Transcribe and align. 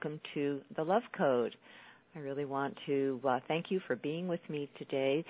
welcome 0.00 0.20
to 0.32 0.60
the 0.76 0.82
Love 0.84 1.02
Code. 1.16 1.56
I 2.14 2.20
really 2.20 2.44
want 2.44 2.76
to 2.86 3.20
uh, 3.28 3.40
thank 3.48 3.66
you 3.68 3.80
for 3.88 3.96
being 3.96 4.28
with 4.28 4.38
me 4.48 4.70
today. 4.78 5.24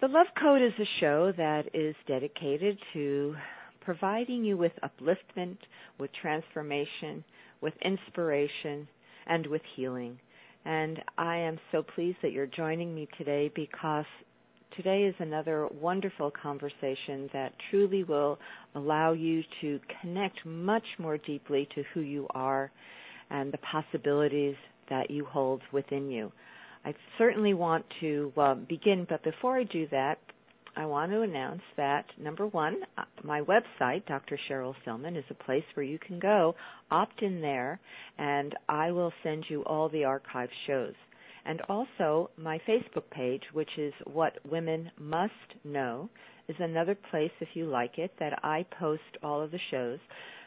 The 0.00 0.06
Love 0.06 0.28
Code 0.40 0.62
is 0.62 0.72
a 0.78 0.86
show 1.00 1.32
that 1.36 1.64
is 1.74 1.96
dedicated 2.06 2.78
to 2.92 3.34
providing 3.80 4.44
you 4.44 4.56
with 4.56 4.70
upliftment, 4.84 5.56
with 5.98 6.10
transformation, 6.22 7.24
with 7.60 7.74
inspiration, 7.84 8.86
and 9.26 9.44
with 9.48 9.62
healing. 9.74 10.20
And 10.64 11.02
I 11.18 11.38
am 11.38 11.58
so 11.72 11.82
pleased 11.82 12.18
that 12.22 12.30
you're 12.30 12.46
joining 12.46 12.94
me 12.94 13.08
today 13.18 13.50
because 13.56 14.04
today 14.76 15.02
is 15.02 15.16
another 15.18 15.66
wonderful 15.80 16.30
conversation 16.30 17.28
that 17.32 17.54
truly 17.70 18.04
will 18.04 18.38
allow 18.76 19.14
you 19.14 19.42
to 19.62 19.80
connect 20.00 20.46
much 20.46 20.86
more 21.00 21.18
deeply 21.18 21.68
to 21.74 21.82
who 21.92 22.02
you 22.02 22.28
are 22.30 22.70
and 23.30 23.52
the 23.52 23.58
possibilities 23.58 24.56
that 24.88 25.10
you 25.10 25.24
hold 25.24 25.62
within 25.72 26.10
you. 26.10 26.32
I 26.84 26.94
certainly 27.18 27.54
want 27.54 27.84
to 28.00 28.32
uh, 28.36 28.54
begin, 28.54 29.06
but 29.08 29.24
before 29.24 29.58
I 29.58 29.64
do 29.64 29.88
that, 29.90 30.18
I 30.76 30.84
want 30.84 31.10
to 31.12 31.22
announce 31.22 31.62
that 31.78 32.04
number 32.18 32.46
one, 32.46 32.76
uh, 32.98 33.04
my 33.24 33.40
website, 33.40 34.04
Dr. 34.06 34.38
Cheryl 34.48 34.74
Selman, 34.84 35.16
is 35.16 35.24
a 35.30 35.44
place 35.44 35.64
where 35.74 35.86
you 35.86 35.98
can 35.98 36.18
go, 36.18 36.54
opt 36.90 37.22
in 37.22 37.40
there, 37.40 37.80
and 38.18 38.54
I 38.68 38.92
will 38.92 39.12
send 39.22 39.46
you 39.48 39.62
all 39.62 39.88
the 39.88 40.04
archive 40.04 40.50
shows. 40.66 40.92
And 41.46 41.62
also, 41.62 42.30
my 42.36 42.60
Facebook 42.68 43.08
page, 43.10 43.42
which 43.52 43.70
is 43.78 43.94
What 44.04 44.34
Women 44.44 44.90
Must 44.98 45.32
Know, 45.64 46.10
is 46.46 46.56
another 46.58 46.96
place, 47.10 47.30
if 47.40 47.48
you 47.54 47.66
like 47.66 47.98
it, 47.98 48.12
that 48.20 48.44
I 48.44 48.66
post 48.78 49.02
all 49.22 49.40
of 49.40 49.52
the 49.52 49.60
shows 49.70 49.98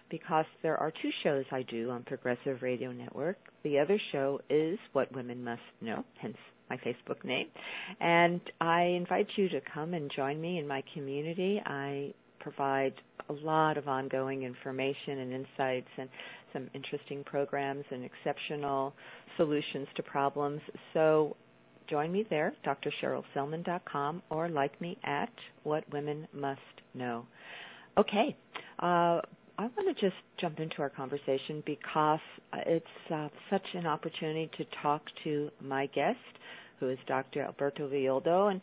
because 0.10 0.46
there 0.64 0.78
are 0.78 0.92
two 1.02 1.10
shows 1.24 1.46
I 1.52 1.64
do 1.64 1.90
on 1.90 2.04
Progressive 2.04 2.62
Radio 2.62 2.92
Network. 2.92 3.38
The 3.64 3.80
other 3.80 4.00
show 4.12 4.40
is 4.50 4.80
What 4.94 5.14
Women 5.14 5.44
Must 5.44 5.62
Know, 5.82 6.04
hence 6.22 6.38
my 6.70 6.78
Facebook 6.78 7.24
name. 7.24 7.48
And 8.00 8.42
I 8.62 8.84
invite 8.84 9.28
you 9.36 9.50
to 9.50 9.62
come 9.74 9.94
and 9.94 10.12
join 10.16 10.40
me 10.40 10.60
in 10.60 10.68
my 10.68 10.84
community. 10.94 11.62
I 11.66 12.14
provide 12.40 12.94
a 13.30 13.34
lot 13.34 13.78
of 13.78 13.88
ongoing 13.88 14.44
information 14.44 15.20
and 15.20 15.34
insights 15.34 15.90
and 15.98 16.10
some 16.54 16.70
interesting 16.74 17.24
programs 17.24 17.86
and 17.92 18.04
exceptional 18.04 18.94
solutions 19.38 19.88
to 19.96 20.04
problems. 20.04 20.62
So 20.94 21.36
join 21.90 22.12
me 22.12 22.26
there, 22.30 22.54
drcherylselman.com, 22.66 24.22
or 24.30 24.50
like 24.50 24.80
me 24.82 24.98
at 25.04 25.32
What 25.64 25.84
Women 25.92 26.28
Must 26.34 26.60
Know. 26.94 27.26
Okay, 27.98 28.36
uh, 28.80 29.22
I 29.60 29.64
want 29.64 29.94
to 29.94 30.06
just 30.06 30.16
jump 30.40 30.62
into 30.62 30.76
our 30.80 30.90
conversation 30.90 31.62
because 31.66 32.22
it's 32.66 32.86
uh, 33.14 33.28
such 33.50 33.66
an 33.74 33.86
opportunity 33.86 34.50
to 34.58 34.64
talk 34.82 35.02
to 35.26 35.50
my 35.62 35.88
guest, 35.88 36.16
who 36.80 36.88
is 36.88 36.98
Dr. 37.10 37.42
Alberto 37.42 37.90
Villoldo, 37.90 38.52
and 38.52 38.62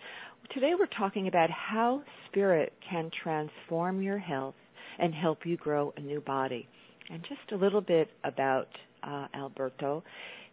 today 0.54 0.72
we're 0.78 0.86
talking 0.98 1.28
about 1.28 1.50
how 1.50 2.02
spirit 2.30 2.72
can 2.90 3.10
transform 3.22 4.00
your 4.00 4.16
health 4.16 4.54
and 4.98 5.14
help 5.14 5.40
you 5.44 5.58
grow 5.58 5.92
a 5.98 6.00
new 6.00 6.22
body. 6.22 6.66
And 7.10 7.20
just 7.28 7.52
a 7.52 7.62
little 7.62 7.82
bit 7.82 8.08
about 8.24 8.68
uh, 9.02 9.26
Alberto. 9.34 10.02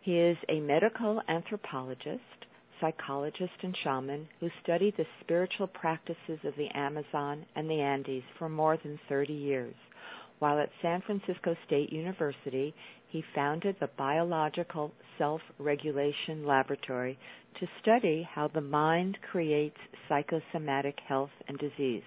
He 0.02 0.18
is 0.18 0.36
a 0.50 0.60
medical 0.60 1.22
anthropologist, 1.30 2.20
psychologist, 2.82 3.54
and 3.62 3.74
shaman 3.86 4.28
who 4.42 4.50
studied 4.62 4.96
the 4.98 5.06
spiritual 5.22 5.68
practices 5.68 6.40
of 6.44 6.54
the 6.58 6.68
Amazon 6.76 7.46
and 7.56 7.70
the 7.70 7.80
Andes 7.80 8.24
for 8.38 8.50
more 8.50 8.78
than 8.84 9.00
30 9.08 9.32
years. 9.32 9.76
While 10.44 10.60
at 10.60 10.72
San 10.82 11.02
Francisco 11.04 11.56
State 11.66 11.94
University, 11.94 12.76
he 13.08 13.24
founded 13.34 13.78
the 13.80 13.90
Biological 13.98 14.92
Self 15.18 15.40
Regulation 15.58 16.46
Laboratory 16.46 17.18
to 17.62 17.68
study 17.82 18.28
how 18.30 18.50
the 18.50 18.60
mind 18.60 19.18
creates 19.32 19.78
psychosomatic 20.10 21.00
health 21.08 21.30
and 21.48 21.58
disease. 21.58 22.04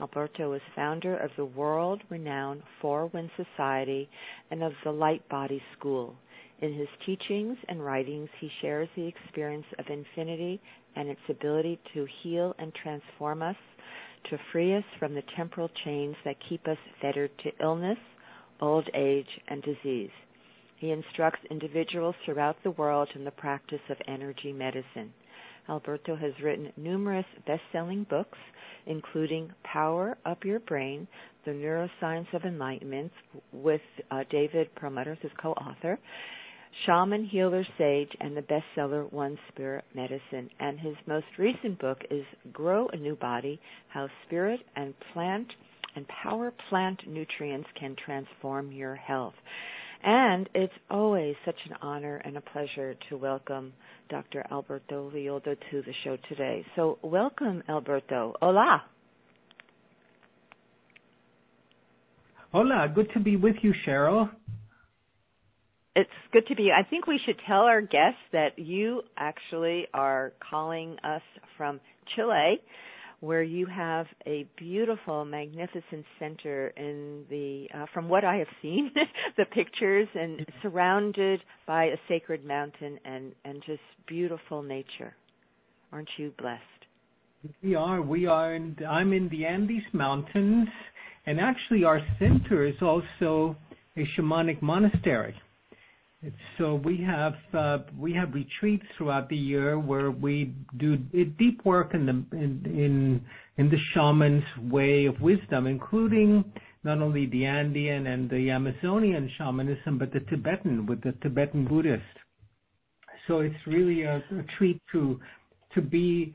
Alberto 0.00 0.54
is 0.54 0.60
founder 0.74 1.18
of 1.18 1.30
the 1.36 1.44
world 1.44 2.02
renowned 2.10 2.64
Four 2.80 3.06
Winds 3.14 3.30
Society 3.36 4.08
and 4.50 4.64
of 4.64 4.72
the 4.82 4.90
Light 4.90 5.22
Body 5.28 5.62
School. 5.78 6.16
In 6.60 6.74
his 6.74 6.88
teachings 7.06 7.56
and 7.68 7.84
writings, 7.84 8.28
he 8.40 8.50
shares 8.60 8.88
the 8.96 9.06
experience 9.06 9.66
of 9.78 9.86
infinity 9.88 10.60
and 10.96 11.08
its 11.08 11.20
ability 11.28 11.78
to 11.94 12.08
heal 12.24 12.56
and 12.58 12.74
transform 12.74 13.40
us, 13.40 13.54
to 14.30 14.38
free 14.52 14.74
us 14.74 14.84
from 14.98 15.14
the 15.14 15.22
temporal 15.36 15.70
chains 15.84 16.16
that 16.24 16.36
keep 16.48 16.66
us 16.68 16.78
fettered 17.00 17.30
to 17.44 17.50
illness, 17.62 17.98
old 18.60 18.88
age, 18.94 19.28
and 19.48 19.62
disease. 19.62 20.10
He 20.78 20.90
instructs 20.92 21.40
individuals 21.50 22.14
throughout 22.24 22.56
the 22.62 22.70
world 22.72 23.08
in 23.14 23.24
the 23.24 23.30
practice 23.32 23.80
of 23.90 23.96
energy 24.06 24.52
medicine. 24.52 25.12
Alberto 25.68 26.16
has 26.16 26.32
written 26.42 26.72
numerous 26.76 27.26
best 27.46 27.62
selling 27.72 28.04
books, 28.04 28.38
including 28.86 29.52
Power 29.64 30.16
Up 30.24 30.44
Your 30.44 30.60
Brain, 30.60 31.06
The 31.44 31.50
Neuroscience 31.50 32.32
of 32.32 32.44
Enlightenment, 32.44 33.12
with 33.52 33.82
uh, 34.10 34.24
David 34.30 34.74
Perlmutter 34.76 35.18
his 35.20 35.32
co 35.40 35.52
author, 35.52 35.98
Shaman, 36.84 37.24
Healer, 37.24 37.66
Sage, 37.76 38.10
and 38.20 38.36
the 38.36 38.42
bestseller 38.42 39.12
One 39.12 39.38
Spirit 39.48 39.84
Medicine. 39.94 40.50
And 40.60 40.78
his 40.78 40.94
most 41.06 41.26
recent 41.38 41.78
book 41.78 41.98
is 42.10 42.24
Grow 42.52 42.88
a 42.88 42.96
New 42.96 43.16
Body 43.16 43.60
How 43.88 44.08
Spirit 44.26 44.60
and 44.76 44.94
Plant 45.12 45.48
and 45.96 46.06
Power 46.22 46.52
Plant 46.68 47.00
Nutrients 47.08 47.68
Can 47.78 47.96
Transform 48.04 48.72
Your 48.72 48.94
Health. 48.94 49.34
And 50.04 50.48
it's 50.54 50.72
always 50.90 51.34
such 51.44 51.56
an 51.68 51.76
honor 51.82 52.22
and 52.24 52.36
a 52.36 52.40
pleasure 52.40 52.94
to 53.08 53.16
welcome 53.16 53.72
Dr. 54.08 54.46
Alberto 54.50 55.10
Villoldo 55.10 55.56
to 55.70 55.82
the 55.82 55.92
show 56.04 56.16
today. 56.28 56.64
So, 56.76 56.98
welcome, 57.02 57.62
Alberto. 57.68 58.34
Hola. 58.40 58.84
Hola, 62.52 62.88
good 62.94 63.08
to 63.12 63.20
be 63.20 63.36
with 63.36 63.56
you, 63.62 63.74
Cheryl. 63.86 64.30
It's 65.98 66.08
good 66.32 66.46
to 66.46 66.54
be. 66.54 66.70
I 66.70 66.88
think 66.88 67.08
we 67.08 67.18
should 67.26 67.40
tell 67.44 67.62
our 67.62 67.80
guests 67.80 68.20
that 68.30 68.56
you 68.56 69.02
actually 69.16 69.88
are 69.92 70.32
calling 70.48 70.96
us 71.02 71.22
from 71.56 71.80
Chile 72.14 72.60
where 73.18 73.42
you 73.42 73.66
have 73.66 74.06
a 74.24 74.46
beautiful, 74.56 75.24
magnificent 75.24 76.04
center 76.20 76.68
in 76.76 77.24
the, 77.28 77.66
uh, 77.74 77.86
from 77.92 78.08
what 78.08 78.24
I 78.24 78.36
have 78.36 78.46
seen, 78.62 78.92
the 79.36 79.44
pictures, 79.46 80.06
and 80.14 80.46
surrounded 80.62 81.40
by 81.66 81.86
a 81.86 81.96
sacred 82.08 82.44
mountain 82.44 83.00
and 83.04 83.32
and 83.44 83.60
just 83.66 83.80
beautiful 84.06 84.62
nature. 84.62 85.16
Aren't 85.90 86.10
you 86.16 86.32
blessed? 86.38 86.62
We 87.60 87.74
are. 87.74 88.00
We 88.00 88.26
are. 88.26 88.54
In, 88.54 88.76
I'm 88.88 89.12
in 89.12 89.28
the 89.30 89.46
Andes 89.46 89.82
Mountains, 89.92 90.68
and 91.26 91.40
actually, 91.40 91.82
our 91.82 92.00
center 92.20 92.64
is 92.64 92.76
also 92.80 93.56
a 93.96 94.04
shamanic 94.16 94.62
monastery. 94.62 95.34
So 96.58 96.74
we 96.74 97.00
have 97.06 97.34
uh, 97.54 97.78
we 97.96 98.12
have 98.14 98.34
retreats 98.34 98.84
throughout 98.96 99.28
the 99.28 99.36
year 99.36 99.78
where 99.78 100.10
we 100.10 100.52
do 100.76 100.96
deep 100.96 101.64
work 101.64 101.94
in 101.94 102.06
the 102.06 102.36
in, 102.36 102.62
in 102.64 103.22
in 103.56 103.70
the 103.70 103.76
shaman's 103.94 104.42
way 104.70 105.06
of 105.06 105.20
wisdom, 105.20 105.68
including 105.68 106.44
not 106.82 106.98
only 106.98 107.26
the 107.26 107.44
Andean 107.44 108.08
and 108.08 108.28
the 108.28 108.50
Amazonian 108.50 109.30
shamanism, 109.38 109.96
but 109.96 110.12
the 110.12 110.20
Tibetan 110.28 110.86
with 110.86 111.02
the 111.02 111.12
Tibetan 111.22 111.66
Buddhist. 111.66 112.02
So 113.28 113.40
it's 113.40 113.66
really 113.66 114.02
a, 114.02 114.20
treat 114.56 114.80
to 114.92 115.20
to 115.74 115.80
be 115.80 116.34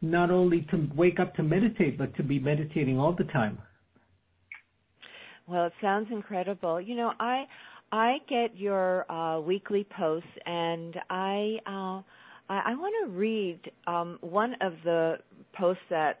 not 0.00 0.30
only 0.30 0.66
to 0.70 0.88
wake 0.94 1.20
up 1.20 1.34
to 1.34 1.42
meditate, 1.42 1.98
but 1.98 2.16
to 2.16 2.22
be 2.22 2.38
meditating 2.38 2.98
all 2.98 3.12
the 3.12 3.24
time. 3.24 3.58
Well, 5.46 5.66
it 5.66 5.72
sounds 5.80 6.08
incredible. 6.10 6.80
You 6.80 6.94
know, 6.94 7.12
I 7.18 7.44
I 7.90 8.18
get 8.28 8.56
your 8.56 9.10
uh, 9.10 9.40
weekly 9.40 9.86
posts, 9.96 10.28
and 10.44 10.94
I 11.08 11.56
uh, 11.66 12.02
I, 12.52 12.72
I 12.72 12.74
want 12.74 12.94
to 13.06 13.16
read 13.16 13.60
um, 13.86 14.18
one 14.20 14.54
of 14.60 14.74
the 14.84 15.16
posts 15.54 15.82
that 15.90 16.18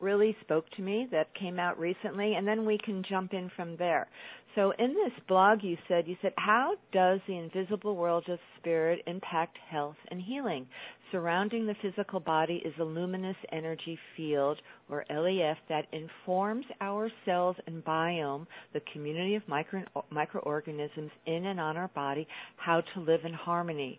really 0.00 0.36
spoke 0.42 0.64
to 0.76 0.82
me 0.82 1.08
that 1.10 1.34
came 1.34 1.58
out 1.58 1.78
recently, 1.78 2.34
and 2.34 2.46
then 2.46 2.64
we 2.64 2.78
can 2.84 3.02
jump 3.08 3.32
in 3.34 3.50
from 3.56 3.76
there. 3.76 4.06
So, 4.54 4.72
in 4.78 4.94
this 4.94 5.12
blog, 5.26 5.62
you 5.62 5.76
said 5.88 6.06
you 6.06 6.16
said, 6.22 6.32
"How 6.36 6.74
does 6.92 7.20
the 7.26 7.36
invisible 7.36 7.96
world 7.96 8.28
of 8.28 8.38
spirit 8.58 9.02
impact 9.06 9.58
health 9.70 9.96
and 10.10 10.20
healing?" 10.20 10.66
Surrounding 11.10 11.66
the 11.66 11.74
physical 11.80 12.20
body 12.20 12.60
is 12.64 12.74
a 12.78 12.84
luminous 12.84 13.36
energy 13.50 13.98
field, 14.14 14.60
or 14.90 15.06
LEF, 15.08 15.56
that 15.70 15.86
informs 15.92 16.66
our 16.82 17.10
cells 17.24 17.56
and 17.66 17.82
biome, 17.82 18.46
the 18.74 18.82
community 18.92 19.34
of 19.34 19.42
micro, 19.48 19.82
microorganisms 20.10 21.10
in 21.24 21.46
and 21.46 21.58
on 21.58 21.78
our 21.78 21.88
body, 21.88 22.28
how 22.56 22.82
to 22.92 23.00
live 23.00 23.20
in 23.24 23.32
harmony. 23.32 23.98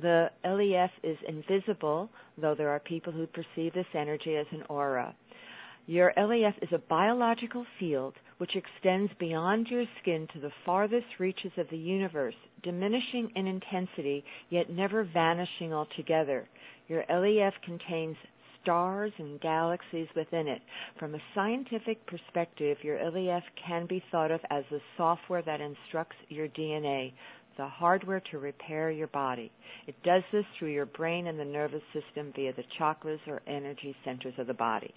The 0.00 0.30
LEF 0.44 0.90
is 1.02 1.18
invisible, 1.26 2.08
though 2.38 2.54
there 2.54 2.70
are 2.70 2.80
people 2.80 3.12
who 3.12 3.26
perceive 3.26 3.74
this 3.74 3.86
energy 3.92 4.36
as 4.36 4.46
an 4.52 4.62
aura. 4.68 5.14
Your 5.86 6.12
LEF 6.16 6.54
is 6.62 6.70
a 6.72 6.78
biological 6.78 7.66
field 7.80 8.14
which 8.44 8.62
extends 8.62 9.10
beyond 9.18 9.68
your 9.70 9.86
skin 10.02 10.28
to 10.30 10.38
the 10.38 10.50
farthest 10.66 11.06
reaches 11.18 11.50
of 11.56 11.66
the 11.70 11.78
universe, 11.78 12.34
diminishing 12.62 13.30
in 13.36 13.46
intensity 13.46 14.22
yet 14.50 14.68
never 14.68 15.08
vanishing 15.14 15.72
altogether. 15.72 16.46
Your 16.86 17.04
LEF 17.08 17.54
contains 17.64 18.16
stars 18.62 19.12
and 19.16 19.40
galaxies 19.40 20.08
within 20.14 20.46
it. 20.46 20.60
From 20.98 21.14
a 21.14 21.22
scientific 21.34 22.06
perspective, 22.06 22.76
your 22.82 22.98
LEF 23.10 23.44
can 23.66 23.86
be 23.86 24.04
thought 24.10 24.30
of 24.30 24.40
as 24.50 24.64
the 24.70 24.80
software 24.98 25.40
that 25.40 25.62
instructs 25.62 26.16
your 26.28 26.48
DNA, 26.48 27.14
the 27.56 27.66
hardware 27.66 28.22
to 28.30 28.38
repair 28.38 28.90
your 28.90 29.06
body. 29.06 29.50
It 29.86 29.94
does 30.02 30.22
this 30.32 30.44
through 30.58 30.72
your 30.72 30.84
brain 30.84 31.28
and 31.28 31.38
the 31.38 31.46
nervous 31.46 31.82
system 31.94 32.30
via 32.36 32.52
the 32.52 32.64
chakras 32.78 33.20
or 33.26 33.40
energy 33.46 33.96
centers 34.04 34.34
of 34.36 34.48
the 34.48 34.52
body. 34.52 34.92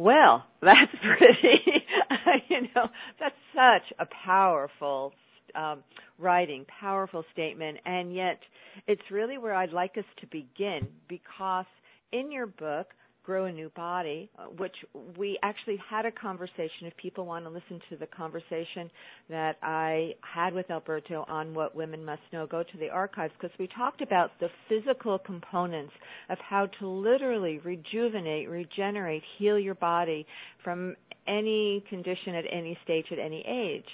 Well, 0.00 0.46
that's 0.62 0.92
pretty, 1.02 1.84
you 2.48 2.62
know, 2.74 2.88
that's 3.20 3.34
such 3.54 3.92
a 3.98 4.06
powerful 4.24 5.12
um, 5.54 5.84
writing, 6.18 6.64
powerful 6.80 7.22
statement, 7.34 7.76
and 7.84 8.14
yet 8.14 8.38
it's 8.86 9.02
really 9.10 9.36
where 9.36 9.54
I'd 9.54 9.72
like 9.72 9.98
us 9.98 10.04
to 10.22 10.26
begin 10.28 10.88
because 11.06 11.66
in 12.12 12.32
your 12.32 12.46
book, 12.46 12.86
Grow 13.22 13.44
a 13.44 13.52
New 13.52 13.70
Body, 13.76 14.30
uh, 14.38 14.44
which 14.44 14.74
we 15.18 15.38
actually 15.42 15.78
had 15.88 16.06
a 16.06 16.10
conversation. 16.10 16.86
If 16.86 16.96
people 16.96 17.26
want 17.26 17.44
to 17.44 17.50
listen 17.50 17.80
to 17.90 17.96
the 17.96 18.06
conversation 18.06 18.90
that 19.28 19.56
I 19.62 20.14
had 20.22 20.54
with 20.54 20.70
Alberto 20.70 21.24
on 21.28 21.54
what 21.54 21.76
women 21.76 22.04
must 22.04 22.22
know, 22.32 22.46
go 22.46 22.62
to 22.62 22.78
the 22.78 22.88
archives 22.88 23.32
because 23.38 23.56
we 23.58 23.68
talked 23.76 24.00
about 24.00 24.30
the 24.40 24.48
physical 24.68 25.18
components 25.18 25.92
of 26.30 26.38
how 26.38 26.66
to 26.80 26.86
literally 26.88 27.58
rejuvenate, 27.58 28.48
regenerate, 28.48 29.22
heal 29.38 29.58
your 29.58 29.74
body 29.74 30.26
from 30.64 30.96
any 31.28 31.84
condition 31.88 32.34
at 32.34 32.44
any 32.50 32.76
stage 32.84 33.06
at 33.12 33.18
any 33.18 33.44
age. 33.46 33.84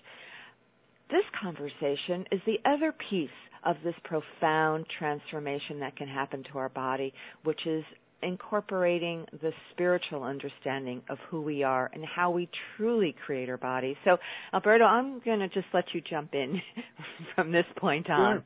This 1.10 1.24
conversation 1.40 2.24
is 2.32 2.40
the 2.46 2.58
other 2.64 2.92
piece 3.10 3.28
of 3.64 3.76
this 3.84 3.94
profound 4.04 4.86
transformation 4.98 5.80
that 5.80 5.96
can 5.96 6.08
happen 6.08 6.44
to 6.52 6.58
our 6.58 6.68
body, 6.68 7.12
which 7.44 7.66
is 7.66 7.84
incorporating 8.22 9.26
the 9.42 9.52
spiritual 9.72 10.22
understanding 10.22 11.02
of 11.08 11.18
who 11.30 11.42
we 11.42 11.62
are 11.62 11.90
and 11.92 12.04
how 12.04 12.30
we 12.30 12.48
truly 12.76 13.14
create 13.24 13.48
our 13.48 13.56
body. 13.56 13.96
So, 14.04 14.16
Alberto, 14.52 14.84
I'm 14.84 15.20
going 15.20 15.40
to 15.40 15.48
just 15.48 15.66
let 15.74 15.84
you 15.92 16.00
jump 16.08 16.34
in 16.34 16.60
from 17.34 17.52
this 17.52 17.66
point 17.76 18.08
on. 18.10 18.42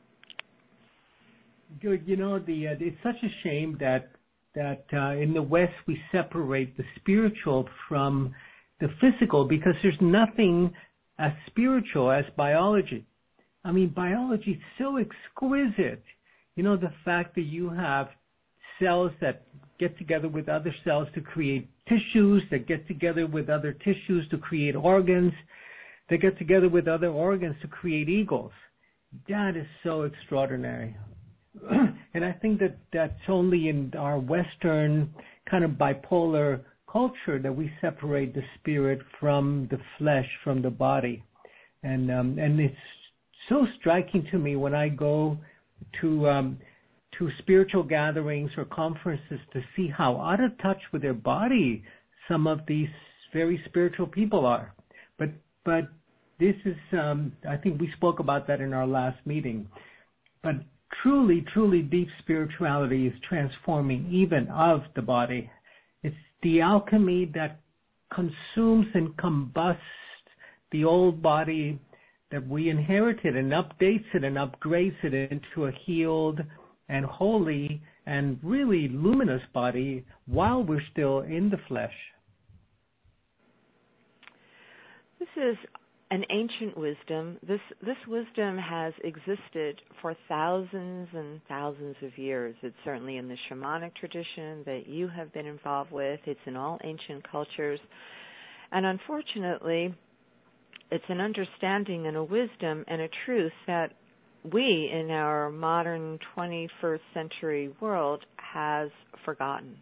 Sure. 1.80 1.94
You 1.94 2.16
know, 2.16 2.38
the 2.40 2.68
uh, 2.68 2.74
it's 2.80 2.96
such 3.02 3.14
a 3.22 3.30
shame 3.44 3.76
that 3.78 4.10
that 4.56 4.84
uh, 4.92 5.20
in 5.20 5.32
the 5.32 5.42
West 5.42 5.72
we 5.86 6.00
separate 6.10 6.76
the 6.76 6.82
spiritual 6.96 7.68
from 7.88 8.34
the 8.80 8.88
physical 9.00 9.46
because 9.46 9.74
there's 9.82 9.94
nothing 10.00 10.72
as 11.18 11.30
spiritual 11.46 12.10
as 12.10 12.24
biology. 12.36 13.06
I 13.64 13.72
mean, 13.72 13.92
biology 13.94 14.52
is 14.52 14.62
so 14.78 14.96
exquisite. 14.96 16.02
You 16.56 16.64
know, 16.64 16.76
the 16.76 16.92
fact 17.04 17.36
that 17.36 17.42
you 17.42 17.70
have 17.70 18.08
cells 18.80 19.12
that 19.20 19.42
get 19.78 19.96
together 19.98 20.28
with 20.28 20.48
other 20.48 20.74
cells 20.84 21.08
to 21.14 21.20
create 21.20 21.68
tissues, 21.88 22.42
that 22.50 22.66
get 22.66 22.86
together 22.86 23.26
with 23.26 23.48
other 23.48 23.72
tissues 23.72 24.28
to 24.30 24.38
create 24.38 24.76
organs, 24.76 25.32
that 26.08 26.18
get 26.18 26.38
together 26.38 26.68
with 26.68 26.88
other 26.88 27.08
organs 27.08 27.56
to 27.62 27.68
create 27.68 28.08
eagles. 28.08 28.52
That 29.28 29.56
is 29.56 29.66
so 29.82 30.02
extraordinary. 30.02 30.96
and 32.14 32.24
I 32.24 32.32
think 32.32 32.60
that 32.60 32.76
that's 32.92 33.12
only 33.28 33.68
in 33.68 33.92
our 33.98 34.18
Western 34.18 35.12
kind 35.50 35.64
of 35.64 35.72
bipolar 35.72 36.60
culture 36.90 37.38
that 37.40 37.54
we 37.54 37.72
separate 37.80 38.34
the 38.34 38.42
spirit 38.58 39.00
from 39.18 39.68
the 39.70 39.78
flesh, 39.98 40.26
from 40.44 40.62
the 40.62 40.70
body. 40.70 41.22
And 41.82 42.10
um, 42.10 42.38
and 42.38 42.60
it's 42.60 42.74
so 43.48 43.66
striking 43.78 44.26
to 44.30 44.38
me 44.38 44.56
when 44.56 44.74
I 44.74 44.88
go 44.88 45.38
to 46.00 46.28
um, 46.28 46.58
to 47.20 47.28
spiritual 47.38 47.82
gatherings 47.82 48.50
or 48.56 48.64
conferences 48.64 49.38
to 49.52 49.60
see 49.76 49.88
how 49.88 50.16
out 50.16 50.42
of 50.42 50.50
touch 50.62 50.80
with 50.90 51.02
their 51.02 51.14
body 51.14 51.84
some 52.28 52.46
of 52.46 52.60
these 52.66 52.88
very 53.32 53.62
spiritual 53.66 54.06
people 54.06 54.46
are. 54.46 54.74
But 55.18 55.28
but 55.64 55.88
this 56.40 56.54
is 56.64 56.76
um, 56.92 57.32
I 57.48 57.56
think 57.58 57.78
we 57.78 57.92
spoke 57.96 58.18
about 58.18 58.48
that 58.48 58.60
in 58.60 58.72
our 58.72 58.86
last 58.86 59.18
meeting. 59.26 59.68
But 60.42 60.54
truly, 61.02 61.44
truly 61.52 61.82
deep 61.82 62.08
spirituality 62.22 63.06
is 63.06 63.12
transforming 63.28 64.10
even 64.10 64.48
of 64.48 64.80
the 64.96 65.02
body. 65.02 65.50
It's 66.02 66.16
the 66.42 66.62
alchemy 66.62 67.30
that 67.34 67.60
consumes 68.14 68.86
and 68.94 69.14
combusts 69.18 69.78
the 70.72 70.84
old 70.84 71.20
body 71.20 71.78
that 72.32 72.48
we 72.48 72.70
inherited 72.70 73.36
and 73.36 73.52
updates 73.52 74.04
it 74.14 74.24
and 74.24 74.36
upgrades 74.36 74.96
it 75.02 75.14
into 75.14 75.66
a 75.66 75.72
healed, 75.84 76.40
and 76.90 77.04
holy 77.04 77.80
and 78.06 78.38
really 78.42 78.88
luminous 78.88 79.42
body 79.54 80.04
while 80.26 80.62
we're 80.62 80.82
still 80.92 81.20
in 81.20 81.48
the 81.48 81.58
flesh. 81.68 81.94
This 85.18 85.28
is 85.36 85.56
an 86.10 86.24
ancient 86.30 86.76
wisdom. 86.76 87.38
This 87.46 87.60
this 87.82 87.96
wisdom 88.08 88.58
has 88.58 88.92
existed 89.04 89.80
for 90.02 90.16
thousands 90.28 91.08
and 91.14 91.40
thousands 91.48 91.94
of 92.02 92.18
years. 92.18 92.56
It's 92.62 92.74
certainly 92.84 93.16
in 93.16 93.28
the 93.28 93.36
shamanic 93.48 93.94
tradition 93.94 94.64
that 94.66 94.88
you 94.88 95.06
have 95.08 95.32
been 95.32 95.46
involved 95.46 95.92
with. 95.92 96.18
It's 96.26 96.40
in 96.46 96.56
all 96.56 96.78
ancient 96.82 97.30
cultures. 97.30 97.78
And 98.72 98.86
unfortunately, 98.86 99.94
it's 100.90 101.04
an 101.08 101.20
understanding 101.20 102.08
and 102.08 102.16
a 102.16 102.24
wisdom 102.24 102.84
and 102.88 103.02
a 103.02 103.08
truth 103.24 103.52
that 103.68 103.92
we 104.44 104.90
in 104.92 105.10
our 105.10 105.50
modern 105.50 106.18
21st 106.36 107.00
century 107.14 107.74
world 107.80 108.24
has 108.36 108.90
forgotten. 109.24 109.76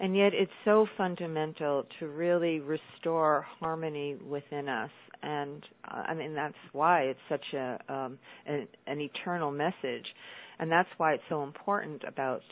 And 0.00 0.16
yet 0.16 0.32
it's 0.34 0.50
so 0.64 0.86
fundamental 0.96 1.84
to 2.00 2.08
really 2.08 2.60
restore 2.60 3.46
harmony 3.60 4.16
within 4.28 4.68
us. 4.68 4.90
And 5.22 5.62
uh, 5.88 6.02
I 6.08 6.14
mean, 6.14 6.34
that's 6.34 6.54
why 6.72 7.02
it's 7.02 7.20
such 7.28 7.44
a, 7.54 7.78
um, 7.88 8.18
an, 8.46 8.66
an 8.86 9.00
eternal 9.00 9.52
message. 9.52 10.04
And 10.58 10.70
that's 10.70 10.88
why 10.96 11.14
it's 11.14 11.22
so 11.28 11.42
important 11.44 12.02
about 12.06 12.42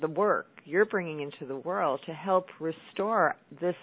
the 0.00 0.08
work 0.08 0.46
you're 0.64 0.86
bringing 0.86 1.20
into 1.20 1.46
the 1.46 1.56
world 1.56 2.00
to 2.06 2.12
help 2.12 2.46
restore 2.60 3.34
this 3.60 3.74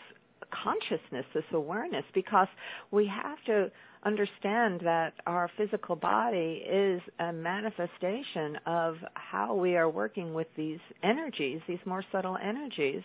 consciousness, 0.63 1.25
this 1.33 1.43
awareness, 1.53 2.03
because 2.13 2.47
we 2.91 3.07
have 3.07 3.37
to 3.45 3.71
understand 4.03 4.81
that 4.83 5.13
our 5.25 5.49
physical 5.57 5.95
body 5.95 6.63
is 6.69 7.01
a 7.19 7.33
manifestation 7.33 8.57
of 8.65 8.95
how 9.13 9.55
we 9.55 9.75
are 9.75 9.89
working 9.89 10.33
with 10.33 10.47
these 10.55 10.79
energies, 11.03 11.61
these 11.67 11.79
more 11.85 12.03
subtle 12.11 12.37
energies, 12.41 13.03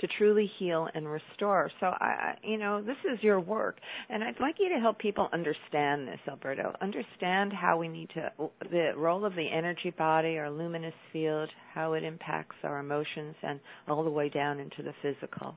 to 0.00 0.06
truly 0.18 0.50
heal 0.58 0.88
and 0.94 1.08
restore. 1.08 1.70
So 1.80 1.86
I, 1.86 2.34
you 2.42 2.58
know, 2.58 2.82
this 2.82 2.96
is 3.10 3.22
your 3.22 3.40
work, 3.40 3.78
and 4.08 4.22
I'd 4.22 4.38
like 4.40 4.56
you 4.58 4.68
to 4.68 4.80
help 4.80 4.98
people 4.98 5.28
understand 5.32 6.06
this, 6.06 6.20
Alberto. 6.28 6.74
Understand 6.80 7.52
how 7.52 7.78
we 7.78 7.88
need 7.88 8.10
to, 8.10 8.30
the 8.70 8.92
role 8.96 9.24
of 9.24 9.34
the 9.34 9.48
energy 9.50 9.94
body, 9.96 10.36
our 10.38 10.50
luminous 10.50 10.94
field, 11.12 11.48
how 11.72 11.94
it 11.94 12.04
impacts 12.04 12.56
our 12.62 12.78
emotions, 12.78 13.34
and 13.42 13.58
all 13.88 14.04
the 14.04 14.10
way 14.10 14.28
down 14.28 14.60
into 14.60 14.82
the 14.82 14.92
physical. 15.02 15.56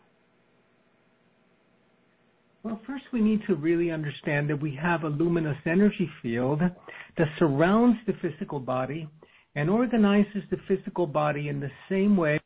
Well, 2.61 2.81
first 2.85 3.05
we 3.13 3.21
need 3.21 3.41
to 3.47 3.55
really 3.55 3.89
understand 3.89 4.49
that 4.49 4.61
we 4.61 4.75
have 4.81 5.03
a 5.03 5.07
luminous 5.07 5.55
energy 5.65 6.09
field 6.21 6.59
that 6.59 7.27
surrounds 7.37 7.97
the 8.05 8.13
physical 8.21 8.59
body 8.59 9.07
and 9.55 9.69
organizes 9.69 10.43
the 10.51 10.57
physical 10.67 11.07
body 11.07 11.47
in 11.47 11.61
the 11.61 11.71
same 11.87 12.17
way 12.17 12.37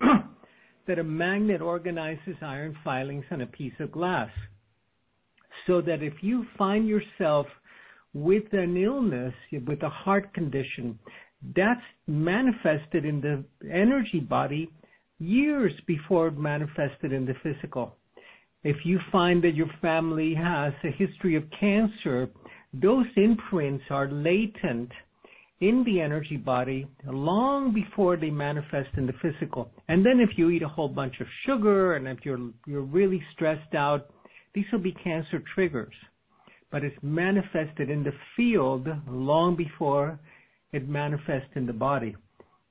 that 0.86 0.98
a 0.98 1.04
magnet 1.04 1.60
organizes 1.60 2.36
iron 2.40 2.74
filings 2.82 3.26
on 3.30 3.42
a 3.42 3.46
piece 3.46 3.74
of 3.80 3.92
glass. 3.92 4.30
So 5.66 5.82
that 5.82 6.02
if 6.02 6.14
you 6.22 6.46
find 6.56 6.88
yourself 6.88 7.46
with 8.14 8.44
an 8.52 8.78
illness, 8.78 9.34
with 9.66 9.82
a 9.82 9.90
heart 9.90 10.32
condition, 10.32 10.98
that's 11.54 11.80
manifested 12.06 13.04
in 13.04 13.20
the 13.20 13.44
energy 13.70 14.20
body 14.20 14.70
years 15.18 15.72
before 15.86 16.28
it 16.28 16.38
manifested 16.38 17.12
in 17.12 17.26
the 17.26 17.34
physical. 17.42 17.94
If 18.64 18.76
you 18.84 18.98
find 19.12 19.44
that 19.44 19.54
your 19.54 19.70
family 19.82 20.34
has 20.34 20.72
a 20.84 20.90
history 20.90 21.36
of 21.36 21.44
cancer, 21.60 22.30
those 22.72 23.04
imprints 23.16 23.84
are 23.90 24.10
latent 24.10 24.90
in 25.60 25.84
the 25.84 26.00
energy 26.00 26.38
body 26.38 26.86
long 27.06 27.74
before 27.74 28.16
they 28.16 28.30
manifest 28.30 28.88
in 28.96 29.06
the 29.06 29.12
physical. 29.20 29.70
And 29.88 30.04
then 30.04 30.18
if 30.18 30.30
you 30.38 30.48
eat 30.48 30.62
a 30.62 30.68
whole 30.68 30.88
bunch 30.88 31.20
of 31.20 31.26
sugar 31.46 31.94
and 31.94 32.08
if 32.08 32.18
you're 32.24 32.50
you're 32.66 32.82
really 32.82 33.22
stressed 33.34 33.74
out, 33.74 34.08
these 34.54 34.64
will 34.72 34.80
be 34.80 34.92
cancer 34.92 35.42
triggers. 35.54 35.94
But 36.72 36.84
it's 36.84 36.96
manifested 37.02 37.90
in 37.90 38.02
the 38.02 38.14
field 38.34 38.88
long 39.06 39.56
before 39.56 40.18
it 40.72 40.88
manifests 40.88 41.50
in 41.54 41.66
the 41.66 41.72
body. 41.72 42.16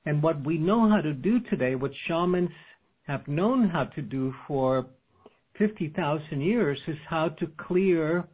And 0.06 0.22
what 0.22 0.44
we 0.44 0.58
know 0.58 0.90
how 0.90 1.00
to 1.00 1.14
do 1.14 1.38
today, 1.48 1.76
what 1.76 1.92
shamans 2.06 2.50
have 3.06 3.26
known 3.28 3.68
how 3.68 3.84
to 3.84 4.02
do 4.02 4.34
for 4.46 4.86
50,000 5.58 6.40
years 6.40 6.78
is 6.88 6.96
how 7.08 7.28
to 7.28 7.46
clear 7.66 8.24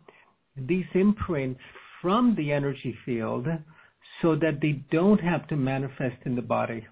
these 0.57 0.87
imprints 0.95 1.61
from 2.01 2.35
the 2.37 2.53
energy 2.53 2.97
field 3.05 3.47
so 4.23 4.35
that 4.37 4.59
they 4.61 4.83
don't 4.91 5.21
have 5.21 5.47
to 5.49 5.57
manifest 5.57 6.17
in 6.25 6.35
the 6.35 6.43
body. 6.43 6.87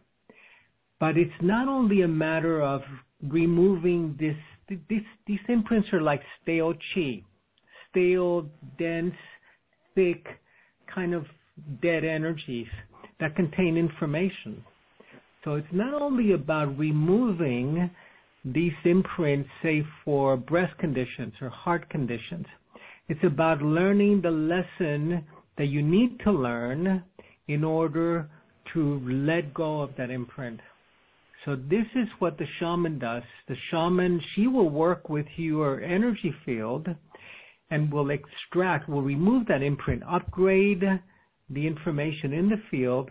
But 1.00 1.16
it's 1.16 1.30
not 1.40 1.68
only 1.68 2.02
a 2.02 2.08
matter 2.08 2.62
of 2.62 2.82
removing 3.22 4.16
this, 4.18 4.36
this 4.88 5.02
these 5.26 5.38
imprints 5.48 5.88
are 5.92 6.00
like 6.00 6.20
stale 6.42 6.74
chi, 6.94 7.22
stale, 7.90 8.48
dense, 8.78 9.14
thick, 9.94 10.26
kind 10.92 11.14
of 11.14 11.24
dead 11.82 12.04
energies 12.04 12.68
that 13.20 13.36
contain 13.36 13.76
information. 13.76 14.64
So 15.44 15.54
it's 15.54 15.66
not 15.72 15.94
only 15.94 16.32
about 16.32 16.76
removing 16.78 17.90
these 18.52 18.72
imprints, 18.84 19.48
say 19.62 19.84
for 20.04 20.36
breast 20.36 20.76
conditions 20.78 21.32
or 21.40 21.48
heart 21.48 21.88
conditions. 21.90 22.46
It's 23.08 23.24
about 23.24 23.62
learning 23.62 24.20
the 24.22 24.30
lesson 24.30 25.24
that 25.56 25.66
you 25.66 25.82
need 25.82 26.20
to 26.20 26.30
learn 26.30 27.02
in 27.48 27.64
order 27.64 28.28
to 28.74 29.00
let 29.04 29.54
go 29.54 29.80
of 29.80 29.90
that 29.96 30.10
imprint. 30.10 30.60
So 31.44 31.56
this 31.56 31.86
is 31.94 32.08
what 32.18 32.36
the 32.36 32.46
shaman 32.58 32.98
does. 32.98 33.22
The 33.48 33.56
shaman, 33.70 34.20
she 34.34 34.46
will 34.46 34.68
work 34.68 35.08
with 35.08 35.26
your 35.36 35.80
energy 35.80 36.34
field 36.44 36.88
and 37.70 37.92
will 37.92 38.10
extract, 38.10 38.88
will 38.88 39.02
remove 39.02 39.46
that 39.46 39.62
imprint, 39.62 40.02
upgrade 40.08 40.82
the 41.50 41.66
information 41.66 42.32
in 42.32 42.48
the 42.48 42.60
field, 42.70 43.10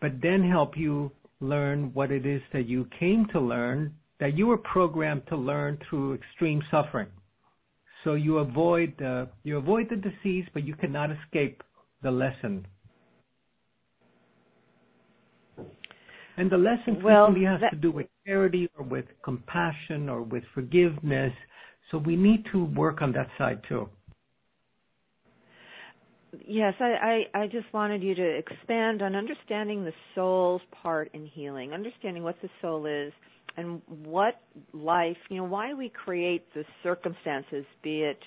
but 0.00 0.12
then 0.22 0.48
help 0.48 0.76
you 0.76 1.10
learn 1.40 1.90
what 1.94 2.10
it 2.10 2.24
is 2.24 2.42
that 2.52 2.68
you 2.68 2.86
came 2.98 3.26
to 3.32 3.40
learn, 3.40 3.92
that 4.22 4.38
you 4.38 4.46
were 4.46 4.56
programmed 4.56 5.22
to 5.26 5.36
learn 5.36 5.76
through 5.90 6.14
extreme 6.14 6.62
suffering. 6.70 7.08
So 8.04 8.14
you 8.14 8.38
avoid 8.38 9.02
uh, 9.02 9.26
you 9.42 9.56
avoid 9.56 9.88
the 9.90 9.96
disease, 9.96 10.44
but 10.54 10.62
you 10.62 10.76
cannot 10.76 11.10
escape 11.10 11.60
the 12.04 12.10
lesson. 12.12 12.64
And 16.36 16.48
the 16.48 16.56
lesson 16.56 17.02
well, 17.02 17.26
frequently 17.26 17.46
has 17.46 17.60
that... 17.62 17.70
to 17.70 17.76
do 17.76 17.90
with 17.90 18.06
charity 18.24 18.70
or 18.78 18.84
with 18.84 19.06
compassion 19.24 20.08
or 20.08 20.22
with 20.22 20.44
forgiveness. 20.54 21.32
So 21.90 21.98
we 21.98 22.14
need 22.14 22.44
to 22.52 22.66
work 22.66 23.02
on 23.02 23.10
that 23.14 23.26
side 23.36 23.60
too. 23.68 23.88
Yes, 26.46 26.74
I, 26.78 27.24
I, 27.34 27.40
I 27.42 27.46
just 27.48 27.66
wanted 27.74 28.04
you 28.04 28.14
to 28.14 28.38
expand 28.38 29.02
on 29.02 29.16
understanding 29.16 29.84
the 29.84 29.92
soul's 30.14 30.62
part 30.80 31.10
in 31.12 31.26
healing, 31.26 31.72
understanding 31.72 32.22
what 32.22 32.36
the 32.40 32.48
soul 32.62 32.86
is 32.86 33.12
and 33.56 33.82
what 33.86 34.40
life, 34.72 35.16
you 35.28 35.38
know, 35.38 35.44
why 35.44 35.74
we 35.74 35.88
create 35.90 36.44
the 36.54 36.64
circumstances, 36.82 37.64
be 37.82 38.02
it 38.02 38.18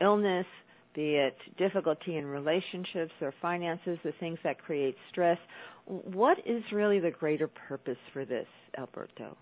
illness, 0.00 0.46
be 0.94 1.14
it 1.16 1.36
difficulty 1.58 2.16
in 2.16 2.26
relationships 2.26 3.12
or 3.20 3.32
finances, 3.40 3.98
the 4.04 4.12
things 4.20 4.38
that 4.44 4.62
create 4.62 4.96
stress. 5.10 5.38
What 5.86 6.38
is 6.46 6.62
really 6.72 7.00
the 7.00 7.10
greater 7.10 7.48
purpose 7.48 7.96
for 8.12 8.24
this, 8.24 8.46
Alberto? 8.78 9.36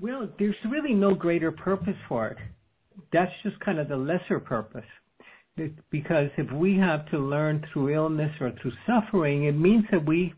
Well, 0.00 0.28
there's 0.38 0.56
really 0.70 0.94
no 0.94 1.14
greater 1.14 1.52
purpose 1.52 1.96
for 2.08 2.28
it. 2.28 2.38
That's 3.12 3.32
just 3.42 3.58
kind 3.60 3.78
of 3.78 3.88
the 3.88 3.96
lesser 3.96 4.40
purpose. 4.40 4.84
Because 5.90 6.30
if 6.36 6.50
we 6.52 6.76
have 6.78 7.08
to 7.10 7.18
learn 7.18 7.64
through 7.72 7.94
illness 7.94 8.32
or 8.40 8.52
through 8.60 8.72
suffering, 8.86 9.44
it 9.44 9.52
means 9.52 9.84
that 9.92 10.04
we 10.04 10.34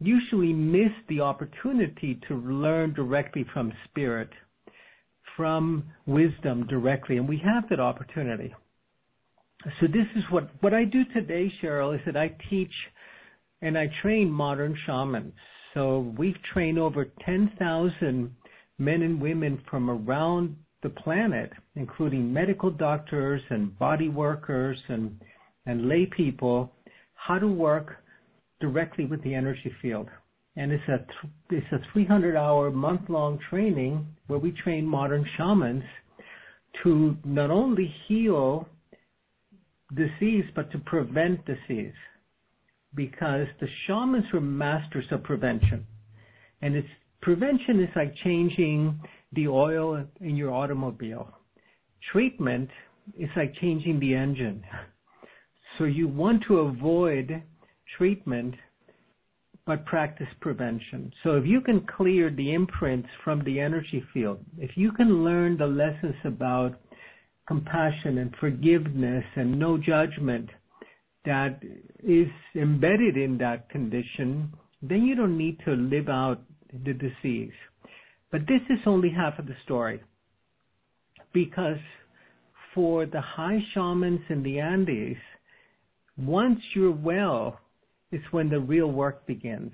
usually 0.00 0.52
miss 0.52 0.92
the 1.08 1.20
opportunity 1.20 2.18
to 2.28 2.34
learn 2.36 2.94
directly 2.94 3.44
from 3.52 3.72
spirit, 3.88 4.30
from 5.36 5.84
wisdom 6.06 6.66
directly, 6.66 7.18
and 7.18 7.28
we 7.28 7.40
have 7.44 7.68
that 7.68 7.80
opportunity. 7.80 8.54
So 9.80 9.86
this 9.86 10.06
is 10.16 10.24
what, 10.30 10.50
what 10.62 10.72
I 10.72 10.84
do 10.84 11.02
today, 11.12 11.52
Cheryl, 11.62 11.94
is 11.94 12.00
that 12.06 12.16
I 12.16 12.34
teach 12.48 12.72
and 13.60 13.76
I 13.76 13.90
train 14.00 14.30
modern 14.30 14.74
shamans. 14.86 15.34
So 15.74 16.14
we've 16.16 16.40
trained 16.52 16.78
over 16.78 17.06
10,000 17.26 18.34
men 18.78 19.02
and 19.02 19.20
women 19.20 19.62
from 19.70 19.90
around 19.90 20.56
the 20.82 20.88
planet, 20.88 21.52
including 21.76 22.32
medical 22.32 22.70
doctors 22.70 23.42
and 23.50 23.78
body 23.78 24.08
workers 24.08 24.78
and, 24.88 25.20
and 25.66 25.88
lay 25.88 26.06
people, 26.06 26.72
how 27.14 27.38
to 27.38 27.46
work 27.46 27.96
directly 28.60 29.04
with 29.04 29.22
the 29.22 29.34
energy 29.34 29.72
field. 29.82 30.08
And 30.56 30.72
it's 30.72 30.88
a 30.88 31.06
it's 31.50 31.72
a 31.72 31.78
300 31.92 32.36
hour 32.36 32.70
month 32.70 33.02
long 33.08 33.38
training 33.48 34.06
where 34.26 34.38
we 34.38 34.52
train 34.52 34.86
modern 34.86 35.24
shamans 35.36 35.84
to 36.82 37.16
not 37.24 37.50
only 37.50 37.92
heal 38.06 38.68
disease 39.94 40.44
but 40.54 40.70
to 40.72 40.78
prevent 40.78 41.44
disease 41.46 41.94
because 42.94 43.46
the 43.60 43.66
shamans 43.86 44.24
are 44.32 44.40
masters 44.40 45.04
of 45.10 45.22
prevention 45.22 45.86
and 46.62 46.74
it's 46.74 46.88
prevention 47.22 47.80
is 47.80 47.88
like 47.96 48.14
changing 48.24 49.00
the 49.32 49.46
oil 49.48 50.04
in 50.20 50.36
your 50.36 50.52
automobile. 50.52 51.28
Treatment 52.12 52.68
is 53.18 53.28
like 53.36 53.54
changing 53.60 54.00
the 54.00 54.14
engine. 54.14 54.62
So 55.78 55.84
you 55.84 56.08
want 56.08 56.42
to 56.48 56.58
avoid 56.58 57.42
treatment 57.96 58.54
but 59.66 59.84
practice 59.84 60.26
prevention. 60.40 61.12
So 61.22 61.36
if 61.36 61.46
you 61.46 61.60
can 61.60 61.86
clear 61.96 62.30
the 62.30 62.54
imprints 62.54 63.08
from 63.22 63.44
the 63.44 63.60
energy 63.60 64.02
field, 64.12 64.38
if 64.58 64.70
you 64.74 64.90
can 64.92 65.22
learn 65.22 65.56
the 65.56 65.66
lessons 65.66 66.16
about 66.24 66.80
compassion 67.46 68.18
and 68.18 68.34
forgiveness 68.40 69.24
and 69.36 69.58
no 69.58 69.76
judgment 69.76 70.48
that 71.24 71.60
is 72.02 72.28
embedded 72.56 73.16
in 73.16 73.38
that 73.38 73.68
condition, 73.68 74.52
then 74.82 75.02
you 75.02 75.14
don't 75.14 75.36
need 75.36 75.58
to 75.64 75.72
live 75.72 76.08
out 76.08 76.42
the 76.84 76.94
disease. 76.94 77.52
But 78.32 78.42
this 78.42 78.62
is 78.70 78.78
only 78.86 79.10
half 79.10 79.38
of 79.38 79.46
the 79.46 79.56
story. 79.64 80.00
Because 81.32 81.78
for 82.74 83.06
the 83.06 83.20
high 83.20 83.58
shamans 83.74 84.20
in 84.28 84.42
the 84.42 84.60
Andes, 84.60 85.16
once 86.16 86.60
you're 86.74 86.90
well, 86.92 87.60
it's 88.12 88.24
when 88.30 88.48
the 88.48 88.60
real 88.60 88.90
work 88.90 89.26
begins. 89.26 89.72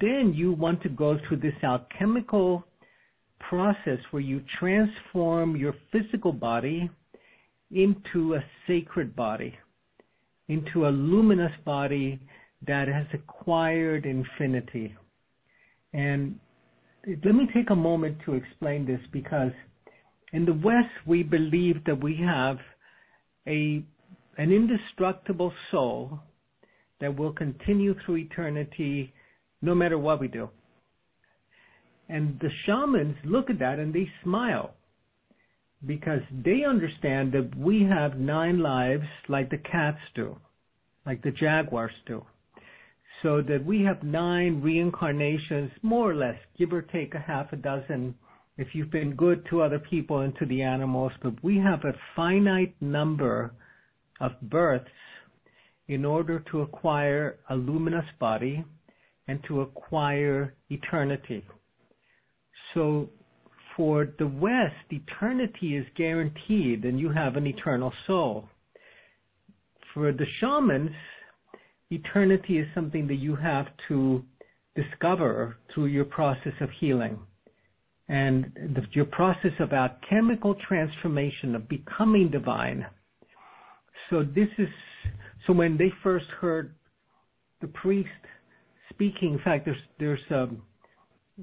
Then 0.00 0.32
you 0.34 0.52
want 0.52 0.82
to 0.82 0.88
go 0.88 1.18
through 1.28 1.38
this 1.38 1.54
alchemical 1.62 2.64
process 3.48 3.98
where 4.10 4.22
you 4.22 4.42
transform 4.58 5.56
your 5.56 5.74
physical 5.92 6.32
body 6.32 6.90
into 7.70 8.34
a 8.34 8.44
sacred 8.66 9.14
body, 9.14 9.54
into 10.48 10.86
a 10.86 10.88
luminous 10.88 11.52
body 11.64 12.18
that 12.66 12.88
has 12.88 13.06
acquired 13.12 14.06
infinity. 14.06 14.94
And 15.92 16.38
let 17.06 17.34
me 17.34 17.46
take 17.52 17.70
a 17.70 17.76
moment 17.76 18.18
to 18.24 18.34
explain 18.34 18.86
this 18.86 19.00
because 19.12 19.52
in 20.32 20.46
the 20.46 20.54
West 20.54 20.88
we 21.06 21.22
believe 21.22 21.84
that 21.84 22.02
we 22.02 22.16
have 22.16 22.56
a 23.46 23.84
an 24.36 24.50
indestructible 24.50 25.52
soul 25.70 26.18
that 27.04 27.18
will 27.18 27.32
continue 27.32 27.94
through 28.04 28.16
eternity 28.16 29.12
no 29.60 29.74
matter 29.74 29.98
what 29.98 30.18
we 30.18 30.26
do. 30.26 30.48
And 32.08 32.40
the 32.40 32.48
shamans 32.64 33.16
look 33.26 33.50
at 33.50 33.58
that 33.58 33.78
and 33.78 33.92
they 33.92 34.08
smile 34.22 34.72
because 35.86 36.20
they 36.42 36.62
understand 36.66 37.32
that 37.32 37.50
we 37.58 37.82
have 37.82 38.18
nine 38.18 38.60
lives 38.60 39.04
like 39.28 39.50
the 39.50 39.58
cats 39.58 39.98
do, 40.14 40.34
like 41.04 41.22
the 41.22 41.30
jaguars 41.30 41.92
do. 42.06 42.24
So 43.22 43.42
that 43.42 43.62
we 43.66 43.82
have 43.82 44.02
nine 44.02 44.62
reincarnations, 44.62 45.72
more 45.82 46.10
or 46.10 46.14
less, 46.14 46.36
give 46.58 46.72
or 46.72 46.80
take 46.80 47.14
a 47.14 47.18
half 47.18 47.52
a 47.52 47.56
dozen 47.56 48.14
if 48.56 48.68
you've 48.72 48.90
been 48.90 49.14
good 49.14 49.44
to 49.50 49.60
other 49.60 49.78
people 49.78 50.20
and 50.20 50.34
to 50.38 50.46
the 50.46 50.62
animals, 50.62 51.12
but 51.22 51.34
we 51.44 51.58
have 51.58 51.84
a 51.84 51.92
finite 52.16 52.74
number 52.80 53.52
of 54.22 54.32
births 54.40 54.88
in 55.88 56.04
order 56.04 56.42
to 56.50 56.62
acquire 56.62 57.38
a 57.50 57.54
luminous 57.54 58.06
body 58.18 58.64
and 59.28 59.40
to 59.48 59.60
acquire 59.60 60.54
eternity. 60.70 61.44
So 62.72 63.08
for 63.76 64.08
the 64.18 64.26
West, 64.26 64.74
eternity 64.90 65.76
is 65.76 65.86
guaranteed 65.96 66.84
and 66.84 66.98
you 66.98 67.10
have 67.10 67.36
an 67.36 67.46
eternal 67.46 67.92
soul. 68.06 68.48
For 69.92 70.12
the 70.12 70.26
shamans, 70.40 70.90
eternity 71.90 72.58
is 72.58 72.66
something 72.74 73.06
that 73.08 73.16
you 73.16 73.36
have 73.36 73.66
to 73.88 74.24
discover 74.74 75.56
through 75.72 75.86
your 75.86 76.04
process 76.04 76.52
of 76.60 76.68
healing 76.80 77.18
and 78.08 78.52
the, 78.74 78.82
your 78.92 79.06
process 79.06 79.52
of 79.60 79.72
alchemical 79.72 80.54
transformation 80.66 81.54
of 81.54 81.68
becoming 81.68 82.30
divine. 82.30 82.84
So 84.10 84.22
this 84.22 84.48
is 84.58 84.68
so 85.46 85.52
when 85.52 85.76
they 85.76 85.92
first 86.02 86.26
heard 86.40 86.74
the 87.60 87.68
priest 87.68 88.08
speaking, 88.90 89.34
in 89.34 89.40
fact, 89.44 89.66
there's 89.66 89.76
there's 89.98 90.20
um, 90.30 90.62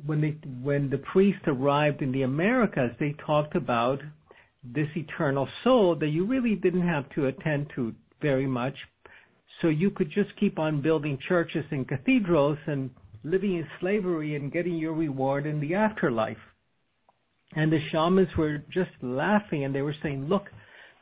when 0.05 0.21
they 0.21 0.37
when 0.61 0.89
the 0.89 0.99
priest 1.11 1.39
arrived 1.47 2.01
in 2.01 2.11
the 2.11 2.23
Americas, 2.23 2.91
they 2.99 3.15
talked 3.25 3.55
about 3.55 3.99
this 4.63 4.87
eternal 4.95 5.47
soul 5.63 5.95
that 5.99 6.09
you 6.09 6.25
really 6.25 6.55
didn't 6.55 6.87
have 6.87 7.09
to 7.15 7.27
attend 7.27 7.67
to 7.75 7.93
very 8.21 8.47
much. 8.47 8.75
So 9.61 9.67
you 9.67 9.91
could 9.91 10.11
just 10.11 10.29
keep 10.39 10.59
on 10.59 10.81
building 10.81 11.17
churches 11.27 11.65
and 11.71 11.87
cathedrals 11.87 12.57
and 12.67 12.89
living 13.23 13.55
in 13.55 13.67
slavery 13.79 14.35
and 14.35 14.51
getting 14.51 14.75
your 14.75 14.93
reward 14.93 15.45
in 15.45 15.59
the 15.59 15.75
afterlife. 15.75 16.37
And 17.55 17.71
the 17.71 17.79
shamans 17.91 18.29
were 18.37 18.59
just 18.73 18.91
laughing 19.01 19.65
and 19.65 19.75
they 19.75 19.81
were 19.81 19.95
saying, 20.01 20.27
look, 20.27 20.43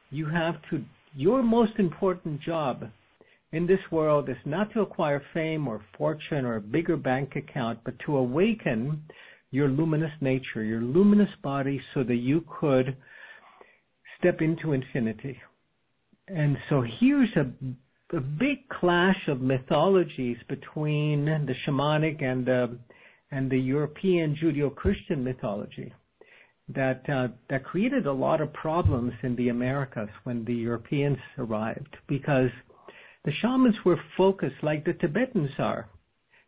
you 0.10 0.26
have 0.26 0.56
to, 0.72 0.84
your 1.20 1.44
most 1.44 1.74
important 1.80 2.42
job 2.42 2.86
in 3.52 3.68
this 3.68 3.82
world 3.92 4.30
is 4.30 4.38
not 4.46 4.72
to 4.72 4.80
acquire 4.80 5.22
fame 5.34 5.68
or 5.68 5.84
fortune 5.98 6.46
or 6.46 6.56
a 6.56 6.62
bigger 6.62 6.96
bank 6.96 7.36
account, 7.36 7.78
but 7.84 7.94
to 8.06 8.16
awaken 8.16 9.04
your 9.52 9.68
luminous 9.68 10.14
nature, 10.22 10.64
your 10.64 10.80
luminous 10.80 11.28
body 11.44 11.82
so 11.94 12.04
that 12.04 12.16
you 12.16 12.42
could 12.62 12.96
step 14.18 14.40
into 14.40 14.72
infinity. 14.72 15.38
And 16.30 16.56
so 16.70 16.86
here's 17.02 17.36
a, 17.36 18.16
a 18.16 18.22
big 18.22 18.70
clash 18.80 19.28
of 19.28 19.42
mythologies 19.42 20.38
between 20.48 21.26
the 21.26 21.54
shamanic 21.68 22.24
and 22.24 22.46
the, 22.46 22.80
and 23.30 23.52
the 23.52 23.60
European 23.60 24.38
Judeo-Christian 24.42 25.22
mythology 25.22 25.92
that 26.76 27.02
uh, 27.10 27.28
that 27.50 27.64
created 27.64 28.06
a 28.06 28.12
lot 28.12 28.42
of 28.42 28.54
problems 28.54 29.14
in 29.24 29.36
the 29.36 29.50
Americas 29.50 30.10
when 30.24 30.46
the 30.46 30.54
Europeans 30.54 31.18
arrived 31.38 31.98
because 32.08 32.50
the 33.26 33.32
shamans 33.42 33.76
were 33.86 34.00
focused 34.16 34.64
like 34.64 34.86
the 34.86 34.94
Tibetans 34.94 35.50
are 35.58 35.90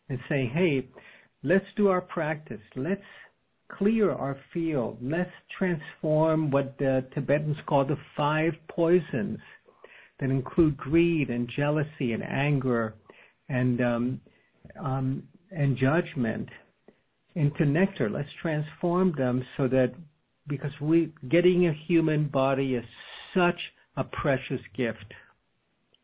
and 0.10 0.20
saying, 0.30 0.52
hey, 0.54 0.88
let's 1.44 1.66
do 1.76 1.88
our 1.90 2.02
practice. 2.02 2.62
Let's 2.76 3.02
clear 3.78 4.12
our 4.12 4.38
field. 4.54 4.98
Let's 5.02 5.32
transform 5.58 6.52
what 6.52 6.78
the 6.78 7.06
Tibetans 7.14 7.58
call 7.68 7.86
the 7.86 7.98
five 8.16 8.54
poisons 8.70 9.40
that 10.20 10.30
include 10.30 10.78
greed 10.78 11.30
and 11.30 11.50
jealousy 11.56 12.14
and 12.14 12.24
anger 12.24 12.94
and 13.50 13.82
um, 13.82 14.22
um, 14.82 15.24
and 15.52 15.78
judgment 15.78 16.48
into 17.36 17.66
nectar. 17.66 18.10
Let's 18.10 18.30
transform 18.42 19.14
them 19.18 19.44
so 19.58 19.68
that 19.68 19.94
because 20.48 20.72
we 20.82 21.14
getting 21.30 21.68
a 21.68 21.74
human 21.88 22.28
body 22.28 22.76
is 22.76 22.86
such 23.36 23.60
a 23.98 24.04
precious 24.04 24.62
gift 24.76 25.14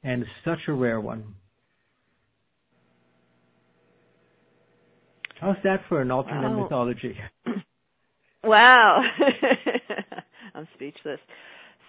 and 0.03 0.25
such 0.46 0.60
a 0.67 0.74
rare 0.74 1.01
one. 1.01 1.36
How's 5.39 5.58
that 5.63 5.82
for 5.88 6.01
an 6.01 6.10
alternate 6.12 6.50
wow. 6.50 6.63
mythology? 6.63 7.17
Wow. 8.44 9.01
I'm 10.56 10.67
speechless. 10.75 11.20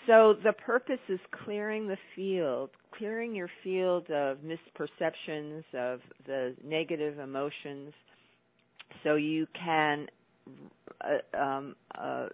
So 0.06 0.34
the 0.42 0.52
purpose 0.52 0.98
is 1.08 1.20
clearing 1.44 1.86
the 1.86 1.98
field, 2.16 2.70
clearing 2.96 3.34
your 3.34 3.50
field 3.62 4.10
of 4.10 4.38
misperceptions, 4.38 5.62
of 5.74 6.00
the 6.26 6.56
negative 6.64 7.18
emotions, 7.18 7.92
so 9.04 9.16
you 9.16 9.46
can 9.54 10.06
um, 11.38 11.76
uh, 11.96 12.28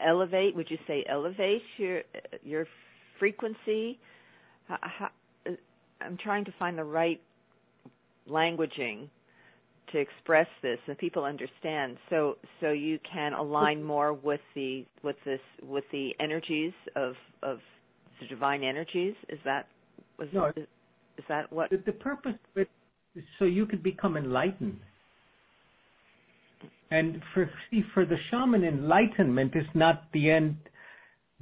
elevate. 0.00 0.54
Would 0.54 0.70
you 0.70 0.78
say 0.86 1.04
elevate 1.08 1.62
your 1.78 2.02
your 2.42 2.66
frequency? 3.18 3.98
How, 4.68 4.78
how, 4.80 5.08
I'm 6.00 6.16
trying 6.18 6.44
to 6.44 6.54
find 6.58 6.76
the 6.76 6.84
right 6.84 7.20
languaging 8.28 9.08
to 9.92 9.98
express 9.98 10.48
this 10.62 10.78
and 10.88 10.98
people 10.98 11.24
understand. 11.24 11.96
So 12.10 12.36
so 12.60 12.70
you 12.70 12.98
can 13.10 13.32
align 13.32 13.82
more 13.82 14.12
with 14.12 14.40
the 14.54 14.84
with 15.02 15.16
this 15.24 15.40
with 15.62 15.84
the 15.92 16.10
energies 16.20 16.72
of 16.94 17.14
of 17.42 17.58
the 18.20 18.26
divine 18.26 18.62
energies? 18.62 19.14
Is 19.28 19.38
that 19.44 19.68
was 20.18 20.28
no, 20.32 20.46
is, 20.46 20.66
is 21.18 21.24
that 21.28 21.52
what? 21.52 21.70
The, 21.70 21.82
the 21.86 21.92
purpose 21.92 22.34
so 23.38 23.44
you 23.44 23.64
could 23.66 23.82
become 23.82 24.16
enlightened 24.16 24.78
and 26.90 27.20
for 27.34 27.50
see 27.70 27.82
for 27.94 28.04
the 28.04 28.16
shaman 28.30 28.64
enlightenment 28.64 29.52
is 29.54 29.66
not 29.74 30.04
the 30.12 30.30
end 30.30 30.56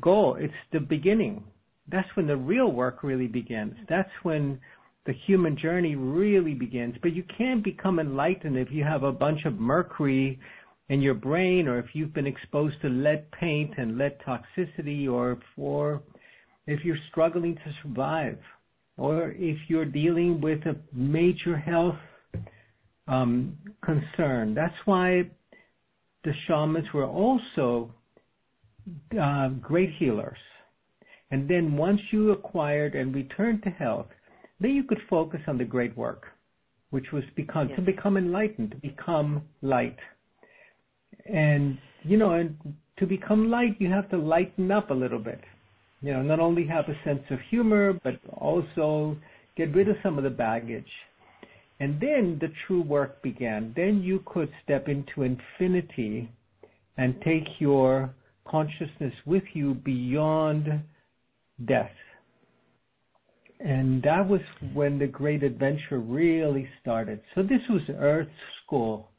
goal 0.01 0.37
it's 0.41 0.53
the 0.73 0.81
beginning 0.81 1.45
that's 1.89 2.09
when 2.15 2.27
the 2.27 2.37
real 2.37 2.73
work 2.73 3.03
really 3.03 3.27
begins. 3.27 3.75
That's 3.89 4.11
when 4.23 4.59
the 5.07 5.13
human 5.27 5.57
journey 5.57 5.97
really 5.97 6.55
begins. 6.55 6.95
But 7.03 7.13
you 7.13 7.25
can't 7.37 7.63
become 7.63 7.99
enlightened 7.99 8.57
if 8.57 8.69
you 8.71 8.85
have 8.85 9.03
a 9.03 9.13
bunch 9.13 9.45
of 9.45 9.55
mercury 9.55 10.39
in 10.89 11.01
your 11.01 11.15
brain 11.15 11.69
or 11.69 11.79
if 11.79 11.87
you've 11.93 12.15
been 12.15 12.27
exposed 12.27 12.81
to 12.83 12.89
lead 12.89 13.31
paint 13.33 13.75
and 13.77 13.99
lead 13.99 14.17
toxicity 14.27 15.11
or 15.11 15.39
for 15.57 16.03
if 16.67 16.85
you're 16.85 16.99
struggling 17.11 17.55
to 17.55 17.73
survive 17.83 18.39
or 18.97 19.33
if 19.37 19.57
you're 19.69 19.85
dealing 19.85 20.41
with 20.41 20.61
a 20.67 20.77
major 20.93 21.57
health 21.57 21.97
um, 23.09 23.57
concern. 23.85 24.55
That's 24.55 24.75
why 24.85 25.31
the 26.25 26.33
shamans 26.47 26.87
were 26.95 27.07
also 27.07 27.93
uh, 29.21 29.49
great 29.49 29.91
healers 29.99 30.39
and 31.35 31.49
then 31.49 31.77
once 31.77 32.01
you 32.13 32.31
acquired 32.31 32.95
and 32.95 33.13
returned 33.13 33.65
to 33.65 33.71
health, 33.71 34.07
then 34.61 34.71
you 34.71 34.85
could 34.85 35.01
focus 35.11 35.41
on 35.49 35.59
the 35.59 35.65
great 35.65 35.97
work, 35.97 36.27
which 36.91 37.07
was 37.13 37.25
become 37.35 37.69
yes. 37.69 37.77
to 37.77 37.83
become 37.83 38.17
enlightened, 38.17 38.71
to 38.71 38.77
become 38.77 39.43
light. 39.61 39.97
And 41.27 41.77
you 42.05 42.19
know, 42.19 42.35
and 42.35 42.57
to 42.99 43.07
become 43.07 43.51
light, 43.51 43.75
you 43.81 43.91
have 43.91 44.09
to 44.11 44.17
lighten 44.17 44.71
up 44.71 44.91
a 44.91 44.95
little 44.95 45.19
bit. 45.19 45.41
You 46.03 46.13
know, 46.13 46.23
not 46.23 46.39
only 46.39 46.69
have 46.69 46.85
a 46.89 46.97
sense 47.05 47.25
of 47.31 47.39
humor, 47.51 47.99
but 48.05 48.15
also 48.31 49.17
get 49.57 49.75
rid 49.75 49.89
of 49.89 49.97
some 50.05 50.19
of 50.19 50.23
the 50.23 50.31
baggage. 50.31 50.93
And 51.81 52.01
then 52.01 52.39
the 52.41 52.53
true 52.67 52.83
work 52.83 53.23
began. 53.23 53.73
Then 53.75 54.03
you 54.03 54.23
could 54.27 54.51
step 54.63 54.89
into 54.89 55.23
infinity 55.23 56.31
and 56.97 57.21
take 57.23 57.45
your 57.59 58.15
consciousness 58.47 59.15
with 59.27 59.43
you 59.55 59.75
beyond 59.75 60.83
death. 61.67 61.91
And 63.61 64.03
that 64.03 64.29
was 64.29 64.41
when 64.73 64.99
the 64.99 65.07
great 65.07 65.43
adventure 65.43 65.99
really 65.99 66.69
started. 66.81 67.21
So 67.35 67.43
this 67.43 67.61
was 67.71 67.83
Earth 67.97 68.29
School. 68.65 69.11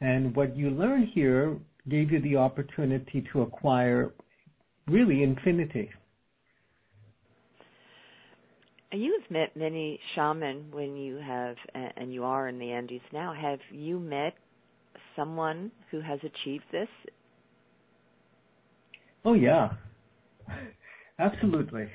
And 0.00 0.34
what 0.34 0.56
you 0.56 0.70
learned 0.70 1.08
here 1.14 1.56
gave 1.88 2.10
you 2.10 2.20
the 2.20 2.36
opportunity 2.36 3.24
to 3.32 3.42
acquire 3.42 4.12
really 4.88 5.22
infinity. 5.22 5.90
You've 8.94 9.28
met 9.30 9.56
many 9.56 9.98
shaman 10.14 10.66
when 10.70 10.96
you 10.96 11.16
have, 11.16 11.56
and 11.74 12.12
you 12.12 12.24
are 12.24 12.48
in 12.48 12.58
the 12.58 12.70
Andes 12.70 13.00
now. 13.12 13.34
Have 13.34 13.58
you 13.72 13.98
met 13.98 14.34
someone 15.16 15.72
who 15.90 16.00
has 16.00 16.20
achieved 16.20 16.64
this? 16.70 16.88
Oh 19.24 19.34
yeah, 19.34 19.70
Absolutely. 21.18 21.88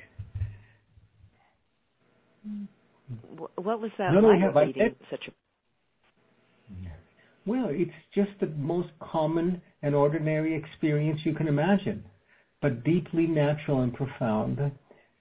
What 3.56 3.80
was 3.80 3.90
that 3.98 4.12
Not 4.12 4.24
like 4.24 4.40
have 4.40 4.54
reading 4.54 4.94
I, 5.00 5.10
such 5.10 5.28
a 5.28 5.32
well, 7.46 7.68
it's 7.70 7.90
just 8.14 8.30
the 8.40 8.46
most 8.46 8.90
common 9.00 9.60
and 9.82 9.94
ordinary 9.94 10.54
experience 10.54 11.20
you 11.24 11.34
can 11.34 11.48
imagine, 11.48 12.04
but 12.62 12.84
deeply 12.84 13.26
natural 13.26 13.80
and 13.80 13.92
profound. 13.92 14.58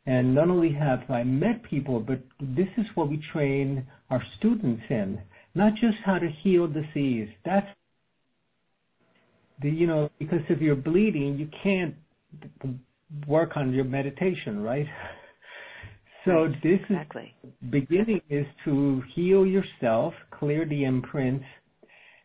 And 0.06 0.34
not 0.34 0.50
only 0.50 0.72
have 0.74 1.10
I 1.10 1.24
met 1.24 1.64
people, 1.64 2.00
but 2.00 2.22
this 2.40 2.68
is 2.78 2.86
what 2.96 3.10
we 3.10 3.22
train 3.32 3.86
our 4.10 4.24
students 4.38 4.84
in. 4.90 5.22
Not 5.56 5.74
just 5.74 5.98
how 6.06 6.20
to 6.20 6.30
heal 6.44 6.68
disease. 6.68 7.30
That's 7.46 7.68
the, 9.62 9.70
you 9.70 9.88
know, 9.88 10.10
because 10.20 10.40
if 10.50 10.62
you're 10.62 10.76
bleeding, 10.76 11.38
you 11.38 11.50
can't 11.64 11.96
work 13.28 13.52
on 13.56 13.74
your 13.74 13.86
meditation, 13.86 14.62
right? 14.62 14.86
So 16.26 16.50
this 16.62 16.82
exactly. 16.90 17.34
is 17.44 17.50
beginning 17.72 18.22
is 18.30 18.46
to 18.66 19.02
heal 19.16 19.46
yourself, 19.46 20.14
clear 20.32 20.66
the 20.66 20.84
imprints, 20.84 21.46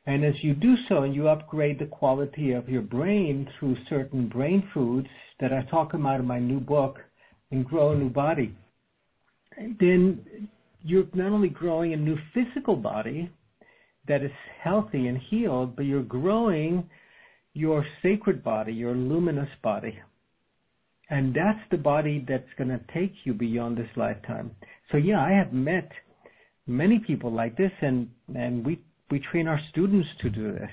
and 0.06 0.24
as 0.24 0.34
you 0.42 0.54
do 0.54 0.74
so 0.88 1.04
and 1.04 1.14
you 1.14 1.28
upgrade 1.28 1.78
the 1.78 1.86
quality 1.86 2.52
of 2.52 2.68
your 2.68 2.82
brain 2.82 3.48
through 3.58 3.76
certain 3.88 4.28
brain 4.28 4.68
foods 4.74 5.06
that 5.40 5.52
I 5.52 5.62
talk 5.70 5.94
about 5.94 6.20
in 6.20 6.26
my 6.26 6.38
new 6.38 6.60
book, 6.60 6.98
and 7.50 7.64
grow 7.64 7.92
a 7.92 7.96
new 7.96 8.10
body, 8.10 8.54
then 9.56 10.48
you're 10.82 11.06
not 11.14 11.32
only 11.32 11.48
growing 11.48 11.92
a 11.92 11.96
new 11.96 12.16
physical 12.32 12.76
body 12.76 13.30
that 14.08 14.22
is 14.22 14.32
healthy 14.62 15.06
and 15.06 15.18
healed, 15.30 15.76
but 15.76 15.84
you're 15.84 16.02
growing 16.02 16.88
your 17.52 17.86
sacred 18.02 18.42
body, 18.42 18.72
your 18.72 18.94
luminous 18.94 19.48
body 19.62 19.98
and 21.10 21.34
that's 21.34 21.60
the 21.70 21.76
body 21.76 22.24
that's 22.26 22.48
going 22.56 22.68
to 22.68 22.80
take 22.92 23.12
you 23.24 23.34
beyond 23.34 23.76
this 23.76 23.88
lifetime. 23.96 24.50
So 24.90 24.96
yeah, 24.96 25.20
I 25.20 25.32
have 25.32 25.52
met 25.52 25.90
many 26.66 26.98
people 27.06 27.32
like 27.32 27.56
this, 27.56 27.72
and 27.82 28.08
and 28.34 28.64
we 28.64 28.80
we 29.10 29.20
train 29.30 29.46
our 29.46 29.60
students 29.70 30.08
to 30.22 30.30
do 30.30 30.52
this. 30.52 30.70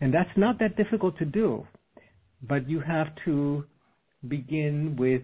And 0.00 0.12
that's 0.12 0.30
not 0.36 0.58
that 0.60 0.76
difficult 0.76 1.18
to 1.18 1.24
do. 1.24 1.66
But 2.42 2.68
you 2.68 2.80
have 2.80 3.08
to 3.24 3.64
begin 4.28 4.94
with 4.96 5.22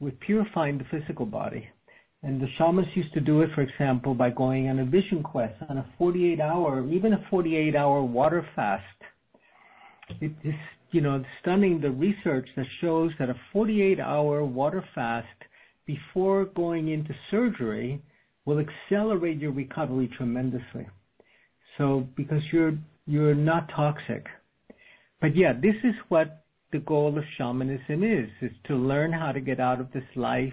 with 0.00 0.18
purifying 0.20 0.78
the 0.78 0.84
physical 0.90 1.26
body. 1.26 1.68
And 2.22 2.40
the 2.40 2.48
shamans 2.56 2.88
used 2.94 3.14
to 3.14 3.20
do 3.20 3.42
it, 3.42 3.50
for 3.54 3.62
example, 3.62 4.14
by 4.14 4.30
going 4.30 4.68
on 4.68 4.80
a 4.80 4.84
vision 4.84 5.22
quest 5.22 5.54
on 5.68 5.78
a 5.78 5.86
48 5.98 6.40
hour, 6.40 6.86
even 6.88 7.12
a 7.12 7.24
48 7.30 7.76
hour 7.76 8.02
water 8.02 8.46
fast. 8.56 8.84
It 10.20 10.32
is, 10.42 10.54
you 10.90 11.00
know, 11.00 11.22
stunning 11.40 11.80
the 11.80 11.90
research 11.90 12.48
that 12.56 12.66
shows 12.80 13.12
that 13.18 13.30
a 13.30 13.36
48 13.52 14.00
hour 14.00 14.44
water 14.44 14.84
fast 14.94 15.28
before 15.86 16.46
going 16.46 16.88
into 16.88 17.14
surgery 17.30 18.02
will 18.44 18.58
accelerate 18.58 19.38
your 19.38 19.52
recovery 19.52 20.10
tremendously. 20.16 20.86
So 21.76 22.08
because 22.16 22.42
you're 22.52 22.76
you're 23.06 23.34
not 23.34 23.70
toxic. 23.74 24.26
But 25.20 25.34
yeah, 25.34 25.52
this 25.54 25.74
is 25.82 25.94
what 26.08 26.44
the 26.72 26.78
goal 26.78 27.16
of 27.16 27.24
shamanism 27.36 28.02
is, 28.02 28.28
is 28.42 28.52
to 28.66 28.74
learn 28.74 29.12
how 29.12 29.32
to 29.32 29.40
get 29.40 29.60
out 29.60 29.80
of 29.80 29.90
this 29.92 30.04
life 30.16 30.52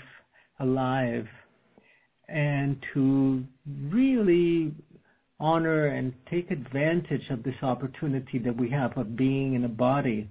alive 0.60 1.28
and 2.28 2.78
to 2.94 3.44
really 3.92 4.74
honor 5.40 5.88
and 5.88 6.14
take 6.30 6.50
advantage 6.50 7.30
of 7.30 7.44
this 7.44 7.56
opportunity 7.62 8.40
that 8.40 8.56
we 8.56 8.70
have 8.70 8.98
of 8.98 9.16
being 9.16 9.54
in 9.54 9.66
a 9.66 9.70
body 9.70 10.30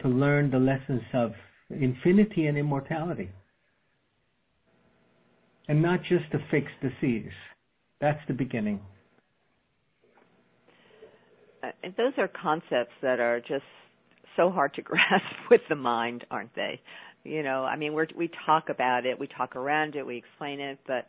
to 0.00 0.08
learn 0.08 0.50
the 0.50 0.58
lessons 0.58 1.02
of 1.14 1.32
infinity 1.70 2.46
and 2.46 2.58
immortality. 2.58 3.30
And 5.66 5.80
not 5.80 6.00
just 6.02 6.30
to 6.32 6.38
fix 6.50 6.66
disease. 6.82 7.32
That's 8.00 8.20
the 8.28 8.34
beginning. 8.34 8.80
Uh, 11.62 11.68
those 11.96 12.12
are 12.18 12.28
concepts 12.28 12.92
that 13.00 13.18
are 13.18 13.40
just 13.40 13.64
so 14.36 14.50
hard 14.50 14.74
to 14.74 14.82
grasp 14.90 15.24
with 15.50 15.60
the 15.68 15.76
mind, 15.76 16.24
aren't 16.30 16.54
they? 16.54 16.80
You 17.24 17.42
know, 17.42 17.64
I 17.64 17.76
mean, 17.76 17.94
we 17.94 18.06
we 18.16 18.30
talk 18.46 18.68
about 18.68 19.06
it, 19.06 19.18
we 19.18 19.26
talk 19.26 19.56
around 19.56 19.96
it, 19.96 20.06
we 20.06 20.18
explain 20.18 20.60
it, 20.60 20.78
but 20.86 21.06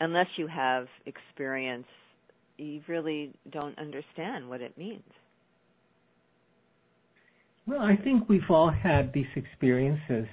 unless 0.00 0.26
you 0.36 0.46
have 0.46 0.86
experience, 1.06 1.86
you 2.56 2.80
really 2.88 3.34
don't 3.50 3.78
understand 3.78 4.48
what 4.48 4.60
it 4.60 4.76
means. 4.78 5.02
Well, 7.66 7.82
I 7.82 7.96
think 7.96 8.28
we've 8.28 8.40
all 8.48 8.70
had 8.70 9.12
these 9.12 9.26
experiences. 9.36 10.26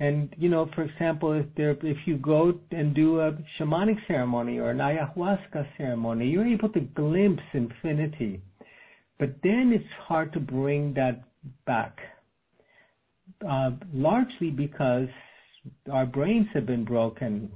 And 0.00 0.32
you 0.38 0.48
know, 0.48 0.70
for 0.76 0.82
example, 0.82 1.32
if 1.32 1.46
there, 1.56 1.72
if 1.82 1.96
you 2.06 2.16
go 2.18 2.52
and 2.70 2.94
do 2.94 3.18
a 3.18 3.36
shamanic 3.58 3.96
ceremony 4.06 4.58
or 4.58 4.70
an 4.70 4.78
ayahuasca 4.78 5.66
ceremony, 5.76 6.28
you're 6.28 6.46
able 6.46 6.68
to 6.68 6.80
glimpse 6.80 7.42
infinity. 7.52 8.40
But 9.18 9.30
then 9.42 9.72
it's 9.74 9.92
hard 10.06 10.32
to 10.34 10.40
bring 10.40 10.94
that 10.94 11.24
back, 11.66 11.98
uh, 13.48 13.70
largely 13.92 14.50
because 14.50 15.08
our 15.90 16.06
brains 16.06 16.46
have 16.54 16.66
been 16.66 16.84
broken 16.84 17.50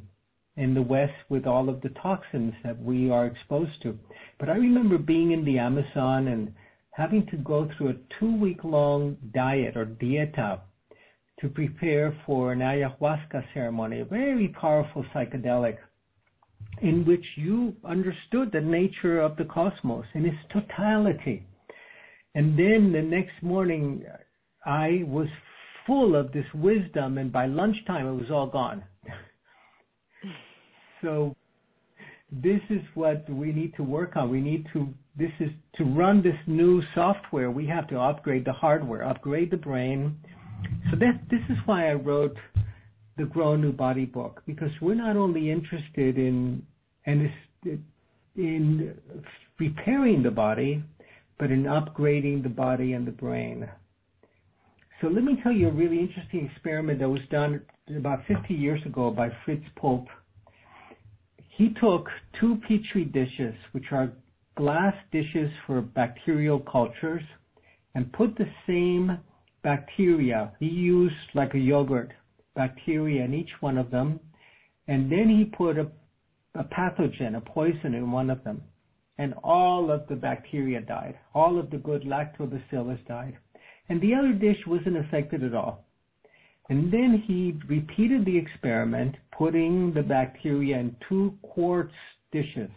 in 0.56 0.74
the 0.74 0.82
West 0.82 1.12
with 1.28 1.46
all 1.46 1.68
of 1.68 1.80
the 1.80 1.88
toxins 2.02 2.52
that 2.62 2.78
we 2.80 3.10
are 3.10 3.26
exposed 3.26 3.82
to. 3.82 3.98
But 4.38 4.50
I 4.50 4.54
remember 4.54 4.98
being 4.98 5.32
in 5.32 5.44
the 5.44 5.58
Amazon 5.58 6.28
and 6.28 6.52
having 6.90 7.26
to 7.30 7.36
go 7.38 7.68
through 7.76 7.90
a 7.90 8.20
two 8.20 8.36
week 8.36 8.64
long 8.64 9.16
diet 9.32 9.76
or 9.76 9.86
dieta 9.86 10.60
to 11.40 11.48
prepare 11.48 12.16
for 12.26 12.52
an 12.52 12.60
ayahuasca 12.60 13.42
ceremony, 13.54 14.00
a 14.00 14.04
very 14.04 14.48
powerful 14.48 15.04
psychedelic 15.14 15.78
in 16.80 17.04
which 17.04 17.24
you 17.36 17.74
understood 17.84 18.50
the 18.52 18.60
nature 18.60 19.20
of 19.20 19.36
the 19.36 19.44
cosmos 19.44 20.04
in 20.14 20.24
its 20.24 20.36
totality. 20.52 21.44
And 22.34 22.58
then 22.58 22.92
the 22.92 23.02
next 23.02 23.42
morning, 23.42 24.04
I 24.64 25.02
was 25.06 25.28
full 25.86 26.16
of 26.16 26.32
this 26.32 26.46
wisdom, 26.54 27.18
and 27.18 27.32
by 27.32 27.46
lunchtime, 27.46 28.06
it 28.06 28.12
was 28.12 28.30
all 28.30 28.46
gone. 28.46 28.82
so, 31.02 31.34
this 32.30 32.60
is 32.70 32.80
what 32.94 33.28
we 33.28 33.52
need 33.52 33.74
to 33.76 33.82
work 33.82 34.16
on. 34.16 34.30
We 34.30 34.40
need 34.40 34.66
to, 34.72 34.88
this 35.18 35.32
is 35.40 35.50
to 35.76 35.84
run 35.84 36.22
this 36.22 36.36
new 36.46 36.82
software, 36.94 37.50
we 37.50 37.66
have 37.66 37.86
to 37.88 38.00
upgrade 38.00 38.46
the 38.46 38.52
hardware, 38.52 39.06
upgrade 39.06 39.50
the 39.50 39.58
brain. 39.58 40.16
So, 40.90 40.96
that, 40.96 41.20
this 41.30 41.42
is 41.50 41.56
why 41.66 41.90
I 41.90 41.94
wrote 41.94 42.36
the 43.18 43.24
Grow 43.24 43.56
New 43.56 43.72
Body 43.72 44.06
book, 44.06 44.42
because 44.46 44.70
we're 44.80 44.94
not 44.94 45.16
only 45.16 45.50
interested 45.50 46.16
in, 46.16 46.62
and 47.04 47.30
in 48.36 48.94
repairing 49.58 50.22
the 50.22 50.30
body, 50.30 50.82
but 51.42 51.50
in 51.50 51.64
upgrading 51.64 52.40
the 52.44 52.48
body 52.48 52.92
and 52.92 53.04
the 53.04 53.10
brain. 53.10 53.68
So 55.00 55.08
let 55.08 55.24
me 55.24 55.40
tell 55.42 55.50
you 55.50 55.70
a 55.70 55.72
really 55.72 55.98
interesting 55.98 56.48
experiment 56.48 57.00
that 57.00 57.08
was 57.08 57.20
done 57.32 57.62
about 57.98 58.20
50 58.28 58.54
years 58.54 58.80
ago 58.86 59.10
by 59.10 59.28
Fritz 59.44 59.64
Popp. 59.74 60.06
He 61.58 61.74
took 61.80 62.06
two 62.38 62.58
petri 62.68 63.06
dishes, 63.06 63.56
which 63.72 63.86
are 63.90 64.12
glass 64.56 64.94
dishes 65.10 65.50
for 65.66 65.80
bacterial 65.80 66.60
cultures, 66.60 67.24
and 67.96 68.12
put 68.12 68.38
the 68.38 68.46
same 68.64 69.18
bacteria. 69.64 70.52
He 70.60 70.66
used 70.66 71.16
like 71.34 71.54
a 71.54 71.58
yogurt 71.58 72.12
bacteria 72.54 73.24
in 73.24 73.34
each 73.34 73.50
one 73.58 73.78
of 73.78 73.90
them, 73.90 74.20
and 74.86 75.10
then 75.10 75.28
he 75.28 75.46
put 75.56 75.76
a, 75.76 75.88
a 76.54 76.62
pathogen, 76.62 77.36
a 77.36 77.40
poison 77.40 77.94
in 77.94 78.12
one 78.12 78.30
of 78.30 78.44
them 78.44 78.62
and 79.22 79.34
all 79.44 79.88
of 79.92 80.04
the 80.08 80.16
bacteria 80.16 80.80
died. 80.80 81.16
All 81.32 81.56
of 81.56 81.70
the 81.70 81.76
good 81.78 82.02
lactobacillus 82.02 83.06
died. 83.06 83.36
And 83.88 84.00
the 84.00 84.14
other 84.14 84.32
dish 84.32 84.56
wasn't 84.66 84.96
affected 84.96 85.44
at 85.44 85.54
all. 85.54 85.84
And 86.68 86.92
then 86.92 87.22
he 87.24 87.54
repeated 87.68 88.24
the 88.24 88.36
experiment, 88.36 89.14
putting 89.38 89.92
the 89.94 90.02
bacteria 90.02 90.76
in 90.78 90.96
two 91.08 91.38
quartz 91.42 91.94
dishes. 92.32 92.70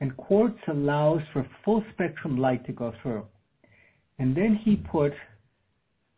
And 0.00 0.14
quartz 0.18 0.58
allows 0.68 1.22
for 1.32 1.48
full 1.64 1.82
spectrum 1.94 2.36
light 2.36 2.66
to 2.66 2.72
go 2.72 2.92
through. 3.02 3.24
And 4.18 4.36
then 4.36 4.60
he 4.62 4.76
put 4.76 5.12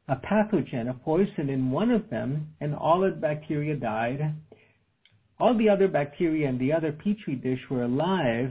a 0.09 0.17
pathogen, 0.17 0.91
a 0.91 0.95
poison 0.95 1.49
in 1.51 1.71
one 1.71 1.93
of 1.93 2.11
them, 2.11 2.49
and 2.61 2.75
all 2.75 3.01
the 3.03 3.11
bacteria 3.11 3.77
died. 3.77 4.35
All 5.39 5.57
the 5.57 5.69
other 5.69 5.87
bacteria 5.87 6.49
in 6.49 6.59
the 6.59 6.73
other 6.73 6.91
petri 6.91 7.37
dish 7.37 7.61
were 7.71 7.85
alive, 7.85 8.51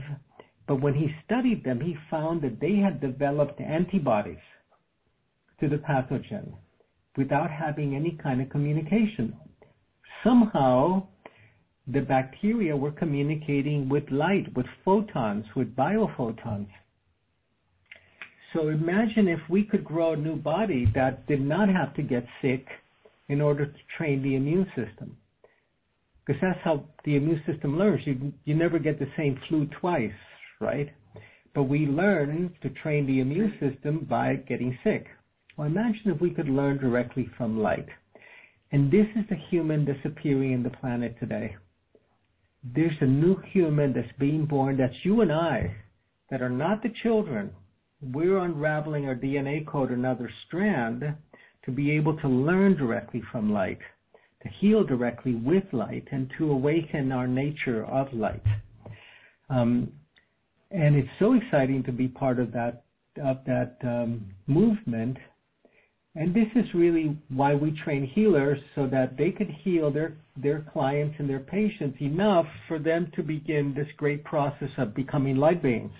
but 0.70 0.80
when 0.80 0.94
he 0.94 1.12
studied 1.24 1.64
them, 1.64 1.80
he 1.80 1.96
found 2.08 2.42
that 2.42 2.60
they 2.60 2.76
had 2.76 3.00
developed 3.00 3.60
antibodies 3.60 4.38
to 5.58 5.68
the 5.68 5.78
pathogen 5.78 6.52
without 7.16 7.50
having 7.50 7.96
any 7.96 8.16
kind 8.22 8.40
of 8.40 8.50
communication. 8.50 9.34
Somehow, 10.22 11.08
the 11.88 12.02
bacteria 12.02 12.76
were 12.76 12.92
communicating 12.92 13.88
with 13.88 14.04
light, 14.12 14.54
with 14.54 14.66
photons, 14.84 15.44
with 15.56 15.74
biophotons. 15.74 16.68
So 18.52 18.68
imagine 18.68 19.26
if 19.26 19.40
we 19.50 19.64
could 19.64 19.84
grow 19.84 20.12
a 20.12 20.16
new 20.16 20.36
body 20.36 20.86
that 20.94 21.26
did 21.26 21.40
not 21.40 21.68
have 21.68 21.94
to 21.94 22.02
get 22.02 22.24
sick 22.40 22.64
in 23.28 23.40
order 23.40 23.66
to 23.66 23.78
train 23.98 24.22
the 24.22 24.36
immune 24.36 24.66
system. 24.76 25.16
Because 26.24 26.40
that's 26.40 26.60
how 26.62 26.84
the 27.04 27.16
immune 27.16 27.42
system 27.44 27.76
learns. 27.76 28.02
You, 28.06 28.32
you 28.44 28.54
never 28.54 28.78
get 28.78 29.00
the 29.00 29.10
same 29.16 29.36
flu 29.48 29.68
twice 29.80 30.12
right? 30.60 30.88
But 31.54 31.64
we 31.64 31.80
learn 31.86 32.54
to 32.62 32.70
train 32.82 33.06
the 33.06 33.20
immune 33.20 33.52
system 33.58 34.06
by 34.08 34.36
getting 34.36 34.78
sick. 34.84 35.06
Well, 35.56 35.66
imagine 35.66 36.12
if 36.12 36.20
we 36.20 36.30
could 36.30 36.48
learn 36.48 36.78
directly 36.78 37.28
from 37.36 37.58
light. 37.58 37.86
And 38.72 38.90
this 38.90 39.06
is 39.16 39.24
the 39.28 39.36
human 39.50 39.84
that's 39.84 39.98
appearing 40.04 40.52
in 40.52 40.62
the 40.62 40.70
planet 40.70 41.16
today. 41.18 41.56
There's 42.62 42.96
a 43.00 43.06
new 43.06 43.36
human 43.52 43.92
that's 43.92 44.12
being 44.18 44.46
born, 44.46 44.76
that's 44.76 44.94
you 45.02 45.22
and 45.22 45.32
I, 45.32 45.74
that 46.30 46.42
are 46.42 46.50
not 46.50 46.82
the 46.82 46.92
children. 47.02 47.50
We're 48.00 48.38
unraveling 48.38 49.06
our 49.06 49.16
DNA 49.16 49.66
code 49.66 49.90
another 49.90 50.30
strand 50.46 51.02
to 51.64 51.70
be 51.70 51.90
able 51.92 52.16
to 52.18 52.28
learn 52.28 52.76
directly 52.76 53.22
from 53.32 53.52
light, 53.52 53.78
to 54.42 54.48
heal 54.60 54.84
directly 54.84 55.34
with 55.34 55.64
light, 55.72 56.06
and 56.12 56.30
to 56.38 56.50
awaken 56.52 57.12
our 57.12 57.26
nature 57.26 57.84
of 57.84 58.12
light. 58.12 58.42
Um, 59.48 59.92
and 60.70 60.96
it's 60.96 61.08
so 61.18 61.34
exciting 61.34 61.82
to 61.84 61.92
be 61.92 62.08
part 62.08 62.38
of 62.38 62.52
that 62.52 62.84
of 63.22 63.38
that 63.46 63.76
um, 63.82 64.24
movement. 64.46 65.16
And 66.16 66.34
this 66.34 66.46
is 66.56 66.64
really 66.74 67.16
why 67.28 67.54
we 67.54 67.78
train 67.84 68.06
healers 68.14 68.58
so 68.74 68.86
that 68.88 69.16
they 69.16 69.30
could 69.30 69.50
heal 69.62 69.92
their 69.92 70.16
their 70.36 70.66
clients 70.72 71.16
and 71.18 71.28
their 71.28 71.40
patients 71.40 71.98
enough 72.00 72.46
for 72.68 72.78
them 72.78 73.10
to 73.16 73.22
begin 73.22 73.74
this 73.74 73.86
great 73.96 74.24
process 74.24 74.70
of 74.78 74.94
becoming 74.94 75.36
light 75.36 75.62
beings. 75.62 75.92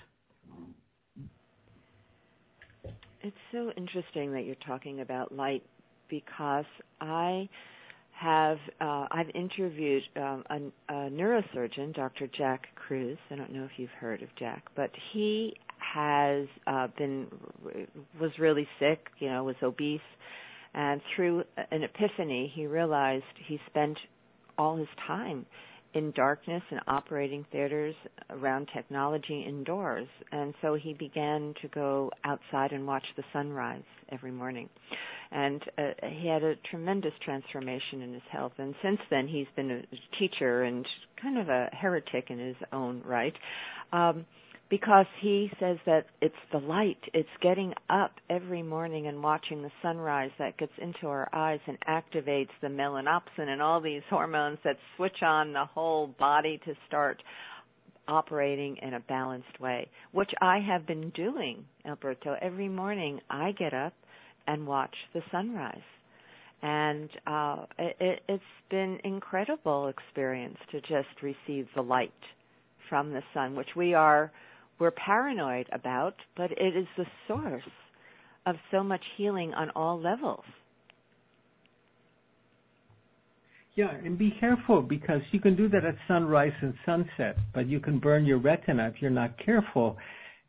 It's 3.22 3.36
so 3.52 3.70
interesting 3.76 4.32
that 4.32 4.44
you're 4.44 4.54
talking 4.66 5.00
about 5.00 5.32
light 5.32 5.62
because 6.08 6.64
I 7.00 7.48
have 8.20 8.58
uh, 8.80 9.06
I've 9.10 9.30
interviewed 9.34 10.02
um, 10.16 10.44
a, 10.50 10.56
a 10.92 11.10
neurosurgeon, 11.10 11.94
Dr. 11.94 12.28
Jack 12.36 12.66
Kruse. 12.74 13.18
I 13.30 13.36
don't 13.36 13.52
know 13.52 13.64
if 13.64 13.70
you've 13.78 13.88
heard 13.98 14.22
of 14.22 14.28
Jack, 14.38 14.64
but 14.76 14.90
he 15.12 15.54
has 15.78 16.46
uh, 16.66 16.88
been 16.98 17.26
was 18.20 18.30
really 18.38 18.68
sick. 18.78 19.06
You 19.18 19.30
know, 19.30 19.44
was 19.44 19.56
obese, 19.62 20.00
and 20.74 21.00
through 21.16 21.44
an 21.70 21.82
epiphany, 21.82 22.52
he 22.54 22.66
realized 22.66 23.24
he 23.46 23.58
spent 23.70 23.96
all 24.58 24.76
his 24.76 24.88
time 25.06 25.46
in 25.94 26.12
darkness 26.12 26.62
and 26.70 26.80
operating 26.86 27.44
theaters 27.50 27.94
around 28.30 28.68
technology 28.74 29.44
indoors. 29.46 30.06
And 30.32 30.54
so 30.62 30.74
he 30.74 30.94
began 30.94 31.54
to 31.62 31.68
go 31.68 32.10
outside 32.24 32.72
and 32.72 32.86
watch 32.86 33.04
the 33.16 33.24
sunrise 33.32 33.82
every 34.10 34.30
morning. 34.30 34.68
And 35.32 35.62
uh, 35.78 35.82
he 36.20 36.28
had 36.28 36.42
a 36.42 36.54
tremendous 36.70 37.12
transformation 37.24 38.02
in 38.02 38.12
his 38.12 38.22
health. 38.30 38.52
And 38.58 38.74
since 38.82 38.98
then, 39.10 39.28
he's 39.28 39.46
been 39.54 39.70
a 39.70 39.82
teacher 40.18 40.64
and 40.64 40.86
kind 41.20 41.38
of 41.38 41.48
a 41.48 41.68
heretic 41.72 42.26
in 42.30 42.38
his 42.38 42.56
own 42.72 43.02
right. 43.04 43.34
Um, 43.92 44.26
because 44.70 45.06
he 45.20 45.50
says 45.58 45.78
that 45.84 46.06
it's 46.22 46.34
the 46.52 46.58
light, 46.58 47.00
it's 47.12 47.28
getting 47.42 47.74
up 47.90 48.12
every 48.30 48.62
morning 48.62 49.08
and 49.08 49.20
watching 49.20 49.62
the 49.62 49.70
sunrise 49.82 50.30
that 50.38 50.56
gets 50.58 50.72
into 50.80 51.08
our 51.08 51.28
eyes 51.32 51.58
and 51.66 51.76
activates 51.88 52.50
the 52.62 52.68
melanopsin 52.68 53.48
and 53.48 53.60
all 53.60 53.80
these 53.80 54.02
hormones 54.08 54.58
that 54.64 54.76
switch 54.96 55.22
on 55.22 55.52
the 55.52 55.64
whole 55.64 56.14
body 56.18 56.60
to 56.64 56.72
start 56.86 57.20
operating 58.06 58.76
in 58.80 58.94
a 58.94 59.00
balanced 59.00 59.60
way, 59.60 59.88
which 60.12 60.30
I 60.40 60.60
have 60.60 60.86
been 60.86 61.10
doing, 61.10 61.64
Alberto. 61.84 62.36
Every 62.40 62.68
morning 62.68 63.20
I 63.28 63.52
get 63.52 63.74
up 63.74 63.92
and 64.46 64.66
watch 64.66 64.94
the 65.14 65.20
sunrise. 65.32 65.78
And 66.62 67.08
uh, 67.26 67.64
it, 67.78 68.20
it's 68.28 68.42
been 68.70 68.98
incredible 69.02 69.88
experience 69.88 70.58
to 70.70 70.80
just 70.82 71.08
receive 71.22 71.66
the 71.74 71.82
light 71.82 72.12
from 72.88 73.12
the 73.12 73.22
sun, 73.32 73.56
which 73.56 73.68
we 73.76 73.94
are 73.94 74.30
we're 74.80 74.90
paranoid 74.90 75.68
about, 75.72 76.14
but 76.36 76.50
it 76.52 76.76
is 76.76 76.86
the 76.96 77.06
source 77.28 77.62
of 78.46 78.56
so 78.70 78.82
much 78.82 79.02
healing 79.16 79.52
on 79.54 79.70
all 79.76 80.00
levels. 80.00 80.44
Yeah, 83.76 83.92
and 84.04 84.18
be 84.18 84.34
careful 84.40 84.82
because 84.82 85.20
you 85.30 85.40
can 85.40 85.54
do 85.54 85.68
that 85.68 85.84
at 85.84 85.94
sunrise 86.08 86.52
and 86.60 86.74
sunset, 86.84 87.36
but 87.54 87.68
you 87.68 87.78
can 87.78 87.98
burn 87.98 88.24
your 88.24 88.38
retina 88.38 88.88
if 88.88 89.00
you're 89.00 89.10
not 89.10 89.38
careful. 89.44 89.96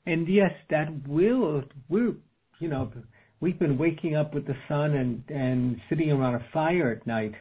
And 0.05 0.27
yes, 0.27 0.51
that 0.69 0.87
will, 1.07 1.63
we're, 1.87 2.15
you 2.59 2.67
know, 2.67 2.91
we've 3.39 3.59
been 3.59 3.77
waking 3.77 4.15
up 4.15 4.33
with 4.33 4.47
the 4.47 4.55
sun 4.67 4.95
and, 4.95 5.23
and 5.29 5.77
sitting 5.87 6.09
around 6.11 6.35
a 6.35 6.45
fire 6.51 6.97
at 6.99 7.05
night 7.05 7.33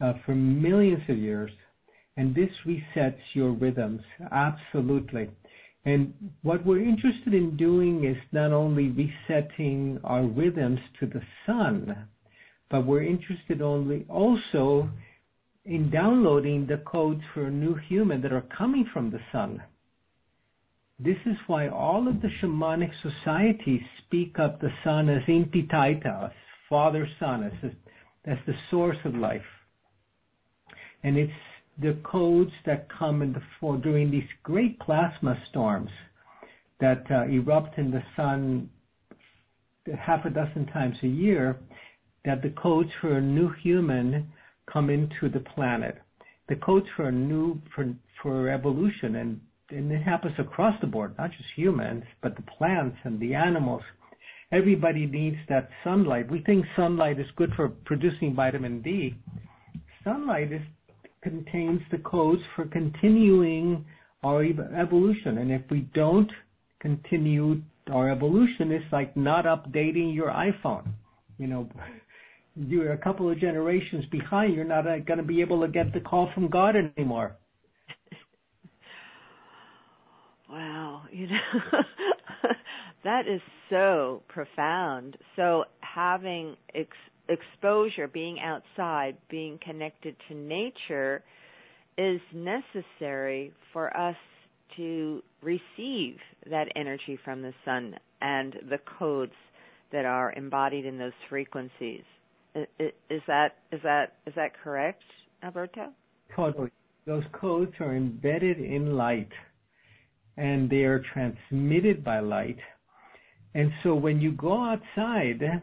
uh, 0.00 0.12
for 0.26 0.34
millions 0.34 1.02
of 1.08 1.16
years. 1.16 1.50
And 2.16 2.34
this 2.34 2.50
resets 2.66 3.18
your 3.32 3.52
rhythms, 3.52 4.02
absolutely. 4.30 5.30
And 5.84 6.14
what 6.42 6.64
we're 6.64 6.82
interested 6.82 7.34
in 7.34 7.56
doing 7.56 8.04
is 8.04 8.16
not 8.32 8.52
only 8.52 8.88
resetting 8.88 10.00
our 10.02 10.24
rhythms 10.24 10.80
to 11.00 11.06
the 11.06 11.20
sun, 11.46 12.08
but 12.70 12.86
we're 12.86 13.04
interested 13.04 13.60
only 13.60 14.06
also 14.08 14.88
in 15.64 15.90
downloading 15.90 16.66
the 16.66 16.82
codes 16.86 17.20
for 17.32 17.46
a 17.46 17.50
new 17.50 17.74
human 17.88 18.22
that 18.22 18.32
are 18.32 18.46
coming 18.56 18.86
from 18.92 19.10
the 19.10 19.20
sun. 19.30 19.62
This 20.98 21.16
is 21.26 21.36
why 21.48 21.68
all 21.68 22.08
of 22.08 22.22
the 22.22 22.28
shamanic 22.40 22.90
societies 23.02 23.82
speak 24.06 24.36
of 24.38 24.60
the 24.60 24.70
sun 24.84 25.08
as 25.08 25.22
Inti 25.24 25.68
Taita, 25.68 26.26
as 26.26 26.32
Father 26.68 27.06
Sun, 27.18 27.44
as, 27.44 27.70
as 28.24 28.38
the 28.46 28.54
source 28.70 28.96
of 29.04 29.14
life. 29.14 29.42
And 31.02 31.18
it's 31.18 31.32
the 31.80 31.96
codes 32.04 32.52
that 32.66 32.88
come 32.98 33.22
in 33.22 33.32
the 33.32 33.42
fall 33.58 33.76
during 33.76 34.10
these 34.10 34.28
great 34.42 34.78
plasma 34.80 35.36
storms 35.50 35.90
that 36.80 37.04
uh, 37.10 37.24
erupt 37.24 37.78
in 37.78 37.90
the 37.90 38.02
sun 38.16 38.68
half 39.98 40.24
a 40.24 40.30
dozen 40.30 40.66
times 40.66 40.96
a 41.02 41.06
year, 41.06 41.56
that 42.24 42.42
the 42.42 42.50
codes 42.50 42.88
for 43.00 43.18
a 43.18 43.20
new 43.20 43.50
human 43.62 44.32
come 44.72 44.88
into 44.88 45.28
the 45.28 45.44
planet. 45.54 45.98
The 46.48 46.56
codes 46.56 46.86
for 46.96 47.08
a 47.08 47.12
new 47.12 47.60
for 47.74 47.94
for 48.22 48.48
evolution 48.48 49.16
and 49.16 49.40
and 49.70 49.90
it 49.90 50.02
happens 50.02 50.34
across 50.38 50.78
the 50.80 50.86
board, 50.86 51.14
not 51.18 51.30
just 51.30 51.48
humans, 51.56 52.04
but 52.22 52.36
the 52.36 52.42
plants 52.42 52.96
and 53.04 53.18
the 53.18 53.34
animals. 53.34 53.82
Everybody 54.52 55.06
needs 55.06 55.38
that 55.48 55.68
sunlight. 55.82 56.30
We 56.30 56.42
think 56.42 56.64
sunlight 56.76 57.18
is 57.18 57.26
good 57.36 57.50
for 57.56 57.70
producing 57.70 58.34
vitamin 58.34 58.82
D. 58.82 59.14
Sunlight 60.04 60.52
is 60.52 60.60
contains 61.24 61.80
the 61.90 61.98
codes 61.98 62.42
for 62.54 62.66
continuing 62.66 63.84
our 64.22 64.44
evolution. 64.44 65.38
And 65.38 65.50
if 65.50 65.62
we 65.70 65.88
don't 65.94 66.30
continue 66.80 67.62
our 67.90 68.10
evolution, 68.10 68.70
it's 68.70 68.84
like 68.92 69.16
not 69.16 69.44
updating 69.44 70.14
your 70.14 70.28
iPhone. 70.28 70.92
You 71.38 71.48
know, 71.48 71.68
you're 72.54 72.92
a 72.92 72.98
couple 72.98 73.30
of 73.30 73.38
generations 73.40 74.04
behind. 74.12 74.54
You're 74.54 74.64
not 74.64 74.86
uh, 74.86 74.98
going 75.00 75.18
to 75.18 75.24
be 75.24 75.40
able 75.40 75.60
to 75.62 75.68
get 75.68 75.92
the 75.92 76.00
call 76.00 76.30
from 76.34 76.48
God 76.48 76.74
anymore. 76.76 77.36
wow, 80.48 81.02
you 81.10 81.26
know, 81.26 81.80
that 83.04 83.26
is 83.26 83.40
so 83.70 84.22
profound. 84.28 85.16
So 85.36 85.64
having 85.80 86.56
ex- 86.74 86.96
exposure, 87.28 88.08
being 88.08 88.38
outside, 88.40 89.16
being 89.30 89.58
connected 89.64 90.16
to 90.28 90.34
nature 90.34 91.22
is 91.96 92.20
necessary 92.34 93.52
for 93.72 93.96
us 93.96 94.16
to 94.76 95.22
receive 95.42 96.16
that 96.50 96.66
energy 96.74 97.18
from 97.24 97.42
the 97.42 97.52
sun 97.64 97.94
and 98.20 98.54
the 98.68 98.78
codes 98.98 99.32
that 99.92 100.04
are 100.04 100.32
embodied 100.32 100.84
in 100.84 100.98
those 100.98 101.12
frequencies. 101.28 102.02
Is 102.54 103.20
that 103.26 103.56
is 103.72 103.80
that 103.82 104.14
is 104.26 104.34
that 104.36 104.50
correct, 104.62 105.02
Alberto? 105.42 105.88
Totally. 106.34 106.70
Those 107.06 107.24
codes 107.32 107.72
are 107.80 107.94
embedded 107.96 108.58
in 108.58 108.96
light 108.96 109.30
and 110.36 110.70
they 110.70 110.84
are 110.84 111.02
transmitted 111.12 112.04
by 112.04 112.20
light. 112.20 112.58
And 113.54 113.70
so 113.82 113.94
when 113.94 114.20
you 114.20 114.32
go 114.32 114.64
outside, 114.64 115.62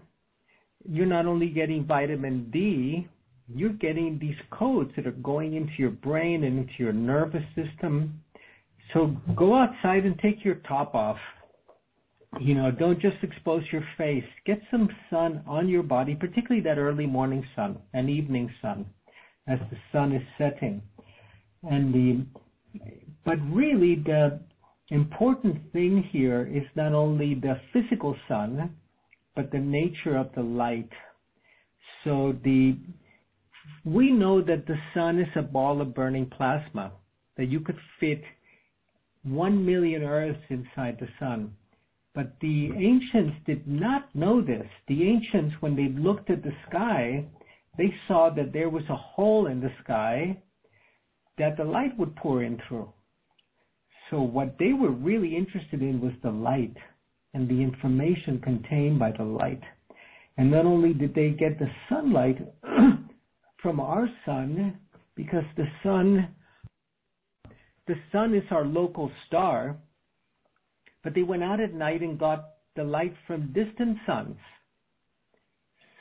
you're 0.90 1.06
not 1.06 1.26
only 1.26 1.50
getting 1.50 1.86
vitamin 1.86 2.50
D, 2.52 3.08
you're 3.54 3.74
getting 3.74 4.18
these 4.20 4.36
codes 4.52 4.92
that 4.96 5.06
are 5.06 5.12
going 5.12 5.56
into 5.56 5.74
your 5.78 5.92
brain 5.92 6.44
and 6.44 6.60
into 6.60 6.74
your 6.78 6.94
nervous 6.94 7.44
system. 7.56 8.22
So 8.94 9.16
go 9.36 9.56
outside 9.56 10.06
and 10.06 10.18
take 10.20 10.44
your 10.44 10.56
top 10.68 10.96
off. 10.96 11.18
You 12.40 12.56
know, 12.56 12.72
don't 12.72 13.00
just 13.02 13.18
expose 13.24 13.64
your 13.72 13.84
face. 13.98 14.24
Get 14.46 14.62
some 14.72 14.90
sun 15.10 15.44
on 15.46 15.68
your 15.68 15.84
body, 15.84 16.16
particularly 16.16 16.62
that 16.64 16.78
early 16.78 17.06
morning 17.06 17.46
sun 17.56 17.78
and 17.94 18.10
evening 18.10 18.50
sun 18.62 18.86
as 19.48 19.60
the 19.70 19.78
sun 19.92 20.14
is 20.14 20.22
setting. 20.38 20.82
And 21.70 21.94
the, 21.94 22.26
but 23.26 23.38
really 23.52 23.96
the 23.96 24.40
important 24.90 25.58
thing 25.74 26.08
here 26.12 26.50
is 26.52 26.64
not 26.76 26.94
only 26.94 27.36
the 27.36 27.60
physical 27.74 28.16
sun, 28.28 28.76
but 29.36 29.52
the 29.52 29.60
nature 29.60 30.18
of 30.18 30.30
the 30.36 30.42
light. 30.42 30.90
So 32.04 32.36
the 32.44 32.78
we 33.86 34.12
know 34.12 34.42
that 34.42 34.68
the 34.68 34.78
sun 34.94 35.20
is 35.20 35.30
a 35.36 35.42
ball 35.42 35.82
of 35.82 35.94
burning 35.94 36.28
plasma, 36.38 36.92
that 37.38 37.46
you 37.50 37.60
could 37.60 37.78
fit 38.00 38.22
one 39.24 39.66
million 39.66 40.04
Earths 40.04 40.40
inside 40.50 40.98
the 41.00 41.08
sun. 41.20 41.56
But 42.14 42.36
the 42.42 42.72
ancients 42.76 43.38
did 43.46 43.68
not 43.68 44.14
know 44.14 44.42
this. 44.42 44.68
The 44.88 45.08
ancients, 45.08 45.56
when 45.62 45.76
they 45.76 45.88
looked 45.88 46.30
at 46.30 46.44
the 46.44 46.52
sky, 46.68 47.26
they 47.78 47.94
saw 48.08 48.30
that 48.36 48.52
there 48.52 48.70
was 48.70 48.84
a 48.90 48.96
hole 48.96 49.48
in 49.48 49.62
the 49.62 49.72
sky 49.84 50.38
that 51.38 51.56
the 51.58 51.64
light 51.64 51.98
would 51.98 52.16
pour 52.18 52.44
in 52.44 52.60
through. 52.68 52.92
So 54.10 54.22
what 54.22 54.58
they 54.60 54.74
were 54.74 54.92
really 54.92 55.38
interested 55.38 55.82
in 55.82 56.02
was 56.02 56.12
the 56.22 56.32
light 56.32 56.76
and 57.34 57.48
the 57.48 57.62
information 57.62 58.40
contained 58.42 59.00
by 59.00 59.12
the 59.12 59.24
light. 59.24 59.62
And 60.38 60.52
not 60.52 60.66
only 60.66 60.94
did 60.94 61.14
they 61.14 61.30
get 61.30 61.60
the 61.60 61.70
sunlight 61.90 62.38
from 63.62 63.80
our 63.80 64.08
sun, 64.26 64.80
because 65.16 65.44
the 65.56 65.68
sun, 65.84 66.30
the 67.88 67.96
sun 68.12 68.34
is 68.34 68.44
our 68.52 68.66
local 68.66 69.12
star, 69.28 69.78
but 71.04 71.14
they 71.14 71.24
went 71.24 71.44
out 71.44 71.60
at 71.60 71.74
night 71.74 72.02
and 72.02 72.20
got 72.20 72.46
the 72.76 72.84
light 72.84 73.14
from 73.28 73.54
distant 73.54 73.98
suns. 74.06 74.38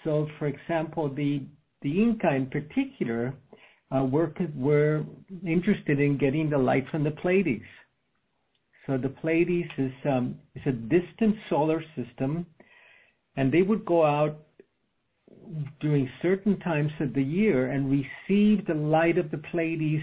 So, 0.05 0.29
for 0.39 0.47
example, 0.47 1.13
the 1.13 1.43
the 1.83 2.03
Inca 2.03 2.35
in 2.35 2.47
particular 2.47 3.35
uh, 3.95 4.05
were 4.05 4.33
were 4.55 5.05
interested 5.47 6.01
in 6.01 6.19
getting 6.19 6.51
the 6.51 6.59
light 6.59 6.85
from 6.91 7.05
the 7.05 7.11
Pleiades. 7.11 7.65
So 8.91 8.99
the 8.99 9.09
Pleiades 9.09 9.71
is 9.79 9.93
um, 10.05 10.35
is 10.57 10.63
a 10.67 10.73
distant 10.73 11.37
solar 11.49 11.81
system, 11.95 12.45
and 13.37 13.53
they 13.53 13.63
would 13.63 13.85
go 13.85 14.05
out 14.05 14.39
during 15.81 16.11
certain 16.21 16.59
times 16.59 16.91
of 16.99 17.15
the 17.15 17.23
year 17.23 17.71
and 17.71 17.89
receive 17.89 18.67
the 18.67 18.75
light 18.75 19.17
of 19.17 19.31
the 19.31 19.39
Pleiades 19.53 20.03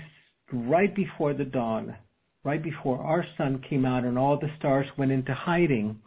right 0.54 0.95
before 0.95 1.34
the 1.34 1.43
dawn, 1.43 1.97
right 2.45 2.63
before 2.63 3.04
our 3.04 3.26
sun 3.38 3.62
came 3.69 3.84
out 3.84 4.06
and 4.06 4.17
all 4.17 4.39
the 4.39 4.47
stars 4.58 4.88
went 4.97 5.12
into 5.12 5.34
hiding, 5.34 6.00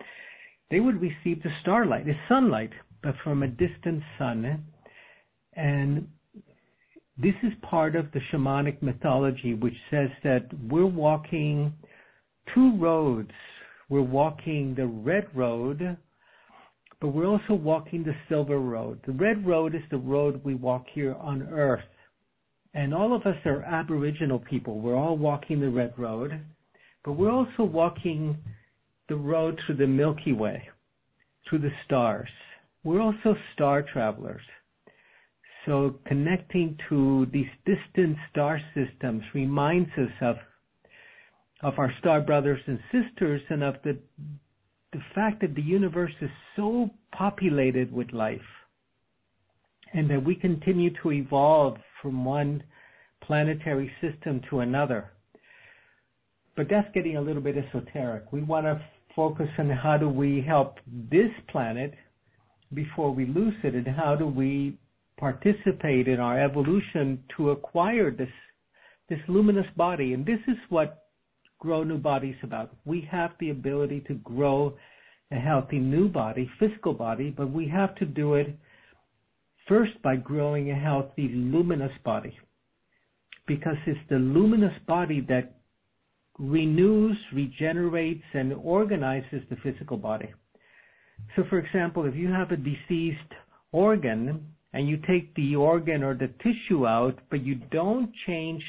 they 0.71 0.81
would 0.81 1.03
receive 1.03 1.43
the 1.43 1.51
starlight, 1.61 2.07
the 2.07 2.16
sunlight, 2.31 2.71
but 3.03 3.14
from 3.23 3.43
a 3.43 3.49
distant 3.49 4.03
sun. 4.19 4.64
And 5.53 6.09
this 7.19 7.35
is 7.43 7.53
part 7.61 7.95
of 7.95 8.11
the 8.12 8.21
shamanic 8.33 8.81
mythology, 8.81 9.53
which 9.53 9.77
says 9.90 10.09
that 10.25 10.49
we're 10.71 10.87
walking 10.87 11.75
two 12.55 12.76
roads. 12.79 13.31
We're 13.88 14.03
walking 14.03 14.74
the 14.74 14.87
red 14.87 15.26
road, 15.35 15.96
but 17.00 17.09
we're 17.09 17.26
also 17.26 17.55
walking 17.55 18.05
the 18.05 18.14
silver 18.29 18.59
road. 18.59 19.00
The 19.07 19.12
red 19.12 19.46
road 19.46 19.74
is 19.74 19.83
the 19.90 19.98
road 19.98 20.40
we 20.44 20.55
walk 20.55 20.87
here 20.92 21.14
on 21.14 21.42
earth. 21.42 21.85
And 22.72 22.94
all 22.94 23.14
of 23.14 23.22
us 23.22 23.37
are 23.46 23.62
Aboriginal 23.62 24.38
people. 24.38 24.81
We're 24.81 24.96
all 24.96 25.16
walking 25.16 25.61
the 25.61 25.70
red 25.70 25.92
road, 25.98 26.40
but 27.05 27.12
we're 27.12 27.33
also 27.33 27.64
walking 27.64 28.37
the 29.09 29.16
road 29.16 29.59
through 29.66 29.76
the 29.76 29.87
Milky 29.87 30.33
Way, 30.33 30.68
through 31.48 31.61
the 31.61 31.72
stars. 31.85 32.29
We're 32.85 33.00
also 33.00 33.35
star 33.55 33.83
travelers. 33.83 34.42
So 35.66 35.98
connecting 36.07 36.79
to 36.88 37.26
these 37.33 37.50
distant 37.66 38.16
star 38.31 38.61
systems 38.74 39.22
reminds 39.35 39.90
us 39.98 40.11
of 40.22 40.37
of 41.62 41.75
our 41.79 41.92
star 41.99 42.20
brothers 42.20 42.61
and 42.66 42.79
sisters 42.90 43.42
and 43.51 43.62
of 43.62 43.75
the 43.85 43.99
the 44.92 45.01
fact 45.14 45.40
that 45.40 45.55
the 45.55 45.62
universe 45.62 46.12
is 46.20 46.31
so 46.57 46.90
populated 47.12 47.92
with 47.92 48.12
life 48.12 48.40
and 49.92 50.11
that 50.11 50.25
we 50.25 50.35
continue 50.35 50.90
to 51.03 51.12
evolve 51.12 51.77
from 52.03 52.25
one 52.25 52.62
planetary 53.23 53.90
system 54.01 54.40
to 54.51 54.61
another. 54.61 55.12
But 56.57 56.66
that's 56.68 56.88
getting 56.92 57.16
a 57.16 57.20
little 57.20 57.42
bit 57.42 57.57
esoteric. 57.57 58.33
We 58.33 58.42
want 58.42 58.66
to 58.66 58.81
focus 59.14 59.49
on 59.59 59.70
how 59.70 59.96
do 59.96 60.09
we 60.09 60.44
help 60.46 60.79
this 61.11 61.31
planet 61.49 61.94
before 62.75 63.12
we 63.12 63.27
lose 63.27 63.55
it 63.62 63.75
and 63.75 63.87
how 63.87 64.16
do 64.16 64.27
we 64.27 64.77
participate 65.18 66.09
in 66.09 66.18
our 66.18 66.42
evolution 66.42 67.23
to 67.37 67.51
acquire 67.51 68.11
this 68.11 68.29
this 69.09 69.18
luminous 69.29 69.66
body 69.77 70.14
and 70.14 70.25
this 70.25 70.38
is 70.46 70.57
what 70.68 71.10
grow 71.61 71.85
new 71.85 71.99
bodies 71.99 72.37
about. 72.42 72.73
We 72.85 73.07
have 73.11 73.31
the 73.38 73.51
ability 73.51 74.01
to 74.09 74.14
grow 74.14 74.77
a 75.31 75.37
healthy 75.37 75.79
new 75.79 76.09
body 76.09 76.51
physical 76.59 76.92
body 76.92 77.31
but 77.31 77.53
we 77.53 77.68
have 77.68 77.94
to 77.96 78.05
do 78.05 78.35
it 78.35 78.49
first 79.68 79.92
by 80.03 80.16
growing 80.16 80.70
a 80.70 80.75
healthy 80.75 81.29
luminous 81.33 81.92
body. 82.05 82.37
Because 83.46 83.77
it's 83.87 84.01
the 84.09 84.16
luminous 84.16 84.75
body 84.88 85.20
that 85.29 85.61
renews 86.38 87.16
regenerates 87.33 88.25
and 88.35 88.53
organizes 88.55 89.42
the 89.51 89.57
physical 89.62 89.96
body. 89.96 90.33
So 91.37 91.44
for 91.49 91.59
example 91.59 92.07
if 92.07 92.14
you 92.16 92.29
have 92.33 92.51
a 92.51 92.57
deceased 92.57 93.33
organ 93.70 94.46
and 94.73 94.88
you 94.88 94.96
take 95.09 95.35
the 95.35 95.57
organ 95.57 96.03
or 96.03 96.14
the 96.14 96.33
tissue 96.42 96.87
out, 96.87 97.18
but 97.31 97.44
you 97.44 97.57
don't 97.70 98.11
change 98.27 98.62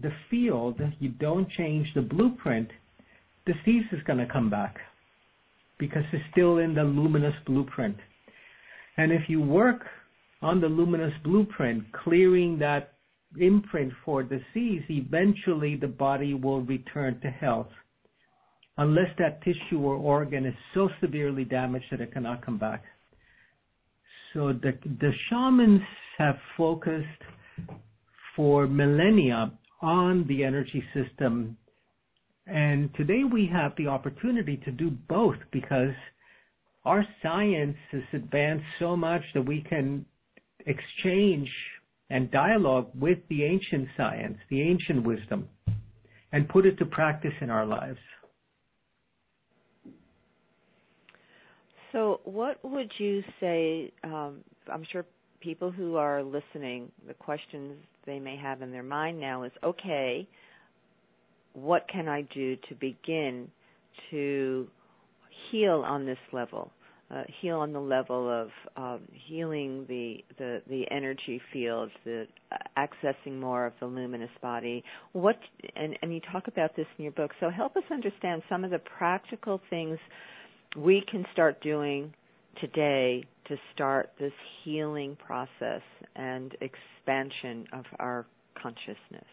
the 0.00 0.12
field, 0.30 0.80
you 0.98 1.08
don't 1.08 1.48
change 1.50 1.86
the 1.94 2.02
blueprint, 2.02 2.68
disease 3.46 3.84
is 3.92 4.02
going 4.06 4.18
to 4.18 4.30
come 4.30 4.50
back 4.50 4.76
because 5.78 6.02
it's 6.12 6.24
still 6.32 6.58
in 6.58 6.74
the 6.74 6.82
luminous 6.82 7.34
blueprint. 7.46 7.96
And 8.96 9.12
if 9.12 9.22
you 9.28 9.40
work 9.40 9.84
on 10.42 10.60
the 10.60 10.68
luminous 10.68 11.12
blueprint, 11.24 11.84
clearing 12.04 12.58
that 12.58 12.92
imprint 13.38 13.92
for 14.04 14.22
disease, 14.22 14.82
eventually 14.88 15.76
the 15.76 15.88
body 15.88 16.34
will 16.34 16.62
return 16.62 17.20
to 17.20 17.28
health. 17.28 17.68
Unless 18.78 19.10
that 19.18 19.42
tissue 19.42 19.80
or 19.80 19.94
organ 19.94 20.44
is 20.44 20.54
so 20.74 20.88
severely 21.00 21.44
damaged 21.44 21.86
that 21.90 22.00
it 22.00 22.12
cannot 22.12 22.44
come 22.44 22.58
back. 22.58 22.84
So 24.34 24.52
the 24.52 24.78
the 25.00 25.12
shamans 25.30 25.80
have 26.18 26.36
focused 26.58 27.22
for 28.34 28.66
millennia 28.66 29.50
on 29.82 30.26
the 30.26 30.44
energy 30.44 30.82
system, 30.94 31.56
and 32.46 32.94
today 32.94 33.22
we 33.24 33.48
have 33.52 33.72
the 33.76 33.88
opportunity 33.88 34.56
to 34.64 34.70
do 34.70 34.90
both 35.08 35.36
because 35.52 35.94
our 36.84 37.04
science 37.22 37.76
has 37.90 38.02
advanced 38.12 38.64
so 38.78 38.96
much 38.96 39.22
that 39.34 39.42
we 39.42 39.62
can 39.68 40.04
exchange 40.66 41.48
and 42.10 42.30
dialogue 42.30 42.88
with 42.98 43.18
the 43.28 43.44
ancient 43.44 43.88
science, 43.96 44.38
the 44.50 44.62
ancient 44.62 45.04
wisdom, 45.04 45.48
and 46.32 46.48
put 46.48 46.64
it 46.64 46.78
to 46.78 46.84
practice 46.84 47.32
in 47.40 47.50
our 47.50 47.66
lives. 47.66 47.98
So, 51.92 52.20
what 52.24 52.62
would 52.62 52.92
you 52.98 53.22
say? 53.40 53.92
Um, 54.04 54.44
I'm 54.72 54.84
sure 54.92 55.04
people 55.40 55.70
who 55.70 55.96
are 55.96 56.22
listening, 56.22 56.90
the 57.06 57.14
questions 57.14 57.74
they 58.04 58.18
may 58.18 58.36
have 58.36 58.62
in 58.62 58.72
their 58.72 58.82
mind 58.82 59.20
now 59.20 59.44
is 59.44 59.52
okay, 59.62 60.26
what 61.52 61.86
can 61.88 62.08
I 62.08 62.22
do 62.22 62.56
to 62.68 62.74
begin 62.74 63.48
to 64.10 64.68
heal 65.50 65.82
on 65.86 66.06
this 66.06 66.18
level? 66.32 66.70
Uh, 67.08 67.22
heal 67.40 67.58
on 67.58 67.72
the 67.72 67.80
level 67.80 68.28
of 68.28 68.48
um, 68.76 69.00
healing 69.28 69.86
the, 69.88 70.16
the 70.38 70.60
the 70.68 70.84
energy 70.90 71.40
field, 71.52 71.88
the 72.04 72.26
uh, 72.50 72.56
accessing 72.76 73.38
more 73.38 73.64
of 73.64 73.72
the 73.78 73.86
luminous 73.86 74.30
body. 74.42 74.82
What 75.12 75.36
and 75.76 75.96
and 76.02 76.12
you 76.12 76.20
talk 76.32 76.48
about 76.48 76.74
this 76.74 76.86
in 76.98 77.04
your 77.04 77.12
book. 77.12 77.30
So 77.38 77.48
help 77.48 77.76
us 77.76 77.84
understand 77.92 78.42
some 78.48 78.64
of 78.64 78.72
the 78.72 78.80
practical 78.80 79.60
things 79.70 80.00
we 80.76 81.04
can 81.08 81.24
start 81.32 81.62
doing 81.62 82.12
today 82.60 83.24
to 83.48 83.56
start 83.74 84.12
this 84.18 84.32
healing 84.64 85.16
process 85.24 85.82
and 86.14 86.56
expansion 86.60 87.66
of 87.72 87.84
our 87.98 88.26
consciousness? 88.60 89.26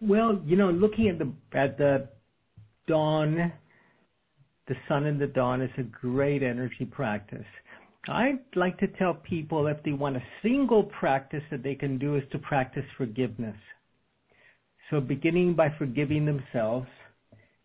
Well, 0.00 0.40
you 0.44 0.56
know, 0.56 0.70
looking 0.70 1.08
at 1.08 1.18
the 1.18 1.32
at 1.56 1.78
the 1.78 2.08
dawn, 2.88 3.52
the 4.66 4.74
sun 4.88 5.06
and 5.06 5.20
the 5.20 5.28
dawn 5.28 5.62
is 5.62 5.70
a 5.78 5.82
great 5.82 6.42
energy 6.42 6.84
practice. 6.90 7.46
I'd 8.08 8.40
like 8.56 8.78
to 8.78 8.88
tell 8.88 9.14
people 9.14 9.68
if 9.68 9.76
they 9.84 9.92
want 9.92 10.16
a 10.16 10.22
single 10.42 10.84
practice 10.84 11.42
that 11.52 11.62
they 11.62 11.76
can 11.76 11.98
do 11.98 12.16
is 12.16 12.24
to 12.32 12.38
practice 12.38 12.84
forgiveness. 12.98 13.56
So 14.90 15.00
beginning 15.00 15.54
by 15.54 15.68
forgiving 15.78 16.26
themselves, 16.26 16.88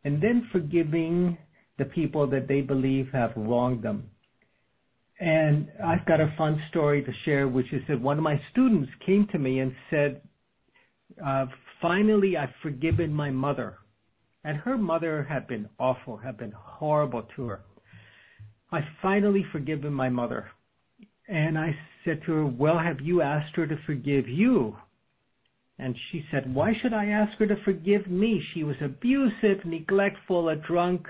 and 0.03 0.21
then 0.21 0.47
forgiving 0.51 1.37
the 1.77 1.85
people 1.85 2.27
that 2.27 2.47
they 2.47 2.61
believe 2.61 3.09
have 3.13 3.31
wronged 3.35 3.83
them. 3.83 4.09
And 5.19 5.67
I've 5.83 6.05
got 6.05 6.21
a 6.21 6.33
fun 6.37 6.61
story 6.69 7.03
to 7.03 7.11
share, 7.25 7.47
which 7.47 7.71
is 7.73 7.81
that 7.87 7.99
one 7.99 8.17
of 8.17 8.23
my 8.23 8.39
students 8.51 8.91
came 9.05 9.27
to 9.31 9.39
me 9.39 9.59
and 9.59 9.73
said, 9.89 10.21
uh, 11.25 11.47
finally, 11.81 12.37
I've 12.37 12.53
forgiven 12.61 13.11
my 13.13 13.31
mother. 13.31 13.77
And 14.43 14.57
her 14.57 14.77
mother 14.77 15.23
had 15.23 15.47
been 15.47 15.67
awful, 15.79 16.17
had 16.17 16.37
been 16.37 16.53
horrible 16.55 17.27
to 17.35 17.47
her. 17.47 17.61
I 18.71 18.81
finally 19.01 19.45
forgiven 19.51 19.93
my 19.93 20.09
mother. 20.09 20.51
And 21.27 21.57
I 21.57 21.75
said 22.05 22.21
to 22.25 22.31
her, 22.33 22.45
well, 22.45 22.77
have 22.77 23.01
you 23.01 23.21
asked 23.21 23.55
her 23.55 23.65
to 23.65 23.77
forgive 23.85 24.27
you? 24.27 24.75
And 25.79 25.95
she 26.11 26.25
said, 26.31 26.53
Why 26.53 26.73
should 26.81 26.93
I 26.93 27.05
ask 27.07 27.37
her 27.37 27.45
to 27.47 27.63
forgive 27.63 28.07
me? 28.07 28.41
She 28.53 28.63
was 28.63 28.75
abusive, 28.81 29.63
neglectful, 29.63 30.49
a 30.49 30.55
drunk. 30.55 31.07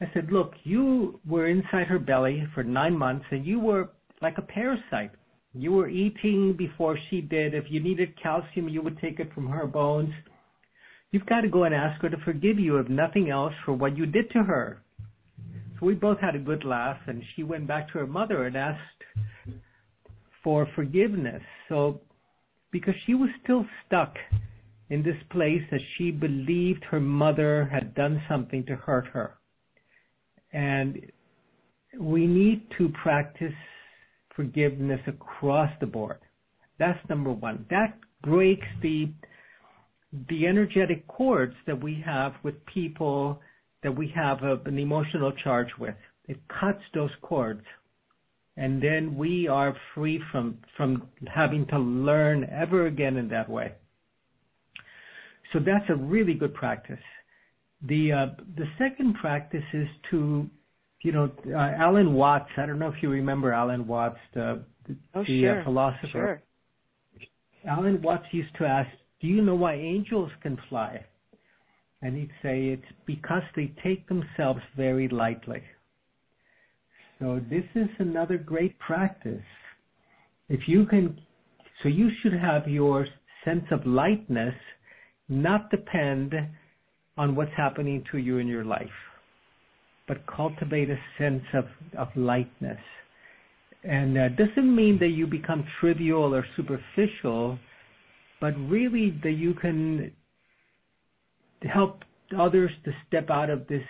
I 0.00 0.10
said, 0.12 0.30
Look, 0.30 0.52
you 0.64 1.20
were 1.26 1.46
inside 1.46 1.86
her 1.86 1.98
belly 1.98 2.46
for 2.54 2.62
nine 2.62 2.96
months 2.96 3.24
and 3.30 3.46
you 3.46 3.58
were 3.58 3.90
like 4.20 4.38
a 4.38 4.42
parasite. 4.42 5.12
You 5.54 5.72
were 5.72 5.88
eating 5.88 6.54
before 6.56 6.98
she 7.08 7.22
did. 7.22 7.54
If 7.54 7.64
you 7.70 7.80
needed 7.80 8.20
calcium, 8.22 8.68
you 8.68 8.82
would 8.82 8.98
take 9.00 9.20
it 9.20 9.32
from 9.34 9.46
her 9.48 9.66
bones. 9.66 10.12
You've 11.12 11.26
got 11.26 11.42
to 11.42 11.48
go 11.48 11.64
and 11.64 11.74
ask 11.74 12.02
her 12.02 12.10
to 12.10 12.16
forgive 12.24 12.58
you, 12.58 12.76
if 12.76 12.88
nothing 12.88 13.30
else, 13.30 13.54
for 13.64 13.72
what 13.72 13.96
you 13.96 14.04
did 14.04 14.30
to 14.32 14.42
her. 14.42 14.82
So 15.78 15.86
we 15.86 15.94
both 15.94 16.18
had 16.20 16.34
a 16.34 16.38
good 16.38 16.64
laugh, 16.64 16.98
and 17.06 17.22
she 17.34 17.42
went 17.42 17.66
back 17.66 17.88
to 17.88 17.98
her 18.00 18.06
mother 18.06 18.44
and 18.44 18.56
asked 18.56 18.80
for 20.42 20.68
forgiveness. 20.74 21.42
So 21.68 22.00
because 22.70 22.94
she 23.06 23.14
was 23.14 23.30
still 23.42 23.64
stuck 23.86 24.14
in 24.90 25.02
this 25.02 25.16
place 25.30 25.62
that 25.70 25.80
she 25.96 26.10
believed 26.10 26.84
her 26.84 27.00
mother 27.00 27.66
had 27.72 27.94
done 27.94 28.22
something 28.28 28.64
to 28.66 28.76
hurt 28.76 29.06
her. 29.06 29.38
And 30.56 30.90
we 32.00 32.26
need 32.26 32.60
to 32.78 32.88
practice 33.02 33.58
forgiveness 34.34 35.00
across 35.06 35.70
the 35.80 35.86
board. 35.86 36.18
That's 36.78 36.98
number 37.10 37.32
one. 37.32 37.66
That 37.70 37.98
breaks 38.22 38.66
the 38.82 39.12
the 40.30 40.46
energetic 40.46 41.06
cords 41.08 41.54
that 41.66 41.78
we 41.82 42.02
have 42.06 42.32
with 42.42 42.54
people 42.66 43.40
that 43.82 43.94
we 43.94 44.08
have 44.14 44.38
a, 44.42 44.54
an 44.64 44.78
emotional 44.78 45.32
charge 45.44 45.68
with. 45.78 45.96
It 46.26 46.38
cuts 46.60 46.82
those 46.94 47.14
cords. 47.22 47.64
and 48.56 48.82
then 48.82 49.16
we 49.16 49.48
are 49.48 49.76
free 49.94 50.20
from 50.32 50.58
from 50.76 51.08
having 51.34 51.66
to 51.68 51.78
learn 51.78 52.48
ever 52.50 52.86
again 52.86 53.16
in 53.16 53.28
that 53.28 53.48
way. 53.48 53.72
So 55.52 55.58
that's 55.58 55.88
a 55.90 55.94
really 55.94 56.34
good 56.34 56.54
practice. 56.54 57.04
The 57.82 58.12
uh, 58.12 58.42
the 58.56 58.64
second 58.78 59.14
practice 59.14 59.64
is 59.72 59.88
to, 60.10 60.48
you 61.02 61.12
know, 61.12 61.30
uh, 61.48 61.56
Alan 61.56 62.14
Watts. 62.14 62.50
I 62.56 62.66
don't 62.66 62.78
know 62.78 62.88
if 62.88 63.02
you 63.02 63.10
remember 63.10 63.52
Alan 63.52 63.86
Watts, 63.86 64.18
the, 64.34 64.64
oh, 65.14 65.22
the 65.22 65.40
sure. 65.42 65.60
uh, 65.60 65.64
philosopher. 65.64 66.08
Sure. 66.10 66.42
Alan 67.68 68.00
Watts 68.00 68.26
used 68.32 68.54
to 68.58 68.64
ask, 68.64 68.88
"Do 69.20 69.26
you 69.26 69.42
know 69.42 69.54
why 69.54 69.74
angels 69.74 70.30
can 70.42 70.56
fly?" 70.68 71.04
And 72.00 72.16
he'd 72.16 72.30
say, 72.42 72.68
"It's 72.68 72.92
because 73.06 73.42
they 73.54 73.72
take 73.84 74.08
themselves 74.08 74.60
very 74.76 75.08
lightly." 75.08 75.62
So 77.18 77.40
this 77.50 77.64
is 77.74 77.88
another 77.98 78.38
great 78.38 78.78
practice. 78.78 79.44
If 80.48 80.60
you 80.66 80.86
can, 80.86 81.18
so 81.82 81.88
you 81.88 82.10
should 82.22 82.34
have 82.34 82.68
your 82.68 83.06
sense 83.44 83.64
of 83.70 83.86
lightness 83.86 84.54
not 85.28 85.70
depend 85.70 86.34
on 87.16 87.34
what's 87.34 87.52
happening 87.56 88.04
to 88.12 88.18
you 88.18 88.38
in 88.38 88.46
your 88.46 88.64
life, 88.64 88.86
but 90.06 90.26
cultivate 90.26 90.90
a 90.90 90.98
sense 91.18 91.42
of, 91.54 91.64
of 91.96 92.08
lightness. 92.14 92.78
And 93.84 94.16
that 94.16 94.36
doesn't 94.36 94.74
mean 94.74 94.98
that 95.00 95.08
you 95.08 95.26
become 95.26 95.64
trivial 95.80 96.34
or 96.34 96.44
superficial, 96.56 97.58
but 98.40 98.54
really 98.68 99.18
that 99.22 99.32
you 99.32 99.54
can 99.54 100.12
help 101.62 102.02
others 102.38 102.70
to 102.84 102.92
step 103.06 103.30
out 103.30 103.48
of 103.48 103.66
this 103.68 103.82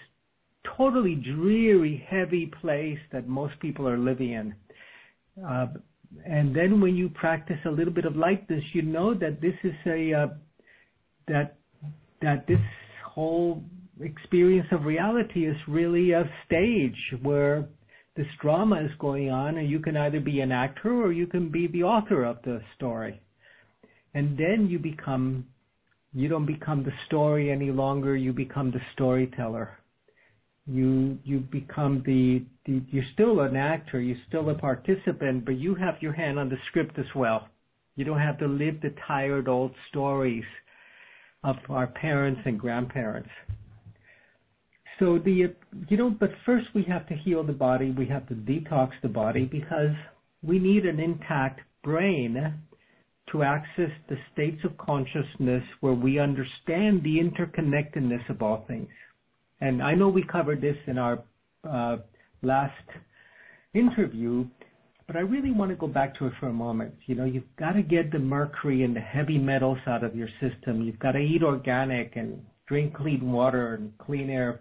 totally 0.77 1.15
dreary, 1.15 2.05
heavy 2.09 2.51
place 2.61 2.99
that 3.13 3.29
most 3.29 3.59
people 3.61 3.89
are 3.89 3.99
living 3.99 4.33
in. 4.33 4.55
Uh, 5.45 5.67
and 6.25 6.55
then 6.55 6.81
when 6.81 6.95
you 6.97 7.09
practice 7.09 7.59
a 7.65 7.71
little 7.71 7.93
bit 7.93 8.05
of 8.05 8.17
lightness, 8.17 8.63
you 8.73 8.83
know 8.83 9.15
that 9.15 9.41
this 9.41 9.55
is 9.65 9.75
a 9.87 10.13
uh, 10.13 10.27
that 11.29 11.57
that 12.23 12.47
this 12.47 12.61
whole 13.17 13.65
experience 14.01 14.69
of 14.71 14.85
reality 14.85 15.47
is 15.47 15.57
really 15.67 16.13
a 16.13 16.31
stage 16.47 16.97
where 17.23 17.67
this 18.17 18.27
drama 18.41 18.77
is 18.85 18.91
going 19.01 19.31
on, 19.31 19.59
and 19.59 19.69
you 19.69 19.81
can 19.81 19.97
either 19.97 20.21
be 20.21 20.41
an 20.41 20.53
actor 20.53 21.03
or 21.03 21.13
you 21.13 21.27
can 21.27 21.51
be 21.51 21.67
the 21.67 21.83
author 21.83 22.25
of 22.25 22.39
the 22.45 22.61
story. 22.77 23.21
And 24.15 24.39
then 24.39 24.69
you 24.71 24.79
become, 24.79 25.45
you 26.15 26.29
don't 26.29 26.47
become 26.47 26.85
the 26.85 26.93
story 27.07 27.51
any 27.51 27.73
longer. 27.73 28.17
You 28.17 28.33
become 28.33 28.71
the 28.71 28.81
storyteller 28.95 29.77
you 30.67 31.19
you 31.25 31.41
become 31.41 32.03
the, 32.05 32.45
the 32.67 32.83
you're 32.91 33.05
still 33.15 33.41
an 33.41 33.57
actor, 33.57 34.01
you're 34.01 34.17
still 34.29 34.51
a 34.51 34.55
participant, 34.55 35.45
but 35.45 35.59
you 35.59 35.75
have 35.77 35.95
your 36.01 36.13
hand 36.13 36.39
on 36.39 36.49
the 36.49 36.57
script 36.69 36.99
as 36.99 37.07
well. 37.15 37.49
You 37.95 38.05
don't 38.05 38.21
have 38.21 38.39
to 38.41 38.47
live 38.47 38.81
the 38.83 38.93
tired 39.07 39.49
old 39.49 39.73
stories 39.89 40.45
of 41.45 41.57
our 41.69 41.87
parents 41.87 42.41
and 42.45 42.59
grandparents. 42.59 43.29
So 44.99 45.19
the 45.19 45.55
you 45.89 45.97
know, 45.97 46.11
but 46.11 46.31
first 46.47 46.67
we 46.75 46.83
have 46.85 47.07
to 47.09 47.15
heal 47.15 47.43
the 47.43 47.53
body, 47.53 47.91
we 47.91 48.07
have 48.07 48.27
to 48.29 48.35
detox 48.35 48.91
the 49.03 49.09
body 49.09 49.45
because 49.45 49.95
we 50.43 50.59
need 50.59 50.87
an 50.87 51.01
intact 51.01 51.61
brain 51.85 52.55
to 53.33 53.43
access 53.43 53.91
the 54.09 54.17
states 54.33 54.63
of 54.65 54.77
consciousness 54.79 55.63
where 55.81 55.93
we 55.93 56.19
understand 56.19 57.03
the 57.03 57.19
interconnectedness 57.19 58.29
of 58.31 58.41
all 58.41 58.65
things. 58.67 58.89
And 59.61 59.83
I 59.83 59.95
know 59.95 60.09
we 60.09 60.25
covered 60.25 60.61
this 60.61 60.77
in 60.87 60.97
our 60.97 61.23
uh, 61.69 61.97
last 62.43 62.75
interview, 63.75 64.47
but 65.07 65.17
I 65.17 65.21
really 65.21 65.53
want 65.53 65.71
to 65.71 65.77
go 65.77 65.87
back 65.87 66.19
to 66.19 66.27
it 66.27 66.33
for 66.41 66.49
a 66.49 66.53
moment. 66.53 66.95
You 67.07 67.15
know, 67.15 67.25
you've 67.25 67.45
got 67.59 67.73
to 67.73 67.83
get 67.83 68.11
the 68.11 68.19
mercury 68.19 68.83
and 68.83 68.95
the 68.95 69.01
heavy 69.01 69.39
metals 69.39 69.79
out 69.87 70.05
of 70.05 70.17
your 70.17 70.29
system. 70.41 70.83
You've 70.83 70.99
got 70.99 71.13
to 71.13 71.19
eat 71.19 71.43
organic 71.43 72.17
and 72.17 72.43
drink 72.67 72.95
clean 72.95 73.31
water 73.31 73.75
and 73.75 73.97
clean 73.99 74.31
air. 74.31 74.61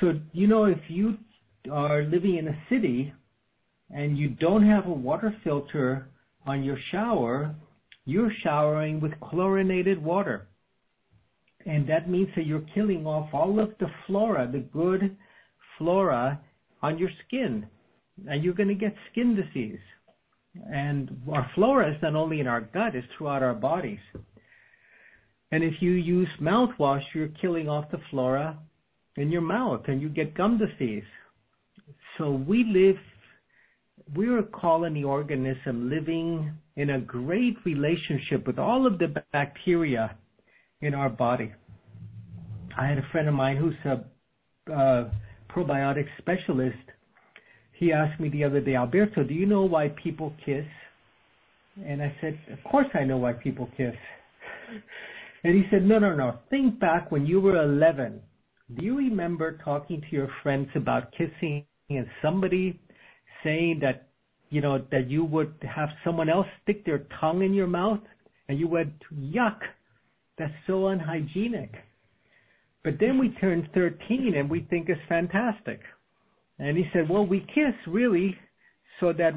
So, 0.00 0.20
you 0.32 0.46
know, 0.46 0.64
if 0.64 0.80
you 0.88 1.16
are 1.70 2.02
living 2.02 2.36
in 2.36 2.48
a 2.48 2.58
city 2.68 3.12
and 3.90 4.18
you 4.18 4.30
don't 4.30 4.66
have 4.66 4.86
a 4.86 4.92
water 4.92 5.34
filter 5.44 6.08
on 6.46 6.64
your 6.64 6.78
shower, 6.92 7.54
you're 8.04 8.32
showering 8.42 9.00
with 9.00 9.12
chlorinated 9.20 10.02
water 10.02 10.48
and 11.66 11.88
that 11.88 12.08
means 12.08 12.28
that 12.36 12.46
you're 12.46 12.64
killing 12.74 13.06
off 13.06 13.28
all 13.32 13.58
of 13.58 13.70
the 13.80 13.88
flora, 14.06 14.48
the 14.50 14.60
good 14.60 15.16
flora 15.76 16.40
on 16.80 16.96
your 16.96 17.10
skin, 17.26 17.66
and 18.28 18.42
you're 18.42 18.54
going 18.54 18.68
to 18.68 18.74
get 18.74 18.94
skin 19.12 19.36
disease. 19.36 19.78
And 20.72 21.10
our 21.30 21.50
flora 21.54 21.90
is 21.94 22.00
not 22.02 22.14
only 22.14 22.40
in 22.40 22.46
our 22.46 22.62
gut, 22.62 22.94
it's 22.94 23.06
throughout 23.16 23.42
our 23.42 23.54
bodies. 23.54 23.98
And 25.52 25.62
if 25.62 25.74
you 25.80 25.92
use 25.92 26.28
mouthwash, 26.40 27.02
you're 27.14 27.28
killing 27.40 27.68
off 27.68 27.90
the 27.90 28.00
flora 28.10 28.58
in 29.16 29.30
your 29.30 29.42
mouth 29.42 29.82
and 29.86 30.00
you 30.00 30.08
get 30.08 30.34
gum 30.34 30.58
disease. 30.58 31.04
So 32.18 32.32
we 32.32 32.64
live, 32.64 32.96
we're 34.14 34.38
a 34.38 34.44
colony 34.44 35.04
organism 35.04 35.90
living 35.90 36.52
in 36.76 36.90
a 36.90 37.00
great 37.00 37.56
relationship 37.64 38.46
with 38.46 38.58
all 38.58 38.86
of 38.86 38.98
the 38.98 39.22
bacteria 39.32 40.16
in 40.80 40.94
our 40.94 41.08
body. 41.08 41.52
I 42.78 42.86
had 42.86 42.98
a 42.98 43.06
friend 43.12 43.28
of 43.28 43.34
mine 43.34 43.56
who's 43.56 43.74
a 43.84 44.72
uh, 44.72 45.10
probiotic 45.48 46.06
specialist. 46.18 46.76
He 47.78 47.92
asked 47.92 48.18
me 48.20 48.28
the 48.28 48.44
other 48.44 48.60
day, 48.60 48.74
Alberto, 48.74 49.22
do 49.22 49.34
you 49.34 49.46
know 49.46 49.62
why 49.62 49.88
people 50.02 50.32
kiss? 50.44 50.64
And 51.84 52.02
I 52.02 52.14
said, 52.20 52.38
Of 52.50 52.58
course 52.70 52.86
I 52.94 53.04
know 53.04 53.18
why 53.18 53.34
people 53.34 53.68
kiss. 53.76 53.94
And 55.44 55.54
he 55.54 55.62
said, 55.70 55.84
No, 55.84 55.98
no, 55.98 56.14
no. 56.14 56.38
Think 56.50 56.80
back 56.80 57.12
when 57.12 57.26
you 57.26 57.40
were 57.40 57.62
11. 57.62 58.20
Do 58.76 58.84
you 58.84 58.96
remember 58.96 59.58
talking 59.64 60.00
to 60.00 60.06
your 60.10 60.28
friends 60.42 60.68
about 60.74 61.12
kissing 61.12 61.64
and 61.88 62.06
somebody 62.22 62.80
saying 63.44 63.80
that, 63.82 64.08
you 64.50 64.60
know, 64.60 64.84
that 64.90 65.08
you 65.08 65.24
would 65.24 65.54
have 65.62 65.90
someone 66.04 66.28
else 66.28 66.46
stick 66.62 66.84
their 66.84 67.06
tongue 67.20 67.42
in 67.44 67.52
your 67.52 67.68
mouth? 67.68 68.00
And 68.48 68.58
you 68.58 68.68
went, 68.68 68.92
Yuck, 69.14 69.58
that's 70.38 70.52
so 70.66 70.88
unhygienic. 70.88 71.72
But 72.82 72.94
then 73.00 73.18
we 73.18 73.30
turn 73.40 73.68
13 73.74 74.34
and 74.36 74.48
we 74.48 74.66
think 74.70 74.88
it's 74.88 75.00
fantastic. 75.08 75.80
And 76.58 76.76
he 76.76 76.84
said, 76.92 77.08
well, 77.08 77.26
we 77.26 77.40
kiss 77.40 77.74
really 77.86 78.36
so 79.00 79.12
that 79.12 79.32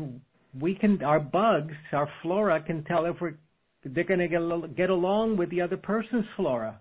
we 0.60 0.76
can, 0.76 1.04
our 1.04 1.20
bugs, 1.20 1.74
our 1.92 2.10
flora 2.22 2.62
can 2.62 2.84
tell 2.86 3.06
if 3.06 3.18
we're, 3.20 3.38
they're 3.84 4.04
going 4.04 4.20
to 4.20 4.28
get, 4.28 4.76
get 4.76 4.90
along 4.90 5.38
with 5.38 5.50
the 5.50 5.62
other 5.62 5.78
person's 5.78 6.26
flora. 6.36 6.80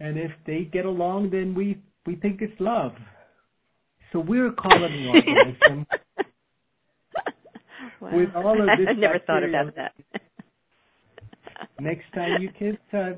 And 0.00 0.18
if 0.18 0.30
they 0.46 0.68
get 0.72 0.84
along, 0.84 1.30
then 1.30 1.54
we, 1.54 1.80
we 2.06 2.16
think 2.16 2.42
it's 2.42 2.58
love. 2.60 2.92
So 4.12 4.20
we're 4.20 4.48
a 4.48 4.54
colony 4.54 5.06
organism. 5.06 5.86
wow. 8.00 8.16
With 8.16 8.28
all 8.34 8.60
of 8.60 8.66
this 8.78 8.86
I 8.88 8.92
never 8.92 9.18
thought 9.26 9.44
about 9.44 9.74
that. 9.76 9.94
Next 11.80 12.04
time 12.14 12.42
you 12.42 12.50
kiss, 12.58 12.76
uh, 12.92 13.12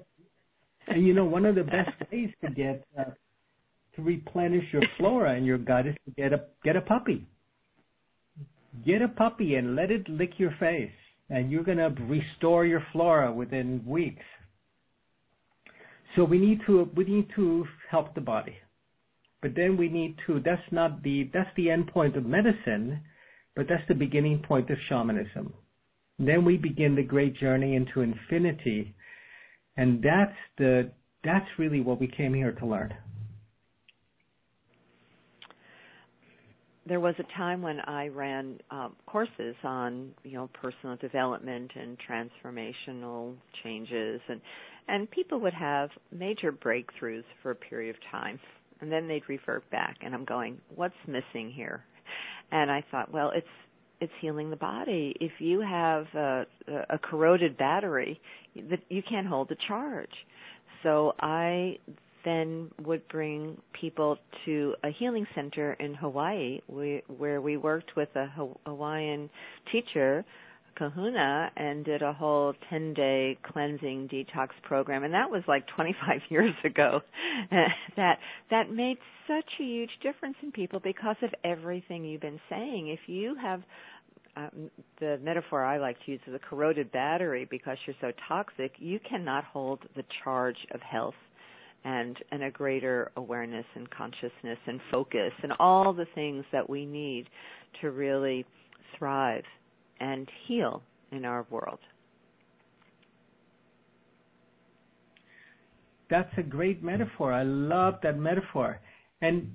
and 0.86 1.06
you 1.06 1.14
know 1.14 1.24
one 1.24 1.44
of 1.44 1.54
the 1.54 1.64
best 1.64 1.90
ways 2.12 2.30
to 2.44 2.50
get 2.50 2.84
uh, 2.98 3.04
to 3.96 4.02
replenish 4.02 4.64
your 4.72 4.82
flora 4.98 5.36
in 5.36 5.44
your 5.44 5.58
gut 5.58 5.86
is 5.86 5.94
to 6.04 6.10
get 6.12 6.32
a 6.32 6.44
get 6.64 6.76
a 6.76 6.80
puppy. 6.80 7.26
Get 8.84 9.02
a 9.02 9.08
puppy 9.08 9.54
and 9.54 9.76
let 9.76 9.90
it 9.90 10.08
lick 10.08 10.32
your 10.38 10.54
face, 10.58 10.90
and 11.30 11.50
you're 11.50 11.62
gonna 11.62 11.94
restore 12.08 12.66
your 12.66 12.84
flora 12.92 13.32
within 13.32 13.84
weeks. 13.86 14.24
So 16.16 16.24
we 16.24 16.38
need 16.38 16.60
to 16.66 16.90
we 16.94 17.04
need 17.04 17.28
to 17.36 17.66
help 17.90 18.14
the 18.14 18.20
body, 18.20 18.56
but 19.42 19.52
then 19.54 19.76
we 19.76 19.88
need 19.88 20.16
to. 20.26 20.40
That's 20.40 20.72
not 20.72 21.02
the 21.02 21.30
that's 21.32 21.50
the 21.56 21.70
end 21.70 21.88
point 21.88 22.16
of 22.16 22.24
medicine, 22.24 23.00
but 23.54 23.66
that's 23.68 23.86
the 23.88 23.94
beginning 23.94 24.42
point 24.46 24.70
of 24.70 24.78
shamanism. 24.88 25.52
Then 26.18 26.44
we 26.44 26.56
begin 26.56 26.94
the 26.94 27.02
great 27.02 27.36
journey 27.36 27.74
into 27.74 28.00
infinity, 28.00 28.94
and 29.76 30.02
that's 30.02 30.36
the 30.58 30.90
that's 31.24 31.46
really 31.58 31.80
what 31.80 32.00
we 32.00 32.06
came 32.06 32.34
here 32.34 32.52
to 32.52 32.66
learn. 32.66 32.94
There 36.86 37.00
was 37.00 37.14
a 37.18 37.36
time 37.36 37.62
when 37.62 37.80
I 37.80 38.08
ran 38.08 38.58
um, 38.70 38.94
courses 39.06 39.54
on, 39.64 40.10
you 40.22 40.32
know, 40.32 40.50
personal 40.52 40.96
development 40.96 41.70
and 41.74 41.96
transformational 42.08 43.34
changes, 43.62 44.20
and 44.28 44.40
and 44.86 45.10
people 45.10 45.40
would 45.40 45.54
have 45.54 45.88
major 46.12 46.52
breakthroughs 46.52 47.24
for 47.42 47.52
a 47.52 47.54
period 47.54 47.96
of 47.96 48.02
time, 48.10 48.38
and 48.80 48.92
then 48.92 49.08
they'd 49.08 49.26
revert 49.28 49.68
back, 49.70 49.96
and 50.02 50.14
I'm 50.14 50.26
going, 50.26 50.60
what's 50.74 50.94
missing 51.06 51.50
here? 51.50 51.82
And 52.52 52.70
I 52.70 52.84
thought, 52.90 53.10
well, 53.10 53.30
it's 53.34 53.46
it's 54.00 54.12
healing 54.20 54.50
the 54.50 54.56
body. 54.56 55.16
If 55.20 55.32
you 55.38 55.60
have 55.60 56.06
a, 56.14 56.46
a 56.90 56.98
corroded 56.98 57.56
battery, 57.56 58.20
that 58.54 58.80
you 58.90 59.02
can't 59.08 59.26
hold 59.26 59.48
the 59.48 59.56
charge. 59.66 60.10
So 60.82 61.14
I 61.20 61.78
then 62.24 62.70
would 62.82 63.06
bring 63.08 63.60
people 63.78 64.18
to 64.44 64.74
a 64.82 64.90
healing 64.90 65.26
center 65.34 65.74
in 65.74 65.94
Hawaii. 65.94 66.60
We, 66.68 67.02
where 67.16 67.40
we 67.40 67.56
worked 67.56 67.96
with 67.96 68.08
a 68.16 68.26
Hawaiian 68.66 69.30
teacher 69.70 70.24
kahuna 70.76 71.50
and 71.56 71.84
did 71.84 72.02
a 72.02 72.12
whole 72.12 72.54
10 72.70 72.94
day 72.94 73.38
cleansing 73.42 74.08
detox 74.08 74.48
program. 74.62 75.04
And 75.04 75.14
that 75.14 75.30
was 75.30 75.42
like 75.46 75.66
25 75.76 76.20
years 76.30 76.54
ago. 76.64 77.00
That 77.96 78.18
that 78.50 78.70
made 78.70 78.96
such 79.28 79.48
a 79.60 79.62
huge 79.62 79.90
difference 80.02 80.36
in 80.42 80.50
people 80.50 80.80
because 80.80 81.16
of 81.22 81.30
everything 81.44 82.04
you've 82.04 82.20
been 82.20 82.40
saying. 82.50 82.88
If 82.88 83.00
you 83.06 83.36
have 83.40 83.62
um, 84.36 84.70
the 84.98 85.18
metaphor 85.22 85.64
I 85.64 85.78
like 85.78 85.96
to 86.04 86.12
use 86.12 86.20
is 86.26 86.34
a 86.34 86.38
corroded 86.38 86.90
battery 86.90 87.46
because 87.48 87.76
you're 87.86 87.96
so 88.00 88.12
toxic, 88.26 88.72
you 88.78 88.98
cannot 89.08 89.44
hold 89.44 89.80
the 89.94 90.04
charge 90.24 90.56
of 90.72 90.80
health 90.80 91.14
and 91.84 92.16
and 92.30 92.42
a 92.42 92.50
greater 92.50 93.10
awareness 93.16 93.66
and 93.74 93.88
consciousness 93.90 94.58
and 94.66 94.80
focus 94.90 95.32
and 95.42 95.52
all 95.58 95.92
the 95.92 96.06
things 96.14 96.44
that 96.52 96.68
we 96.68 96.86
need 96.86 97.26
to 97.80 97.90
really 97.90 98.44
thrive 98.98 99.44
and 100.00 100.28
heal 100.46 100.82
in 101.12 101.24
our 101.24 101.46
world. 101.50 101.78
That's 106.10 106.32
a 106.36 106.42
great 106.42 106.82
metaphor. 106.82 107.32
I 107.32 107.42
love 107.42 107.94
that 108.02 108.18
metaphor. 108.18 108.80
And 109.20 109.50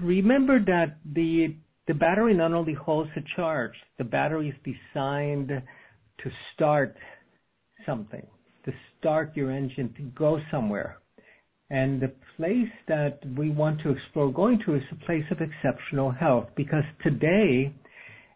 remember 0.00 0.58
that 0.64 0.98
the 1.14 1.56
the 1.88 1.94
battery 1.94 2.34
not 2.34 2.52
only 2.52 2.74
holds 2.74 3.10
a 3.16 3.20
charge, 3.36 3.74
the 3.98 4.04
battery 4.04 4.48
is 4.48 4.74
designed 4.94 5.48
to 5.48 6.30
start 6.54 6.96
something, 7.84 8.24
to 8.64 8.72
start 8.98 9.36
your 9.36 9.50
engine 9.50 9.92
to 9.96 10.02
go 10.14 10.38
somewhere. 10.50 11.01
And 11.72 12.02
the 12.02 12.12
place 12.36 12.68
that 12.86 13.20
we 13.38 13.48
want 13.48 13.80
to 13.80 13.92
explore 13.92 14.30
going 14.30 14.60
to 14.66 14.74
is 14.74 14.82
a 14.92 15.06
place 15.06 15.24
of 15.30 15.38
exceptional 15.40 16.10
health 16.10 16.48
because 16.54 16.84
today, 17.02 17.74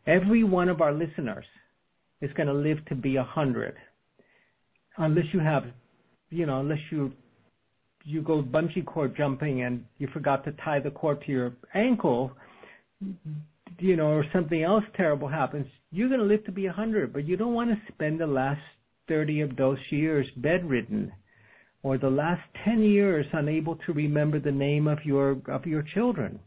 every 0.07 0.43
one 0.43 0.71
of 0.71 0.81
our 0.81 0.95
listeners 0.95 1.45
is 2.23 2.33
going 2.33 2.47
to 2.47 2.55
live 2.55 2.79
to 2.87 2.95
be 2.95 3.17
a 3.17 3.23
hundred. 3.23 3.75
Unless 4.97 5.27
you 5.35 5.41
have, 5.41 5.65
you 6.31 6.47
know, 6.47 6.61
unless 6.61 6.79
you 6.91 7.13
you 8.07 8.23
go 8.23 8.43
bungee 8.43 8.87
cord 8.87 9.15
jumping 9.15 9.63
and 9.65 9.85
you 9.99 10.09
forgot 10.15 10.43
to 10.45 10.53
tie 10.65 10.81
the 10.81 10.91
cord 10.91 11.23
to 11.27 11.31
your 11.31 11.53
ankle, 11.75 12.33
you 13.79 13.97
know, 13.97 14.07
or 14.13 14.25
something 14.33 14.63
else 14.63 14.85
terrible 14.97 15.29
happens, 15.29 15.67
you're 15.91 16.09
going 16.09 16.21
to 16.21 16.27
live 16.27 16.43
to 16.47 16.53
be 16.53 16.67
a 16.67 16.73
hundred, 16.73 17.13
but 17.13 17.27
you 17.27 17.37
don't 17.37 17.53
want 17.53 17.69
to 17.69 17.93
spend 17.93 18.19
the 18.19 18.27
last 18.27 18.63
30 19.09 19.43
of 19.43 19.57
those 19.57 19.79
years 19.91 20.27
bedridden 20.39 21.13
or 21.87 21.97
the 21.97 22.11
last 22.11 22.43
10 22.65 22.83
years 22.83 23.25
unable 23.33 23.77
to 23.77 23.93
remember 23.93 24.41
the 24.41 24.51
name 24.51 24.89
of 24.89 24.99
your 25.05 25.37
of 25.47 25.65
your 25.67 25.85
children. 25.95 26.41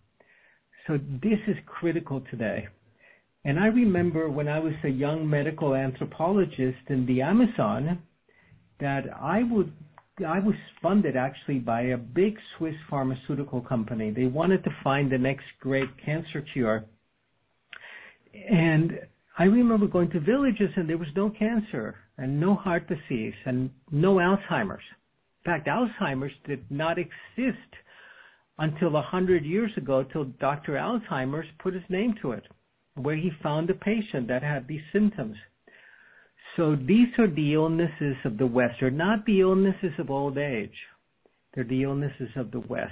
So 0.85 0.97
this 0.97 1.39
is 1.47 1.55
critical 1.65 2.21
today. 2.29 2.67
And 3.45 3.57
I 3.57 3.67
remember 3.67 4.29
when 4.29 4.49
I 4.49 4.59
was 4.59 4.73
a 4.83 4.89
young 4.89 5.29
medical 5.29 5.75
anthropologist 5.75 6.83
in 6.89 7.05
the 7.05 7.21
Amazon 7.21 8.03
that 8.81 9.05
I 9.17 9.43
would 9.49 9.71
I 10.27 10.39
was 10.39 10.55
funded 10.81 11.15
actually 11.15 11.59
by 11.59 11.81
a 11.83 11.97
big 11.97 12.35
Swiss 12.57 12.75
pharmaceutical 12.89 13.61
company. 13.61 14.11
They 14.11 14.25
wanted 14.25 14.61
to 14.65 14.71
find 14.83 15.09
the 15.09 15.17
next 15.17 15.45
great 15.61 15.89
cancer 16.05 16.43
cure. 16.51 16.83
And 18.51 18.99
I 19.37 19.45
remember 19.45 19.87
going 19.87 20.11
to 20.11 20.19
villages 20.19 20.71
and 20.75 20.89
there 20.89 20.97
was 20.97 21.15
no 21.15 21.29
cancer 21.29 21.95
and 22.17 22.41
no 22.41 22.55
heart 22.55 22.89
disease 22.89 23.35
and 23.45 23.69
no 23.89 24.15
Alzheimer's. 24.15 24.89
In 25.45 25.51
fact, 25.51 25.67
Alzheimer's 25.67 26.33
did 26.45 26.69
not 26.69 26.97
exist 26.97 27.57
until 28.57 28.97
a 28.97 29.01
hundred 29.01 29.45
years 29.45 29.71
ago, 29.77 30.03
till 30.03 30.25
Dr. 30.25 30.73
Alzheimer's 30.73 31.47
put 31.59 31.73
his 31.73 31.83
name 31.89 32.13
to 32.21 32.33
it, 32.33 32.43
where 32.95 33.15
he 33.15 33.31
found 33.41 33.69
a 33.69 33.73
patient 33.73 34.27
that 34.27 34.43
had 34.43 34.67
these 34.67 34.81
symptoms. 34.91 35.37
So 36.57 36.75
these 36.75 37.07
are 37.17 37.33
the 37.33 37.53
illnesses 37.53 38.17
of 38.25 38.37
the 38.37 38.45
West. 38.45 38.75
They're 38.81 38.91
not 38.91 39.25
the 39.25 39.39
illnesses 39.39 39.93
of 39.97 40.11
old 40.11 40.37
age. 40.37 40.75
They're 41.53 41.63
the 41.63 41.83
illnesses 41.83 42.29
of 42.35 42.51
the 42.51 42.59
West. 42.59 42.91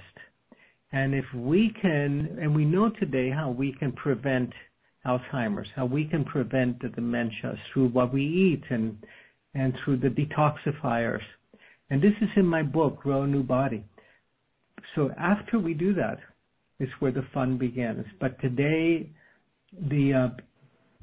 And 0.93 1.13
if 1.13 1.25
we 1.35 1.73
can, 1.81 2.37
and 2.41 2.55
we 2.55 2.63
know 2.63 2.89
today 2.89 3.29
how 3.29 3.49
we 3.49 3.73
can 3.73 3.91
prevent 3.91 4.53
Alzheimer's, 5.05 5.67
how 5.75 5.85
we 5.85 6.05
can 6.05 6.23
prevent 6.23 6.81
the 6.81 6.89
dementia 6.89 7.57
through 7.73 7.89
what 7.89 8.13
we 8.13 8.23
eat 8.23 8.63
and, 8.69 8.97
and 9.53 9.73
through 9.83 9.97
the 9.97 10.07
detoxifiers. 10.07 11.21
And 11.89 12.01
this 12.01 12.13
is 12.21 12.29
in 12.35 12.45
my 12.45 12.63
book, 12.63 13.01
Grow 13.01 13.23
a 13.23 13.27
New 13.27 13.43
Body. 13.43 13.83
So 14.95 15.11
after 15.17 15.59
we 15.59 15.73
do 15.73 15.93
that, 15.93 16.19
is 16.79 16.89
where 16.99 17.11
the 17.11 17.25
fun 17.33 17.57
begins. 17.57 18.05
But 18.19 18.39
today, 18.39 19.09
the 19.89 20.13
uh, 20.13 20.41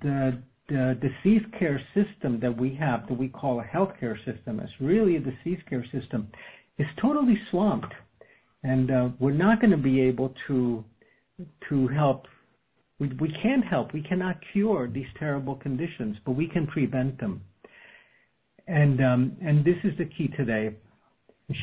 the 0.02 0.42
the 0.68 0.98
disease 1.00 1.42
care 1.58 1.80
system 1.94 2.40
that 2.40 2.56
we 2.56 2.74
have, 2.80 3.06
that 3.08 3.18
we 3.18 3.28
call 3.28 3.60
a 3.60 3.64
healthcare 3.64 4.16
system, 4.24 4.60
is 4.60 4.70
really 4.80 5.16
a 5.16 5.20
disease 5.20 5.58
care 5.68 5.84
system, 5.92 6.28
is 6.78 6.86
totally 7.00 7.38
swamped, 7.50 7.92
and 8.62 8.90
uh, 8.90 9.08
we're 9.18 9.32
not 9.32 9.60
going 9.60 9.72
to 9.72 9.76
be 9.76 10.00
able 10.00 10.32
to 10.46 10.84
to 11.68 11.88
help. 11.88 12.26
We 13.00 13.08
we 13.20 13.34
can't 13.42 13.64
help. 13.64 13.92
We 13.92 14.02
cannot 14.02 14.36
cure 14.52 14.88
these 14.88 15.06
terrible 15.18 15.56
conditions, 15.56 16.16
but 16.24 16.32
we 16.32 16.48
can 16.48 16.66
prevent 16.66 17.18
them. 17.18 17.42
And 18.66 19.00
um, 19.00 19.36
and 19.42 19.64
this 19.64 19.76
is 19.84 19.92
the 19.98 20.06
key 20.06 20.28
today. 20.36 20.74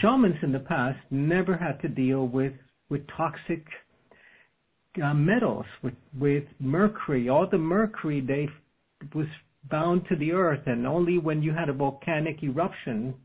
Shamans 0.01 0.35
in 0.43 0.51
the 0.51 0.59
past 0.59 0.99
never 1.09 1.57
had 1.57 1.81
to 1.81 1.87
deal 1.87 2.27
with 2.27 2.53
with 2.89 3.01
toxic 3.17 3.65
uh, 5.03 5.13
metals, 5.13 5.65
with 5.81 5.95
with 6.19 6.43
mercury. 6.59 7.29
All 7.29 7.47
the 7.49 7.57
mercury 7.57 8.21
they 8.21 8.47
was 9.15 9.27
bound 9.69 10.03
to 10.09 10.15
the 10.15 10.31
earth, 10.31 10.61
and 10.67 10.85
only 10.85 11.17
when 11.17 11.41
you 11.41 11.53
had 11.53 11.69
a 11.69 11.73
volcanic 11.73 12.43
eruption 12.43 13.15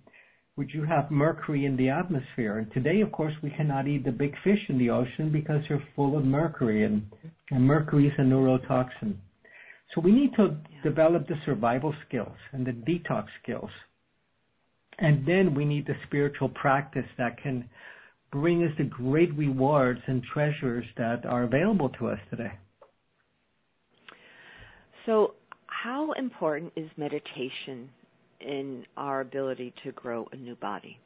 would 0.57 0.71
you 0.73 0.85
have 0.85 1.11
mercury 1.11 1.67
in 1.67 1.77
the 1.77 1.91
atmosphere. 1.91 2.59
And 2.59 2.73
today, 2.73 3.03
of 3.03 3.13
course, 3.13 3.35
we 3.43 3.51
cannot 3.51 3.87
eat 3.87 4.05
the 4.05 4.13
big 4.13 4.35
fish 4.43 4.59
in 4.69 4.79
the 4.79 4.89
ocean 4.89 5.31
because 5.31 5.61
they're 5.69 5.83
full 5.95 6.17
of 6.17 6.25
mercury, 6.25 6.85
and, 6.85 7.03
and 7.51 7.63
mercury 7.63 8.07
is 8.07 8.15
a 8.19 8.23
neurotoxin. 8.23 9.17
So 9.95 10.01
we 10.01 10.13
need 10.13 10.35
to 10.37 10.57
develop 10.83 11.27
the 11.27 11.37
survival 11.45 11.95
skills 12.07 12.37
and 12.53 12.67
the 12.67 12.73
detox 12.73 13.27
skills. 13.43 13.71
And 14.99 15.27
then 15.27 15.55
we 15.55 15.65
need 15.65 15.87
the 15.87 15.95
spiritual 16.07 16.49
practice 16.49 17.07
that 17.19 17.41
can 17.43 17.69
bring 18.33 18.65
us 18.65 18.73
the 18.79 18.85
great 18.85 19.35
rewards 19.37 20.01
and 20.07 20.23
treasures 20.33 20.85
that 20.97 21.25
are 21.25 21.45
available 21.45 21.89
to 21.99 22.09
us 22.09 22.19
today. 22.31 22.53
So 25.05 25.35
how 25.67 26.13
important 26.13 26.73
is 26.77 26.91
meditation 26.97 27.89
in 28.41 28.85
our 28.97 29.21
ability 29.21 29.73
to 29.85 29.93
grow 29.93 30.27
a 30.33 30.37
new 30.37 30.57
body? 30.57 30.99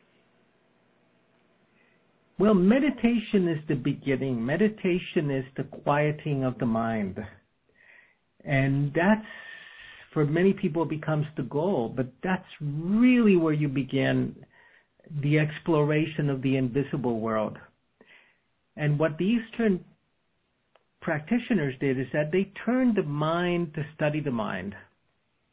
Well, 2.38 2.54
meditation 2.54 3.48
is 3.48 3.58
the 3.68 3.74
beginning. 3.74 4.44
Meditation 4.44 5.30
is 5.30 5.44
the 5.58 5.64
quieting 5.64 6.42
of 6.44 6.58
the 6.58 6.64
mind. 6.64 7.18
And 8.44 8.92
that's, 8.94 9.26
for 10.12 10.24
many 10.24 10.52
people, 10.52 10.84
becomes 10.84 11.26
the 11.36 11.42
goal, 11.42 11.92
but 11.94 12.06
that's 12.22 12.44
really 12.60 13.36
where 13.36 13.52
you 13.52 13.68
begin 13.68 14.34
the 15.22 15.38
exploration 15.38 16.30
of 16.30 16.42
the 16.42 16.56
invisible 16.56 17.20
world. 17.20 17.58
And 18.76 18.98
what 18.98 19.18
the 19.18 19.24
Eastern 19.24 19.84
practitioners 21.00 21.74
did 21.80 21.98
is 21.98 22.06
that 22.12 22.30
they 22.32 22.52
turned 22.64 22.96
the 22.96 23.02
mind 23.02 23.74
to 23.74 23.84
study 23.94 24.20
the 24.20 24.30
mind. 24.30 24.74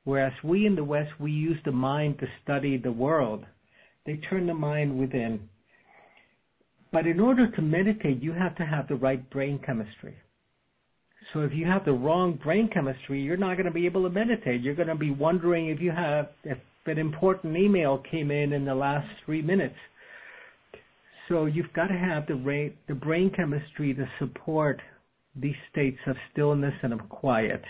Whereas 0.04 0.34
we 0.44 0.66
in 0.66 0.76
the 0.76 0.84
West, 0.84 1.12
we 1.20 1.32
use 1.32 1.58
the 1.66 1.72
mind 1.72 2.20
to 2.20 2.28
study 2.44 2.78
the 2.78 2.92
world. 2.92 3.44
They 4.06 4.18
turn 4.30 4.48
the 4.48 4.54
mind 4.54 4.98
within. 4.98 5.50
But 6.94 7.08
in 7.08 7.20
order 7.20 7.52
to 7.52 7.62
meditate, 7.62 8.24
you 8.24 8.32
have 8.32 8.56
to 8.56 8.66
have 8.66 8.88
the 8.88 8.96
right 8.96 9.30
brain 9.30 9.60
chemistry. 9.66 10.16
So 11.38 11.44
if 11.44 11.54
you 11.54 11.68
have 11.68 11.86
the 11.86 11.94
wrong 11.94 12.40
brain 12.44 12.68
chemistry, 12.74 13.22
you're 13.22 13.38
not 13.38 13.58
going 13.58 13.68
to 13.68 13.72
be 13.72 13.86
able 13.86 14.02
to 14.02 14.10
meditate. 14.10 14.62
You're 14.62 14.74
going 14.74 14.88
to 14.88 14.96
be 14.96 15.12
wondering 15.12 15.70
if 15.70 15.80
you 15.80 15.92
have, 15.92 16.30
if 16.44 16.58
an 16.88 16.98
important 16.98 17.56
email 17.56 18.02
came 18.10 18.32
in 18.32 18.54
in 18.54 18.66
the 18.66 18.74
last 18.74 19.08
three 19.24 19.44
minutes. 19.44 19.76
So 21.30 21.46
you've 21.46 21.72
got 21.74 21.88
to 21.88 21.94
have 21.94 22.26
the, 22.26 22.74
the 22.88 22.96
brain 22.96 23.32
chemistry 23.36 23.94
to 23.94 24.10
support 24.18 24.82
these 25.36 25.54
states 25.72 26.00
of 26.08 26.16
stillness 26.32 26.74
and 26.82 26.92
of 26.92 27.08
quiet. 27.08 27.62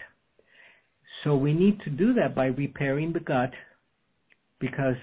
So 1.26 1.36
we 1.36 1.51
need 1.51 1.82
to 1.82 1.89
do 1.89 2.13
that 2.13 2.36
by 2.36 2.45
repairing 2.45 3.11
the 3.11 3.20
gut 3.20 3.51
because 4.61 4.95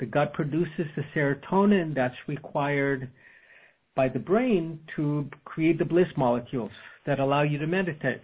the 0.00 0.06
gut 0.06 0.32
produces 0.32 0.86
the 0.96 1.02
serotonin 1.14 1.94
that's 1.94 2.14
required 2.26 3.10
by 3.94 4.08
the 4.08 4.18
brain 4.18 4.80
to 4.96 5.28
create 5.44 5.78
the 5.78 5.84
bliss 5.84 6.08
molecules 6.16 6.70
that 7.06 7.20
allow 7.20 7.42
you 7.42 7.58
to 7.58 7.66
meditate. 7.66 8.22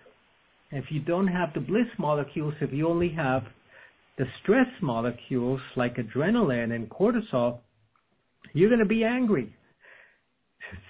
If 0.71 0.87
you 0.91 1.01
don't 1.01 1.29
have 1.29 1.55
the 1.55 1.61
bliss 1.61 1.87
molecules, 1.99 2.55
if 2.61 2.73
you 2.73 2.89
only 2.89 3.11
have 3.11 3.43
the 4.17 4.25
stress 4.43 4.69
molecules 4.83 5.61
like 5.77 5.97
adrenaline 5.97 6.75
and 6.75 6.89
cortisol, 6.91 7.59
you're 8.53 8.69
going 8.69 8.81
to 8.81 8.87
be 8.87 9.05
angry 9.05 9.55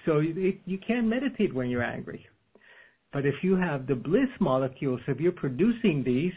So 0.04 0.20
you 0.20 0.78
can't 0.86 1.06
meditate 1.06 1.54
when 1.54 1.70
you're 1.70 1.82
angry. 1.82 2.26
But 3.12 3.24
if 3.26 3.34
you 3.42 3.56
have 3.56 3.86
the 3.86 3.94
bliss 3.94 4.28
molecules, 4.40 5.00
if 5.08 5.20
you're 5.20 5.32
producing 5.32 6.02
these, 6.04 6.32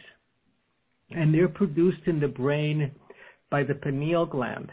and 1.12 1.34
they're 1.34 1.50
produced 1.50 2.02
in 2.06 2.20
the 2.20 2.28
brain 2.28 2.92
by 3.50 3.64
the 3.64 3.76
pineal 3.76 4.26
gland. 4.26 4.72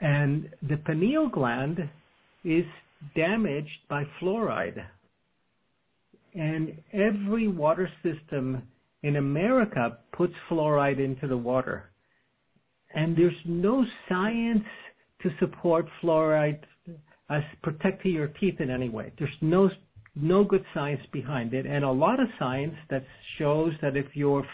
And 0.00 0.48
the 0.62 0.76
pineal 0.76 1.28
gland 1.28 1.88
is 2.44 2.64
damaged 3.14 3.88
by 3.88 4.04
fluoride. 4.20 4.84
And 6.34 6.78
every 6.92 7.48
water 7.48 7.88
system 8.02 8.62
in 9.02 9.16
America 9.16 9.98
puts 10.12 10.34
fluoride 10.50 11.04
into 11.04 11.26
the 11.26 11.36
water. 11.36 11.90
And 12.94 13.16
there's 13.16 13.32
no 13.44 13.84
science 14.08 14.64
to 15.22 15.30
support 15.40 15.86
fluoride 16.02 16.60
as 17.30 17.42
protecting 17.62 18.12
your 18.12 18.28
teeth 18.28 18.60
in 18.60 18.70
any 18.70 18.88
way. 18.88 19.12
There's 19.18 19.30
no 19.40 19.70
no 20.14 20.44
good 20.44 20.64
science 20.74 21.00
behind 21.10 21.54
it, 21.54 21.64
and 21.64 21.84
a 21.84 21.90
lot 21.90 22.20
of 22.20 22.28
science 22.38 22.74
that 22.90 23.02
shows 23.38 23.72
that 23.80 23.96
if 23.96 24.14
your 24.14 24.44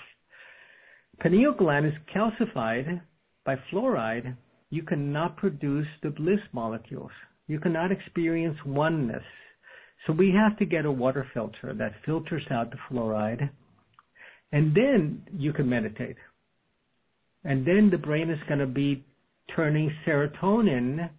pineal 1.19 1.53
gland 1.53 1.85
is 1.85 1.93
calcified 2.15 3.01
by 3.45 3.57
fluoride, 3.73 4.37
you 4.71 4.85
cannot 4.85 5.37
produce 5.37 5.89
the 6.03 6.11
bliss 6.11 6.39
molecules. 6.53 7.11
You 7.49 7.59
cannot 7.59 7.91
experience 7.91 8.57
oneness. 8.65 9.25
So 10.07 10.13
we 10.13 10.31
have 10.33 10.57
to 10.59 10.65
get 10.65 10.85
a 10.85 10.93
water 10.93 11.27
filter 11.35 11.75
that 11.75 11.93
filters 12.07 12.45
out 12.51 12.71
the 12.71 12.77
fluoride, 12.89 13.51
and 14.53 14.75
then 14.75 15.23
you 15.37 15.53
can 15.53 15.69
meditate. 15.69 16.17
And 17.45 17.67
then 17.67 17.89
the 17.91 17.99
brain 17.99 18.31
is 18.31 18.39
going 18.47 18.61
to 18.61 18.67
be 18.67 19.05
turning 19.57 19.91
serotonin, 20.07 21.11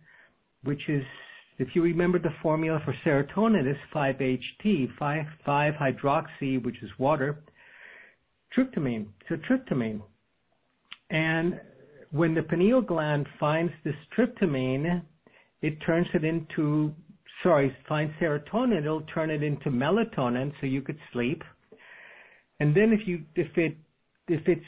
which 0.63 0.87
is, 0.87 1.03
if 1.57 1.69
you 1.73 1.81
remember 1.81 2.19
the 2.19 2.33
formula 2.41 2.79
for 2.85 2.95
serotonin, 3.05 3.69
is 3.69 3.77
5-HT, 3.93 4.89
5-hydroxy, 5.45 6.63
which 6.63 6.81
is 6.81 6.89
water, 6.97 7.43
tryptamine. 8.55 9.07
So 9.27 9.35
tryptamine. 9.35 10.01
And 11.09 11.59
when 12.11 12.33
the 12.33 12.43
pineal 12.43 12.81
gland 12.81 13.27
finds 13.39 13.73
this 13.83 13.95
tryptamine, 14.17 15.01
it 15.61 15.77
turns 15.85 16.07
it 16.13 16.23
into, 16.23 16.93
sorry, 17.43 17.75
finds 17.87 18.13
serotonin, 18.21 18.79
it'll 18.79 19.01
turn 19.13 19.29
it 19.29 19.43
into 19.43 19.69
melatonin 19.69 20.51
so 20.59 20.67
you 20.67 20.81
could 20.81 20.99
sleep. 21.11 21.43
And 22.59 22.75
then 22.75 22.91
if 22.91 23.07
you, 23.07 23.23
if 23.35 23.57
it, 23.57 23.75
if 24.27 24.47
it's 24.47 24.61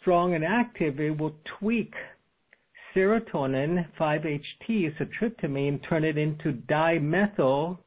strong 0.00 0.34
and 0.34 0.44
active, 0.44 1.00
it 1.00 1.18
will 1.18 1.34
tweak 1.58 1.92
serotonin, 2.94 3.86
5-HT 3.98 4.88
is 4.88 4.94
a 5.00 5.04
tryptamine, 5.04 5.80
turn 5.88 6.04
it 6.04 6.18
into 6.18 6.52
dimethyl 6.68 7.78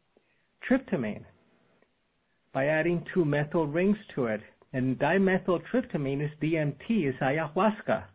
tryptamine 0.70 1.24
by 2.54 2.68
adding 2.68 3.04
two 3.14 3.26
methyl 3.26 3.68
rings 3.68 3.98
to 4.16 4.28
it. 4.28 4.42
And 4.74 4.98
dimethyltryptamine 4.98 6.24
is 6.24 6.32
DMT, 6.42 7.10
is 7.10 7.16
ayahuasca 7.22 8.06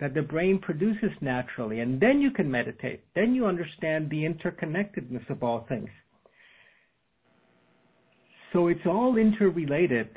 that 0.00 0.14
the 0.14 0.22
brain 0.22 0.58
produces 0.58 1.10
naturally. 1.20 1.80
And 1.80 2.00
then 2.00 2.20
you 2.20 2.30
can 2.30 2.50
meditate. 2.50 3.04
Then 3.14 3.34
you 3.34 3.46
understand 3.46 4.10
the 4.10 4.24
interconnectedness 4.24 5.28
of 5.30 5.42
all 5.42 5.66
things. 5.68 5.88
So 8.52 8.68
it's 8.68 8.86
all 8.86 9.16
interrelated. 9.16 10.08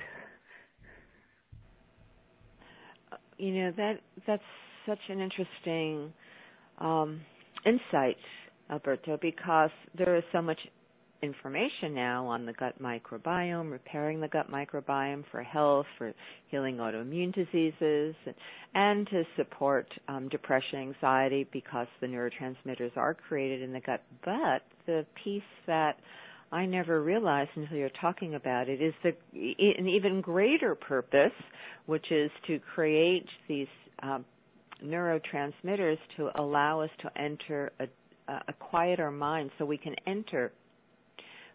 You 3.38 3.54
know 3.54 3.74
that 3.78 4.00
that's 4.28 4.44
such 4.86 5.00
an 5.08 5.22
interesting 5.22 6.14
um, 6.80 7.22
insight, 7.66 8.18
Alberto, 8.70 9.18
because 9.22 9.70
there 9.98 10.16
is 10.18 10.24
so 10.32 10.42
much 10.42 10.60
information 11.22 11.93
now 11.93 12.26
on 12.28 12.45
the 12.45 12.53
gut 12.53 12.82
microbiome, 12.82 13.72
repairing 13.72 14.22
the 14.22 14.28
gut 14.28 14.49
microbiome 14.51 15.24
for 15.32 15.43
health, 15.43 15.86
for 15.97 16.13
healing 16.47 16.78
autoimmune 16.78 17.34
diseases, 17.34 18.15
and, 18.74 19.07
to 19.07 19.24
support 19.36 19.88
um, 20.07 20.30
depression, 20.30 20.80
anxiety, 20.80 21.47
because 21.51 21.88
the 22.01 22.07
neurotransmitters 22.07 22.95
are 22.95 23.13
created 23.13 23.61
in 23.61 23.74
the 23.74 23.82
gut. 23.82 24.01
But 24.24 24.63
the 24.86 25.05
piece 25.24 25.41
that 25.67 25.97
I 26.51 26.65
never 26.65 27.03
realized 27.03 27.51
until 27.55 27.78
you're 27.78 27.89
talking 28.01 28.36
about 28.36 28.70
it 28.70 28.82
is 28.82 28.93
the 29.03 29.09
an 29.34 29.88
even 29.88 30.22
greater 30.22 30.74
purpose, 30.76 31.32
which 31.86 32.11
is 32.11 32.32
to 32.47 32.59
create 32.74 33.26
these 33.47 33.67
um, 34.01 34.26
neurotransmitters 34.84 35.97
to 36.17 36.30
allow 36.41 36.82
us 36.82 36.89
to 37.01 37.22
enter 37.22 37.72
a, 37.80 37.88
a 38.47 38.53
quiet 38.59 38.99
our 38.99 39.11
mind 39.11 39.51
so 39.57 39.65
we 39.65 39.78
can 39.78 39.95
enter 40.07 40.51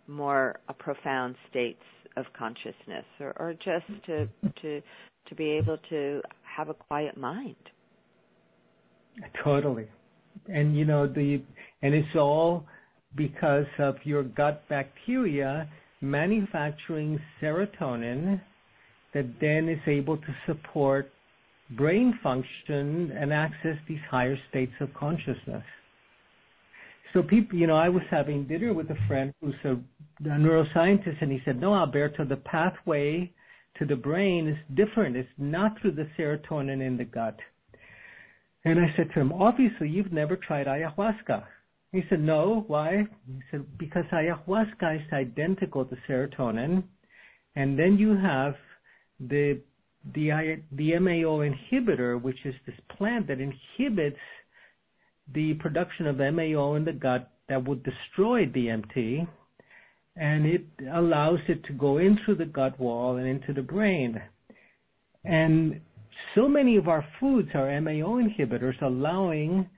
more 0.06 0.60
profound 0.78 1.34
states 1.50 1.82
of 2.16 2.26
consciousness 2.36 3.04
or, 3.20 3.34
or 3.38 3.54
just 3.54 4.04
to 4.06 4.28
to 4.62 4.80
to 5.28 5.34
be 5.34 5.50
able 5.50 5.78
to 5.88 6.20
have 6.42 6.68
a 6.68 6.74
quiet 6.74 7.16
mind. 7.16 7.56
Totally. 9.42 9.86
And 10.48 10.76
you 10.76 10.84
know 10.84 11.06
the 11.06 11.42
and 11.82 11.94
it's 11.94 12.16
all 12.16 12.64
because 13.16 13.66
of 13.78 13.96
your 14.04 14.22
gut 14.22 14.62
bacteria 14.68 15.68
manufacturing 16.00 17.18
serotonin 17.40 18.40
that 19.14 19.26
then 19.40 19.68
is 19.68 19.80
able 19.86 20.16
to 20.16 20.34
support 20.46 21.10
brain 21.70 22.18
function 22.22 23.12
and 23.16 23.32
access 23.32 23.76
these 23.88 23.98
higher 24.10 24.36
states 24.50 24.72
of 24.80 24.92
consciousness 24.94 25.62
so 27.14 27.22
people, 27.22 27.56
you 27.56 27.68
know, 27.68 27.76
I 27.76 27.88
was 27.88 28.02
having 28.10 28.46
dinner 28.46 28.74
with 28.74 28.90
a 28.90 28.96
friend 29.06 29.32
who's 29.40 29.54
a, 29.64 29.70
a 29.70 30.36
neuroscientist, 30.36 31.22
and 31.22 31.30
he 31.30 31.40
said, 31.44 31.60
"No, 31.60 31.74
Alberto, 31.74 32.24
the 32.24 32.36
pathway 32.36 33.32
to 33.78 33.86
the 33.86 33.94
brain 33.94 34.48
is 34.48 34.76
different. 34.76 35.16
It's 35.16 35.28
not 35.38 35.80
through 35.80 35.92
the 35.92 36.08
serotonin 36.18 36.84
in 36.84 36.96
the 36.96 37.04
gut." 37.04 37.38
And 38.64 38.80
I 38.80 38.92
said 38.96 39.08
to 39.14 39.20
him, 39.20 39.32
"Obviously, 39.32 39.88
you've 39.88 40.12
never 40.12 40.36
tried 40.36 40.66
ayahuasca." 40.66 41.44
He 41.92 42.02
said, 42.10 42.20
"No, 42.20 42.64
why?" 42.66 43.06
He 43.26 43.40
said, 43.52 43.64
"Because 43.78 44.04
ayahuasca 44.12 44.96
is 44.96 45.12
identical 45.12 45.84
to 45.84 45.96
serotonin, 46.08 46.82
and 47.54 47.78
then 47.78 47.96
you 47.96 48.16
have 48.16 48.56
the 49.20 49.60
the 50.14 50.60
the 50.72 50.98
MAO 50.98 51.48
inhibitor, 51.48 52.20
which 52.20 52.44
is 52.44 52.54
this 52.66 52.74
plant 52.96 53.28
that 53.28 53.38
inhibits 53.40 54.18
the 55.32 55.54
production 55.54 56.06
of 56.06 56.18
MAO 56.18 56.74
in 56.74 56.84
the 56.84 56.92
gut 56.92 57.30
that 57.48 57.66
would 57.66 57.82
destroy 57.82 58.46
DMT, 58.46 59.26
and 60.16 60.46
it 60.46 60.64
allows 60.92 61.40
it 61.48 61.64
to 61.64 61.72
go 61.72 61.98
into 61.98 62.34
the 62.36 62.44
gut 62.44 62.78
wall 62.78 63.16
and 63.16 63.26
into 63.26 63.52
the 63.52 63.62
brain. 63.62 64.20
And 65.24 65.80
so 66.34 66.48
many 66.48 66.76
of 66.76 66.88
our 66.88 67.04
foods 67.18 67.48
are 67.54 67.80
MAO 67.80 68.20
inhibitors, 68.20 68.80
allowing, 68.82 69.68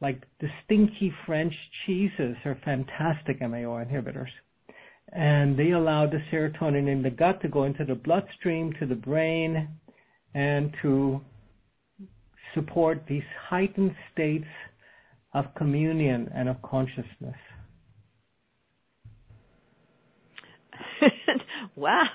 like 0.00 0.22
the 0.40 0.48
stinky 0.64 1.12
French 1.24 1.54
cheeses 1.84 2.36
are 2.44 2.58
fantastic 2.64 3.40
MAO 3.40 3.84
inhibitors. 3.84 4.30
And 5.12 5.58
they 5.58 5.70
allow 5.70 6.06
the 6.06 6.20
serotonin 6.32 6.90
in 6.90 7.02
the 7.02 7.10
gut 7.10 7.40
to 7.42 7.48
go 7.48 7.64
into 7.64 7.84
the 7.84 7.94
bloodstream, 7.94 8.72
to 8.80 8.86
the 8.86 8.96
brain, 8.96 9.68
and 10.34 10.74
to 10.82 11.20
support 12.54 13.04
these 13.08 13.22
heightened 13.48 13.94
states 14.12 14.46
of 15.36 15.54
communion 15.54 16.30
and 16.34 16.48
of 16.48 16.56
consciousness. 16.62 17.36
wow. 21.76 22.02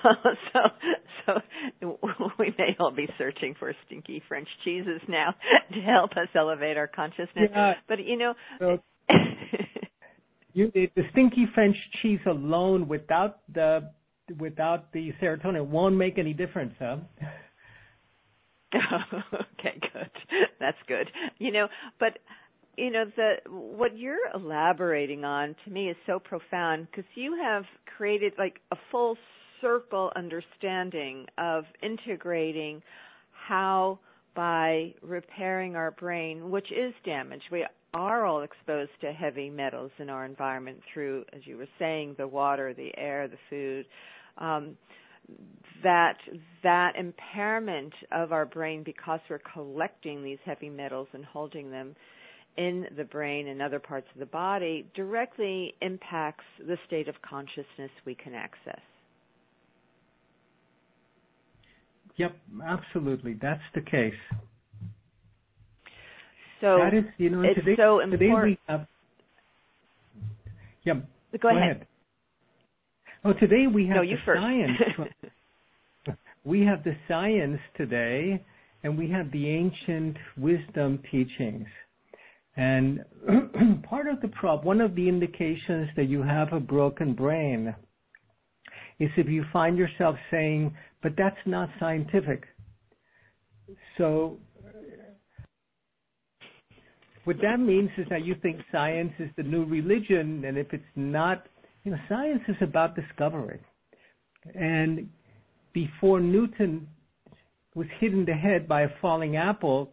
So 1.24 1.40
so 1.80 1.98
we 2.38 2.52
may 2.58 2.76
all 2.80 2.90
be 2.90 3.06
searching 3.16 3.54
for 3.58 3.72
stinky 3.86 4.22
French 4.26 4.48
cheeses 4.64 5.00
now 5.08 5.34
to 5.72 5.80
help 5.80 6.10
us 6.12 6.28
elevate 6.34 6.76
our 6.76 6.88
consciousness. 6.88 7.48
Yeah. 7.50 7.74
But 7.88 8.04
you 8.04 8.18
know 8.18 8.34
so, 8.58 8.78
you, 10.52 10.70
the 10.74 11.02
stinky 11.12 11.46
French 11.54 11.76
cheese 12.02 12.18
alone 12.26 12.88
without 12.88 13.38
the 13.54 13.92
without 14.38 14.92
the 14.92 15.12
serotonin 15.22 15.68
won't 15.68 15.96
make 15.96 16.18
any 16.18 16.32
difference, 16.32 16.74
huh? 16.78 16.96
okay, 18.74 19.78
good. 19.92 20.10
That's 20.58 20.78
good. 20.88 21.08
You 21.38 21.52
know, 21.52 21.68
but 22.00 22.18
you 22.76 22.90
know 22.90 23.04
the 23.16 23.34
what 23.50 23.96
you're 23.96 24.30
elaborating 24.34 25.24
on 25.24 25.54
to 25.64 25.70
me 25.70 25.90
is 25.90 25.96
so 26.06 26.18
profound 26.18 26.86
because 26.90 27.04
you 27.14 27.36
have 27.42 27.64
created 27.96 28.32
like 28.38 28.60
a 28.70 28.76
full 28.90 29.16
circle 29.60 30.10
understanding 30.16 31.26
of 31.38 31.64
integrating 31.82 32.82
how 33.46 33.98
by 34.34 34.94
repairing 35.02 35.76
our 35.76 35.90
brain 35.90 36.50
which 36.50 36.70
is 36.72 36.94
damaged. 37.04 37.44
We 37.50 37.66
are 37.94 38.24
all 38.24 38.42
exposed 38.42 38.92
to 39.02 39.12
heavy 39.12 39.50
metals 39.50 39.90
in 39.98 40.08
our 40.08 40.24
environment 40.24 40.80
through 40.92 41.24
as 41.34 41.42
you 41.44 41.58
were 41.58 41.68
saying 41.78 42.14
the 42.16 42.26
water 42.26 42.72
the 42.74 42.90
air 42.96 43.28
the 43.28 43.36
food. 43.50 43.86
Um, 44.38 44.76
that 45.82 46.16
that 46.62 46.94
impairment 46.96 47.92
of 48.10 48.32
our 48.32 48.46
brain 48.46 48.82
because 48.82 49.20
we're 49.28 49.40
collecting 49.52 50.22
these 50.24 50.38
heavy 50.44 50.70
metals 50.70 51.08
and 51.12 51.24
holding 51.24 51.70
them 51.70 51.94
in 52.56 52.86
the 52.96 53.04
brain 53.04 53.48
and 53.48 53.62
other 53.62 53.78
parts 53.78 54.06
of 54.14 54.20
the 54.20 54.26
body 54.26 54.86
directly 54.94 55.74
impacts 55.80 56.44
the 56.66 56.76
state 56.86 57.08
of 57.08 57.14
consciousness 57.22 57.90
we 58.04 58.14
can 58.14 58.34
access. 58.34 58.80
Yep, 62.16 62.36
absolutely. 62.64 63.38
That's 63.40 63.62
the 63.74 63.80
case. 63.80 64.12
So 66.60 66.78
that 66.78 66.94
is, 66.96 67.04
you 67.18 67.30
know, 67.30 67.42
it's 67.42 67.58
today, 67.58 67.74
so 67.76 68.00
today 68.00 68.26
important. 68.26 68.58
we 68.68 68.72
have. 68.72 68.86
Yeah. 70.84 70.92
Go, 70.94 71.38
go 71.42 71.48
ahead. 71.48 71.62
ahead. 71.62 71.86
Oh, 73.24 73.32
today 73.32 73.66
we 73.72 73.86
have 73.86 73.96
No, 73.96 74.02
you 74.02 74.16
the 74.16 74.22
first. 74.24 74.40
science. 74.40 76.18
we 76.44 76.64
have 76.66 76.84
the 76.84 76.94
science 77.08 77.60
today, 77.76 78.44
and 78.82 78.98
we 78.98 79.10
have 79.10 79.30
the 79.32 79.48
ancient 79.48 80.16
wisdom 80.36 81.00
teachings. 81.10 81.66
And 82.56 83.04
part 83.88 84.08
of 84.08 84.20
the 84.20 84.28
problem, 84.28 84.66
one 84.66 84.80
of 84.80 84.94
the 84.94 85.08
indications 85.08 85.88
that 85.96 86.08
you 86.08 86.22
have 86.22 86.52
a 86.52 86.60
broken 86.60 87.14
brain 87.14 87.74
is 88.98 89.10
if 89.16 89.26
you 89.28 89.44
find 89.52 89.78
yourself 89.78 90.16
saying, 90.30 90.74
but 91.02 91.12
that's 91.16 91.36
not 91.46 91.68
scientific. 91.80 92.44
So 93.96 94.38
what 97.24 97.36
that 97.42 97.58
means 97.58 97.90
is 97.96 98.06
that 98.10 98.24
you 98.24 98.34
think 98.42 98.58
science 98.70 99.12
is 99.18 99.30
the 99.36 99.42
new 99.42 99.64
religion, 99.64 100.44
and 100.44 100.58
if 100.58 100.72
it's 100.72 100.84
not, 100.94 101.46
you 101.84 101.92
know, 101.92 101.98
science 102.08 102.42
is 102.48 102.56
about 102.60 102.96
discovery. 102.96 103.60
And 104.54 105.08
before 105.72 106.20
Newton 106.20 106.88
was 107.74 107.86
hit 108.00 108.12
in 108.12 108.24
the 108.24 108.34
head 108.34 108.68
by 108.68 108.82
a 108.82 108.88
falling 109.00 109.36
apple 109.36 109.92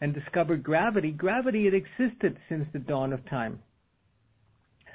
and 0.00 0.14
discovered 0.14 0.62
gravity, 0.62 1.10
gravity 1.10 1.64
had 1.64 1.74
existed 1.74 2.38
since 2.48 2.66
the 2.72 2.78
dawn 2.78 3.12
of 3.12 3.28
time. 3.28 3.58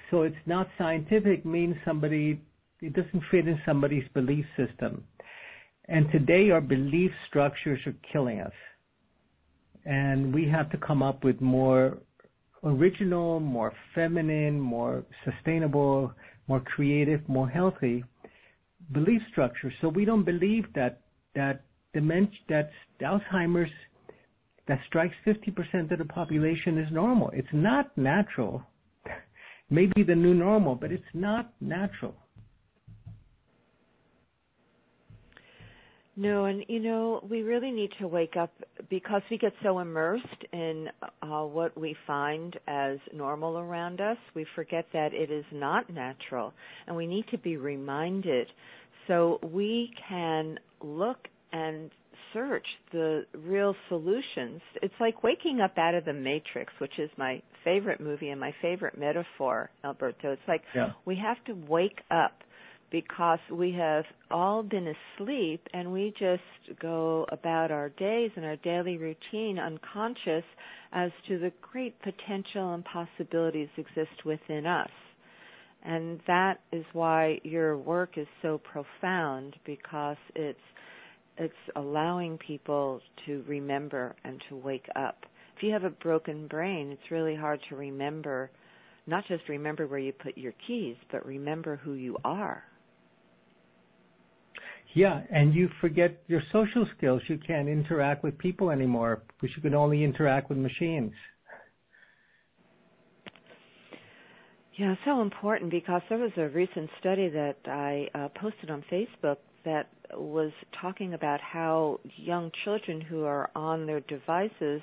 So 0.09 0.23
it's 0.23 0.35
not 0.45 0.67
scientific 0.77 1.45
means 1.45 1.75
somebody 1.85 2.41
it 2.81 2.93
doesn't 2.93 3.23
fit 3.31 3.47
in 3.47 3.59
somebody's 3.65 4.07
belief 4.13 4.45
system. 4.57 5.03
And 5.87 6.11
today 6.11 6.51
our 6.51 6.61
belief 6.61 7.11
structures 7.27 7.79
are 7.85 7.95
killing 8.11 8.41
us. 8.41 8.53
And 9.85 10.33
we 10.33 10.47
have 10.49 10.69
to 10.71 10.77
come 10.77 11.01
up 11.01 11.23
with 11.23 11.39
more 11.41 11.97
original, 12.63 13.39
more 13.39 13.71
feminine, 13.93 14.59
more 14.59 15.05
sustainable, 15.23 16.11
more 16.47 16.59
creative, 16.59 17.27
more 17.29 17.47
healthy 17.47 18.03
belief 18.91 19.21
structures. 19.31 19.73
So 19.81 19.89
we 19.89 20.05
don't 20.05 20.25
believe 20.25 20.65
that 20.75 21.01
that 21.35 21.63
dementia, 21.93 22.37
that 22.49 22.71
Alzheimer's 23.01 23.71
that 24.67 24.79
strikes 24.87 25.15
50% 25.25 25.91
of 25.91 25.99
the 25.99 26.05
population 26.05 26.77
is 26.77 26.91
normal. 26.91 27.29
It's 27.33 27.47
not 27.53 27.95
natural. 27.97 28.63
Maybe 29.69 30.03
the 30.03 30.15
new 30.15 30.33
normal, 30.33 30.75
but 30.75 30.91
it's 30.91 31.03
not 31.13 31.53
natural. 31.61 32.15
No, 36.17 36.45
and 36.45 36.63
you 36.69 36.79
know, 36.79 37.25
we 37.29 37.41
really 37.41 37.71
need 37.71 37.89
to 37.99 38.07
wake 38.07 38.37
up 38.37 38.53
because 38.89 39.21
we 39.29 39.37
get 39.37 39.51
so 39.61 39.79
immersed 39.79 40.45
in 40.53 40.87
uh, 41.21 41.41
what 41.41 41.77
we 41.77 41.93
find 42.07 42.57
as 42.67 42.99
normal 43.13 43.57
around 43.57 43.99
us. 43.99 44.15
We 44.33 44.45
forget 44.55 44.85
that 44.93 45.13
it 45.13 45.29
is 45.29 45.43
not 45.51 45.89
natural, 45.89 46.53
and 46.87 46.95
we 46.95 47.05
need 47.05 47.25
to 47.31 47.37
be 47.37 47.57
reminded 47.57 48.47
so 49.07 49.39
we 49.43 49.91
can 50.07 50.57
look 50.81 51.17
and 51.51 51.91
search 52.35 52.67
the 52.91 53.25
real 53.33 53.73
solutions. 53.87 54.61
It's 54.81 54.93
like 54.99 55.23
waking 55.23 55.61
up 55.61 55.77
out 55.77 55.95
of 55.95 56.05
the 56.05 56.13
matrix, 56.13 56.73
which 56.79 56.99
is 56.99 57.09
my 57.17 57.41
favorite 57.63 58.01
movie 58.01 58.29
and 58.29 58.39
my 58.39 58.53
favorite 58.61 58.97
metaphor, 58.99 59.69
Alberto. 59.83 60.33
It's 60.33 60.41
like 60.47 60.61
yeah. 60.75 60.91
we 61.05 61.15
have 61.15 61.43
to 61.45 61.53
wake 61.67 62.01
up 62.11 62.33
because 62.91 63.39
we 63.51 63.71
have 63.71 64.03
all 64.29 64.63
been 64.63 64.93
asleep 65.19 65.61
and 65.73 65.91
we 65.91 66.13
just 66.19 66.79
go 66.79 67.25
about 67.31 67.71
our 67.71 67.89
days 67.89 68.31
and 68.35 68.45
our 68.45 68.57
daily 68.57 68.97
routine 68.97 69.57
unconscious 69.57 70.43
as 70.91 71.11
to 71.27 71.39
the 71.39 71.51
great 71.61 71.95
potential 72.01 72.73
and 72.73 72.83
possibilities 72.85 73.69
exist 73.77 74.25
within 74.25 74.65
us. 74.65 74.89
And 75.83 76.19
that 76.27 76.59
is 76.71 76.85
why 76.93 77.39
your 77.43 77.77
work 77.77 78.17
is 78.17 78.27
so 78.41 78.59
profound 78.59 79.55
because 79.65 80.17
it's 80.35 80.59
it's 81.37 81.53
allowing 81.75 82.37
people 82.37 83.01
to 83.25 83.43
remember 83.47 84.15
and 84.23 84.41
to 84.49 84.55
wake 84.55 84.87
up. 84.95 85.25
If 85.57 85.63
you 85.63 85.71
have 85.71 85.83
a 85.83 85.89
broken 85.89 86.47
brain, 86.47 86.91
it's 86.91 87.11
really 87.11 87.35
hard 87.35 87.59
to 87.69 87.75
remember 87.75 88.49
not 89.07 89.23
just 89.27 89.47
remember 89.49 89.87
where 89.87 89.99
you 89.99 90.11
put 90.11 90.37
your 90.37 90.53
keys, 90.67 90.95
but 91.11 91.25
remember 91.25 91.75
who 91.75 91.93
you 91.93 92.17
are. 92.23 92.63
Yeah, 94.95 95.21
and 95.29 95.53
you 95.53 95.69
forget 95.81 96.23
your 96.27 96.41
social 96.51 96.87
skills. 96.97 97.21
You 97.27 97.37
can't 97.45 97.67
interact 97.67 98.23
with 98.23 98.37
people 98.37 98.71
anymore 98.71 99.23
because 99.27 99.55
you 99.55 99.61
can 99.61 99.75
only 99.75 100.03
interact 100.03 100.49
with 100.49 100.57
machines. 100.57 101.11
Yeah, 104.77 104.95
so 105.05 105.21
important 105.21 105.69
because 105.71 106.01
there 106.09 106.17
was 106.17 106.31
a 106.37 106.49
recent 106.49 106.89
study 106.99 107.29
that 107.29 107.57
I 107.65 108.07
uh, 108.17 108.29
posted 108.39 108.69
on 108.69 108.83
Facebook 108.91 109.37
that 109.65 109.89
was 110.13 110.51
talking 110.81 111.13
about 111.13 111.41
how 111.41 111.99
young 112.15 112.51
children 112.63 113.01
who 113.01 113.23
are 113.23 113.49
on 113.55 113.85
their 113.85 114.01
devices 114.01 114.81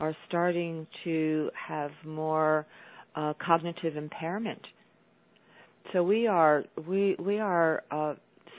are 0.00 0.16
starting 0.26 0.86
to 1.04 1.50
have 1.54 1.90
more 2.04 2.66
uh, 3.14 3.34
cognitive 3.44 3.96
impairment. 3.96 4.60
So 5.92 6.02
we 6.02 6.26
are 6.26 6.64
we 6.88 7.16
we 7.18 7.38
are 7.38 7.82
uh, 7.90 8.14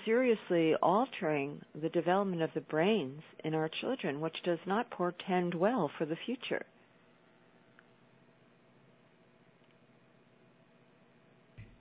seriously 0.05 0.75
altering 0.81 1.61
the 1.81 1.89
development 1.89 2.41
of 2.41 2.49
the 2.53 2.61
brains 2.61 3.21
in 3.43 3.53
our 3.55 3.69
children, 3.81 4.21
which 4.21 4.35
does 4.45 4.59
not 4.67 4.89
portend 4.91 5.53
well 5.53 5.89
for 5.97 6.05
the 6.05 6.17
future. 6.25 6.65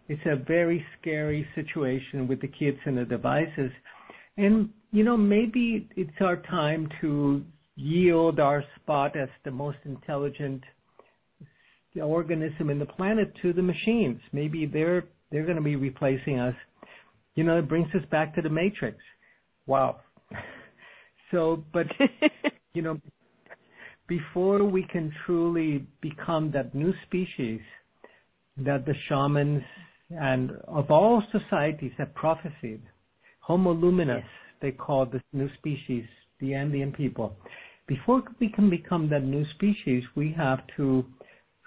It's 0.09 0.23
a 0.27 0.37
very 0.37 0.85
scary 1.01 1.47
situation 1.55 2.29
with 2.29 2.41
the 2.41 2.49
kids 2.49 2.79
and 2.85 2.99
the 2.99 3.05
devices. 3.05 3.71
And, 4.37 4.71
you 4.91 5.05
know, 5.05 5.17
maybe 5.17 5.89
it's 5.97 6.11
our 6.21 6.37
time 6.37 6.89
to 7.01 7.43
yield 7.77 8.41
our 8.41 8.65
spot 8.77 9.17
as 9.17 9.29
the 9.45 9.51
most 9.51 9.79
intelligent 9.85 10.63
organism 12.01 12.71
in 12.71 12.79
the 12.79 12.87
planet 12.87 13.33
to 13.43 13.53
the 13.53 13.63
machines. 13.63 14.21
Maybe 14.33 14.67
they're 14.67 15.05
they're 15.31 15.45
going 15.45 15.57
to 15.57 15.63
be 15.63 15.77
replacing 15.77 16.39
us 16.39 16.55
you 17.35 17.45
know, 17.45 17.59
it 17.59 17.69
brings 17.69 17.89
us 17.95 18.03
back 18.11 18.35
to 18.35 18.43
the 18.43 18.51
Matrix. 18.51 18.99
Wow. 19.67 20.01
so, 21.31 21.65
but, 21.73 21.87
you 22.75 22.83
know, 22.83 23.01
before 24.07 24.65
we 24.65 24.85
can 24.85 25.13
truly 25.25 25.87
become 26.01 26.51
that 26.53 26.75
new 26.75 26.93
species 27.07 27.61
that 28.59 28.85
the 28.85 28.95
shamans 29.09 29.63
and 30.19 30.53
of 30.69 30.91
all 30.91 31.23
societies 31.33 31.93
that 31.99 32.15
prophesied, 32.15 32.83
Homo 33.41 33.73
luminous, 33.73 34.23
yes. 34.25 34.61
they 34.61 34.71
called 34.71 35.13
this 35.13 35.23
new 35.33 35.49
species, 35.59 36.05
the 36.41 36.55
Andean 36.55 36.93
people. 36.93 37.37
Before 37.87 38.23
we 38.41 38.49
can 38.49 38.71
become 38.71 39.09
that 39.11 39.25
new 39.25 39.45
species, 39.55 40.05
we 40.15 40.33
have 40.37 40.61
to 40.77 41.05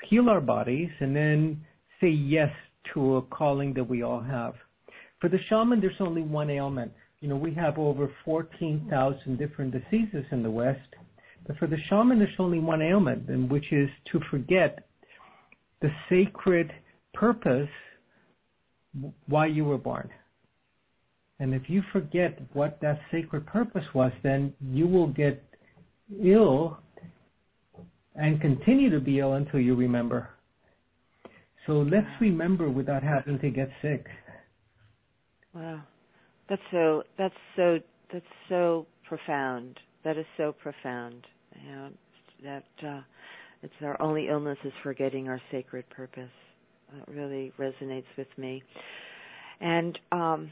heal 0.10 0.30
our 0.30 0.42
bodies 0.42 0.90
and 1.00 1.16
then 1.16 1.62
say 2.00 2.08
yes 2.10 2.50
to 2.94 3.18
a 3.18 3.22
calling 3.24 3.74
that 3.74 3.84
we 3.84 4.04
all 4.04 4.22
have. 4.22 4.54
For 5.20 5.30
the 5.30 5.40
shaman, 5.50 5.82
there's 5.82 6.00
only 6.00 6.22
one 6.22 6.50
ailment. 6.50 6.92
You 7.20 7.30
know, 7.30 7.36
we 7.36 7.54
have 7.56 7.78
over 7.78 8.10
14,000 8.24 9.38
different 9.38 9.72
diseases 9.72 10.26
in 10.32 10.44
the 10.44 10.52
West. 10.52 10.80
But 11.48 11.58
for 11.58 11.68
the 11.68 11.78
shaman, 11.90 12.20
there's 12.20 12.30
only 12.40 12.60
one 12.60 12.82
ailment, 12.82 13.30
and 13.30 13.50
which 13.50 13.72
is 13.72 13.90
to 14.12 14.20
forget 14.32 14.88
the 15.82 15.90
sacred 16.10 16.72
purpose 17.14 17.70
why 19.28 19.48
you 19.48 19.66
were 19.66 19.78
born. 19.78 20.10
And 21.40 21.54
if 21.54 21.64
you 21.68 21.82
forget 21.92 22.40
what 22.54 22.80
that 22.82 23.00
sacred 23.12 23.46
purpose 23.46 23.84
was, 23.94 24.12
then 24.24 24.54
you 24.62 24.88
will 24.88 25.08
get 25.08 25.44
ill 26.24 26.78
and 28.16 28.40
continue 28.40 28.90
to 28.90 29.00
be 29.00 29.20
ill 29.20 29.34
until 29.34 29.60
you 29.60 29.76
remember. 29.76 30.30
So 31.68 31.74
let's 31.74 32.08
remember 32.22 32.70
without 32.70 33.04
having 33.04 33.40
to 33.40 33.50
get 33.50 33.70
sick. 33.82 34.06
Wow. 35.54 35.82
That's 36.48 36.62
so 36.72 37.04
that's 37.18 37.34
so 37.56 37.80
that's 38.14 38.26
so 38.50 38.86
profound. 39.08 39.80
That 40.04 40.18
is 40.18 40.26
so 40.38 40.54
profound. 40.62 41.26
You 41.64 41.72
know, 41.72 41.90
that 42.44 42.88
uh 42.88 43.02
it's 43.64 43.74
our 43.82 44.00
only 44.02 44.28
illness 44.30 44.60
is 44.64 44.74
forgetting 44.84 45.28
our 45.28 45.42
sacred 45.52 45.90
purpose. 45.90 46.30
That 46.98 47.14
really 47.14 47.52
resonates 47.60 48.06
with 48.18 48.28
me. 48.38 48.64
And 49.62 49.98
um 50.12 50.52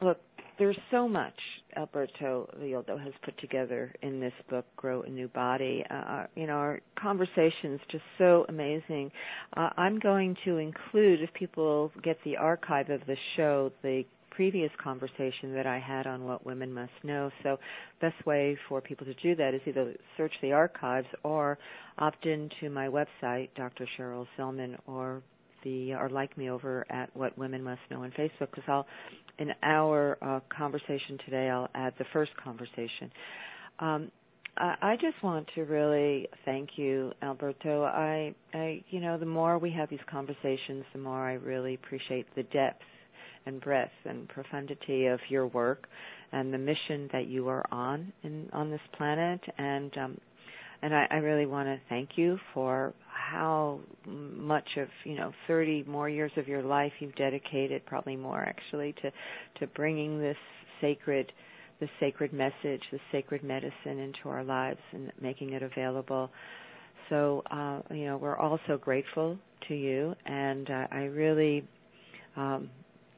look, 0.00 0.18
there's 0.58 0.78
so 0.90 1.08
much 1.08 1.34
Alberto 1.76 2.48
Villoldo 2.58 2.98
has 3.02 3.12
put 3.22 3.38
together 3.38 3.94
in 4.02 4.20
this 4.20 4.32
book, 4.48 4.64
Grow 4.76 5.02
a 5.02 5.08
New 5.08 5.28
Body. 5.28 5.84
Uh, 5.90 5.94
uh 5.94 6.26
you 6.34 6.46
know, 6.46 6.54
our 6.54 6.80
conversation's 6.98 7.80
just 7.90 8.04
so 8.18 8.46
amazing. 8.48 9.10
Uh, 9.56 9.70
I'm 9.76 9.98
going 9.98 10.36
to 10.44 10.56
include, 10.56 11.22
if 11.22 11.32
people 11.34 11.92
get 12.02 12.16
the 12.24 12.36
archive 12.36 12.88
of 12.88 13.00
the 13.06 13.16
show, 13.36 13.70
the 13.82 14.04
previous 14.30 14.70
conversation 14.82 15.54
that 15.54 15.66
I 15.66 15.78
had 15.78 16.06
on 16.06 16.24
what 16.24 16.44
women 16.44 16.72
must 16.72 16.92
know. 17.02 17.30
So, 17.42 17.58
best 18.00 18.26
way 18.26 18.56
for 18.68 18.80
people 18.82 19.06
to 19.06 19.14
do 19.14 19.34
that 19.34 19.54
is 19.54 19.62
either 19.66 19.94
search 20.16 20.32
the 20.42 20.52
archives 20.52 21.08
or 21.22 21.58
opt 21.98 22.26
into 22.26 22.70
my 22.70 22.88
website, 22.88 23.48
Dr. 23.56 23.88
Sherrill 23.96 24.26
Sellman, 24.38 24.76
or 24.86 25.22
the 25.64 25.94
or 25.94 26.08
like 26.08 26.36
me 26.36 26.50
over 26.50 26.86
at 26.90 27.14
What 27.16 27.36
Women 27.38 27.62
Must 27.62 27.80
Know 27.90 28.02
on 28.04 28.10
Facebook 28.12 28.50
because 28.50 28.64
I'll 28.68 28.86
in 29.38 29.52
our 29.62 30.18
uh, 30.22 30.40
conversation 30.56 31.18
today 31.24 31.48
I'll 31.50 31.68
add 31.74 31.94
the 31.98 32.04
first 32.12 32.32
conversation. 32.42 33.10
Um, 33.78 34.10
I, 34.58 34.96
just 34.98 35.22
want 35.22 35.46
to 35.54 35.62
really 35.64 36.28
thank 36.46 36.70
you, 36.76 37.12
Alberto. 37.22 37.84
I, 37.84 38.34
I, 38.54 38.82
you 38.88 39.00
know, 39.00 39.18
the 39.18 39.26
more 39.26 39.58
we 39.58 39.70
have 39.72 39.90
these 39.90 39.98
conversations, 40.10 40.84
the 40.94 40.98
more 40.98 41.28
I 41.28 41.34
really 41.34 41.74
appreciate 41.74 42.26
the 42.34 42.42
depth 42.44 42.80
and 43.44 43.60
breadth 43.60 43.92
and 44.06 44.26
profundity 44.28 45.06
of 45.06 45.20
your 45.28 45.46
work 45.48 45.86
and 46.32 46.54
the 46.54 46.58
mission 46.58 47.08
that 47.12 47.26
you 47.26 47.48
are 47.48 47.64
on 47.70 48.12
in, 48.22 48.48
on 48.52 48.70
this 48.70 48.80
planet. 48.96 49.40
And 49.58 49.96
um, 49.98 50.18
and 50.82 50.94
I, 50.94 51.06
I 51.10 51.16
really 51.16 51.46
want 51.46 51.68
to 51.68 51.78
thank 51.88 52.10
you 52.16 52.38
for 52.52 52.92
how 53.30 53.80
much 54.06 54.68
of 54.78 54.88
you 55.04 55.14
know 55.14 55.32
30 55.48 55.84
more 55.86 56.08
years 56.08 56.30
of 56.36 56.46
your 56.48 56.62
life 56.62 56.92
you've 57.00 57.14
dedicated, 57.16 57.84
probably 57.86 58.16
more 58.16 58.42
actually, 58.42 58.94
to 59.02 59.10
to 59.60 59.66
bringing 59.74 60.20
this 60.20 60.36
sacred 60.80 61.32
the 61.80 61.88
sacred 62.00 62.32
message, 62.32 62.80
the 62.90 62.98
sacred 63.12 63.42
medicine 63.42 63.98
into 63.98 64.28
our 64.28 64.42
lives 64.44 64.78
and 64.92 65.12
making 65.20 65.52
it 65.52 65.62
available. 65.62 66.30
So, 67.10 67.42
uh, 67.50 67.82
you 67.90 68.06
know, 68.06 68.16
we're 68.16 68.36
all 68.36 68.58
so 68.66 68.78
grateful 68.78 69.38
to 69.68 69.74
you, 69.74 70.14
and 70.24 70.70
uh, 70.70 70.86
I 70.90 71.02
really 71.04 71.68
um, 72.36 72.70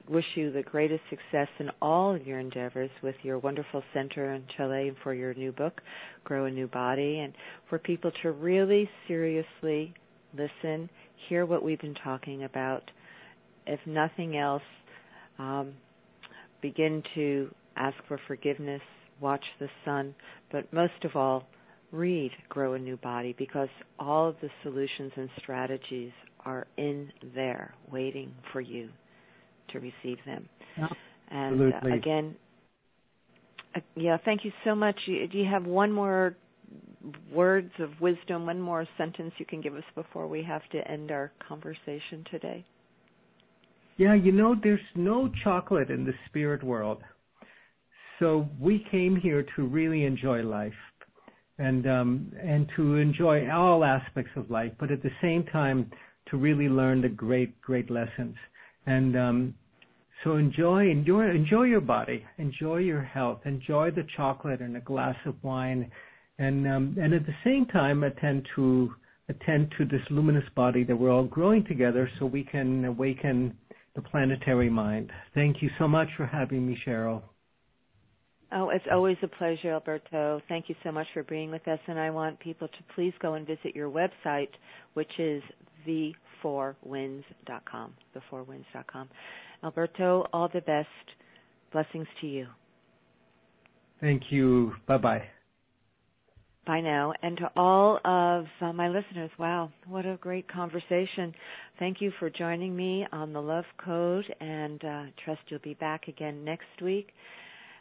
wish 0.08 0.24
you 0.34 0.50
the 0.50 0.62
greatest 0.62 1.02
success 1.10 1.48
in 1.58 1.70
all 1.82 2.14
of 2.14 2.26
your 2.26 2.38
endeavors 2.38 2.90
with 3.02 3.14
your 3.22 3.38
wonderful 3.38 3.82
center 3.92 4.32
in 4.32 4.42
Chile 4.56 4.88
and 4.88 4.96
for 5.02 5.12
your 5.12 5.34
new 5.34 5.52
book, 5.52 5.80
Grow 6.24 6.46
a 6.46 6.50
New 6.50 6.66
Body, 6.66 7.20
and 7.20 7.32
for 7.68 7.78
people 7.78 8.10
to 8.22 8.32
really 8.32 8.88
seriously 9.06 9.94
listen, 10.32 10.88
hear 11.28 11.46
what 11.46 11.62
we've 11.62 11.80
been 11.80 11.96
talking 12.02 12.44
about. 12.44 12.82
If 13.66 13.80
nothing 13.86 14.36
else, 14.36 14.62
um, 15.38 15.74
begin 16.62 17.02
to 17.14 17.54
ask 17.76 17.96
for 18.06 18.18
forgiveness, 18.26 18.82
watch 19.20 19.44
the 19.60 19.68
sun, 19.84 20.14
but 20.50 20.72
most 20.72 21.04
of 21.04 21.16
all, 21.16 21.46
read 21.92 22.30
Grow 22.48 22.74
a 22.74 22.78
New 22.78 22.96
Body 22.98 23.34
because 23.38 23.68
all 23.98 24.28
of 24.28 24.36
the 24.42 24.50
solutions 24.62 25.12
and 25.16 25.28
strategies 25.38 26.12
are 26.44 26.66
in 26.76 27.10
there 27.34 27.74
waiting 27.90 28.32
for 28.52 28.60
you 28.60 28.88
to 29.72 29.80
receive 29.80 30.18
them. 30.26 30.48
Absolutely. 31.30 31.72
And 31.72 31.92
uh, 31.92 31.94
again, 31.94 32.36
uh, 33.74 33.80
yeah, 33.96 34.16
thank 34.24 34.44
you 34.44 34.52
so 34.64 34.74
much. 34.74 34.98
Do 35.06 35.12
you 35.38 35.48
have 35.50 35.64
one 35.66 35.92
more 35.92 36.36
words 37.32 37.70
of 37.78 37.90
wisdom, 38.00 38.46
one 38.46 38.60
more 38.60 38.86
sentence 38.96 39.32
you 39.38 39.46
can 39.46 39.60
give 39.60 39.74
us 39.74 39.84
before 39.94 40.26
we 40.26 40.42
have 40.42 40.62
to 40.72 40.90
end 40.90 41.10
our 41.10 41.32
conversation 41.46 42.24
today? 42.30 42.64
Yeah, 43.96 44.14
you 44.14 44.32
know, 44.32 44.54
there's 44.62 44.80
no 44.94 45.30
chocolate 45.42 45.90
in 45.90 46.04
the 46.04 46.14
spirit 46.28 46.62
world. 46.62 47.02
So 48.18 48.48
we 48.60 48.84
came 48.90 49.16
here 49.16 49.44
to 49.56 49.66
really 49.66 50.04
enjoy 50.04 50.42
life 50.42 50.72
and 51.58 51.86
um, 51.86 52.32
and 52.40 52.68
to 52.76 52.96
enjoy 52.96 53.50
all 53.50 53.84
aspects 53.84 54.30
of 54.36 54.50
life, 54.50 54.72
but 54.78 54.90
at 54.90 55.02
the 55.02 55.10
same 55.20 55.44
time 55.44 55.90
to 56.30 56.36
really 56.36 56.68
learn 56.68 57.00
the 57.00 57.08
great 57.08 57.60
great 57.60 57.90
lessons. 57.90 58.36
And 58.86 59.16
um, 59.16 59.54
so 60.24 60.36
enjoy, 60.36 60.90
enjoy, 60.90 61.30
enjoy 61.30 61.64
your 61.64 61.80
body, 61.80 62.24
enjoy 62.38 62.78
your 62.78 63.02
health, 63.02 63.40
enjoy 63.44 63.90
the 63.90 64.06
chocolate 64.16 64.60
and 64.60 64.76
a 64.76 64.80
glass 64.80 65.16
of 65.26 65.34
wine, 65.42 65.90
and 66.38 66.66
um, 66.66 66.96
and 67.00 67.12
at 67.14 67.26
the 67.26 67.34
same 67.44 67.66
time 67.66 68.04
attend 68.04 68.46
to 68.56 68.92
attend 69.28 69.72
to 69.76 69.84
this 69.84 70.00
luminous 70.10 70.48
body 70.56 70.84
that 70.84 70.96
we're 70.96 71.12
all 71.12 71.24
growing 71.24 71.64
together, 71.64 72.10
so 72.18 72.26
we 72.26 72.44
can 72.44 72.84
awaken 72.84 73.56
the 73.94 74.02
planetary 74.02 74.70
mind. 74.70 75.10
Thank 75.34 75.60
you 75.60 75.70
so 75.78 75.86
much 75.86 76.08
for 76.16 76.26
having 76.26 76.66
me, 76.66 76.78
Sherrill. 76.84 77.22
Oh, 78.50 78.70
it's 78.70 78.84
always 78.90 79.18
a 79.22 79.28
pleasure, 79.28 79.72
Alberto. 79.72 80.40
Thank 80.48 80.68
you 80.68 80.74
so 80.82 80.90
much 80.90 81.06
for 81.12 81.22
being 81.22 81.50
with 81.50 81.66
us. 81.68 81.80
And 81.86 81.98
I 81.98 82.10
want 82.10 82.40
people 82.40 82.66
to 82.66 82.94
please 82.94 83.12
go 83.20 83.34
and 83.34 83.46
visit 83.46 83.74
your 83.74 83.90
website, 83.90 84.48
which 84.94 85.10
is 85.18 85.42
the4winds.com. 86.44 87.94
The4winds.com. 88.14 89.08
Alberto, 89.64 90.26
all 90.32 90.48
the 90.52 90.60
best. 90.60 90.88
Blessings 91.72 92.06
to 92.20 92.26
you. 92.26 92.46
Thank 94.00 94.22
you. 94.30 94.72
Bye 94.86 94.98
bye. 94.98 95.22
Bye 96.66 96.80
now. 96.82 97.12
And 97.22 97.36
to 97.38 97.50
all 97.56 97.98
of 98.04 98.44
uh, 98.60 98.72
my 98.72 98.88
listeners, 98.88 99.30
wow, 99.38 99.70
what 99.86 100.04
a 100.04 100.18
great 100.20 100.46
conversation. 100.52 101.34
Thank 101.78 102.00
you 102.00 102.12
for 102.18 102.28
joining 102.28 102.76
me 102.76 103.06
on 103.10 103.32
the 103.32 103.40
Love 103.40 103.64
Code, 103.82 104.26
and 104.40 104.84
uh, 104.84 105.02
trust 105.24 105.40
you'll 105.48 105.60
be 105.60 105.74
back 105.74 106.08
again 106.08 106.44
next 106.44 106.82
week 106.82 107.08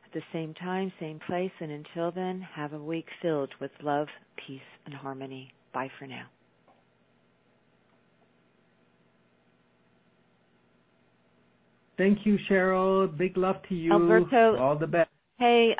at 0.05 0.13
the 0.13 0.21
same 0.31 0.53
time, 0.53 0.91
same 0.99 1.19
place. 1.27 1.51
And 1.59 1.71
until 1.71 2.11
then, 2.11 2.47
have 2.55 2.73
a 2.73 2.79
week 2.79 3.07
filled 3.21 3.53
with 3.59 3.71
love, 3.83 4.07
peace, 4.47 4.61
and 4.85 4.95
harmony. 4.95 5.51
Bye 5.73 5.89
for 5.99 6.07
now. 6.07 6.27
Thank 11.97 12.25
you, 12.25 12.37
Sherrill. 12.47 13.07
Big 13.07 13.37
love 13.37 13.57
to 13.69 13.75
you. 13.75 13.91
Alberto, 13.91 14.57
all 14.57 14.77
the 14.77 14.87
best. 14.87 15.09
Hey, 15.39 15.75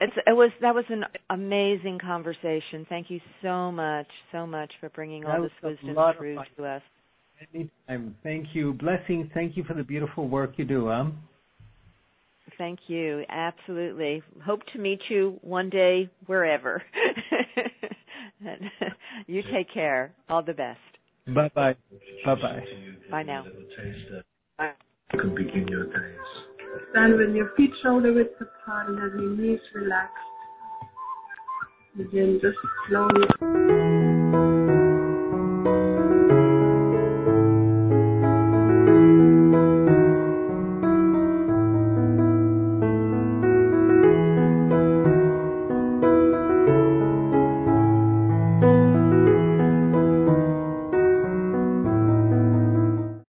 it's, 0.00 0.12
it 0.26 0.32
was 0.32 0.50
that 0.62 0.74
was 0.74 0.84
an 0.88 1.04
amazing 1.28 1.98
conversation. 1.98 2.86
Thank 2.88 3.10
you 3.10 3.20
so 3.42 3.70
much, 3.70 4.06
so 4.32 4.46
much 4.46 4.72
for 4.80 4.88
bringing 4.90 5.26
all 5.26 5.42
this 5.42 5.50
wisdom 5.62 5.96
through 6.16 6.38
to 6.56 6.64
us. 6.64 6.82
Anytime. 7.54 8.16
Thank 8.22 8.48
you. 8.54 8.74
Blessings. 8.74 9.28
Thank 9.34 9.56
you 9.56 9.64
for 9.64 9.74
the 9.74 9.82
beautiful 9.82 10.28
work 10.28 10.52
you 10.56 10.64
do. 10.64 10.88
Huh? 10.88 11.06
Thank 12.58 12.80
you. 12.88 13.24
Absolutely. 13.28 14.22
Hope 14.44 14.60
to 14.72 14.78
meet 14.78 15.00
you 15.08 15.38
one 15.42 15.70
day 15.70 16.10
wherever. 16.26 16.82
you 19.26 19.42
take 19.52 19.72
care. 19.72 20.14
All 20.28 20.42
the 20.42 20.54
best. 20.54 20.80
Bye 21.26 21.50
bye. 21.54 21.76
Bye 22.24 22.34
bye. 22.34 22.64
Bye 23.10 23.22
now. 23.22 23.44
Bye 24.58 24.72
can 25.18 25.34
begin 25.34 25.66
your 25.68 25.84
days. 25.86 26.30
Stand 26.90 27.16
with 27.16 27.34
your 27.34 27.50
feet 27.56 27.70
shoulder 27.82 28.12
width 28.12 28.40
apart 28.40 28.88
and 28.88 28.98
your 28.98 29.36
knees 29.36 29.60
relaxed. 29.74 30.16
Begin 31.96 32.40
just 32.40 32.56
slowly. 32.88 33.99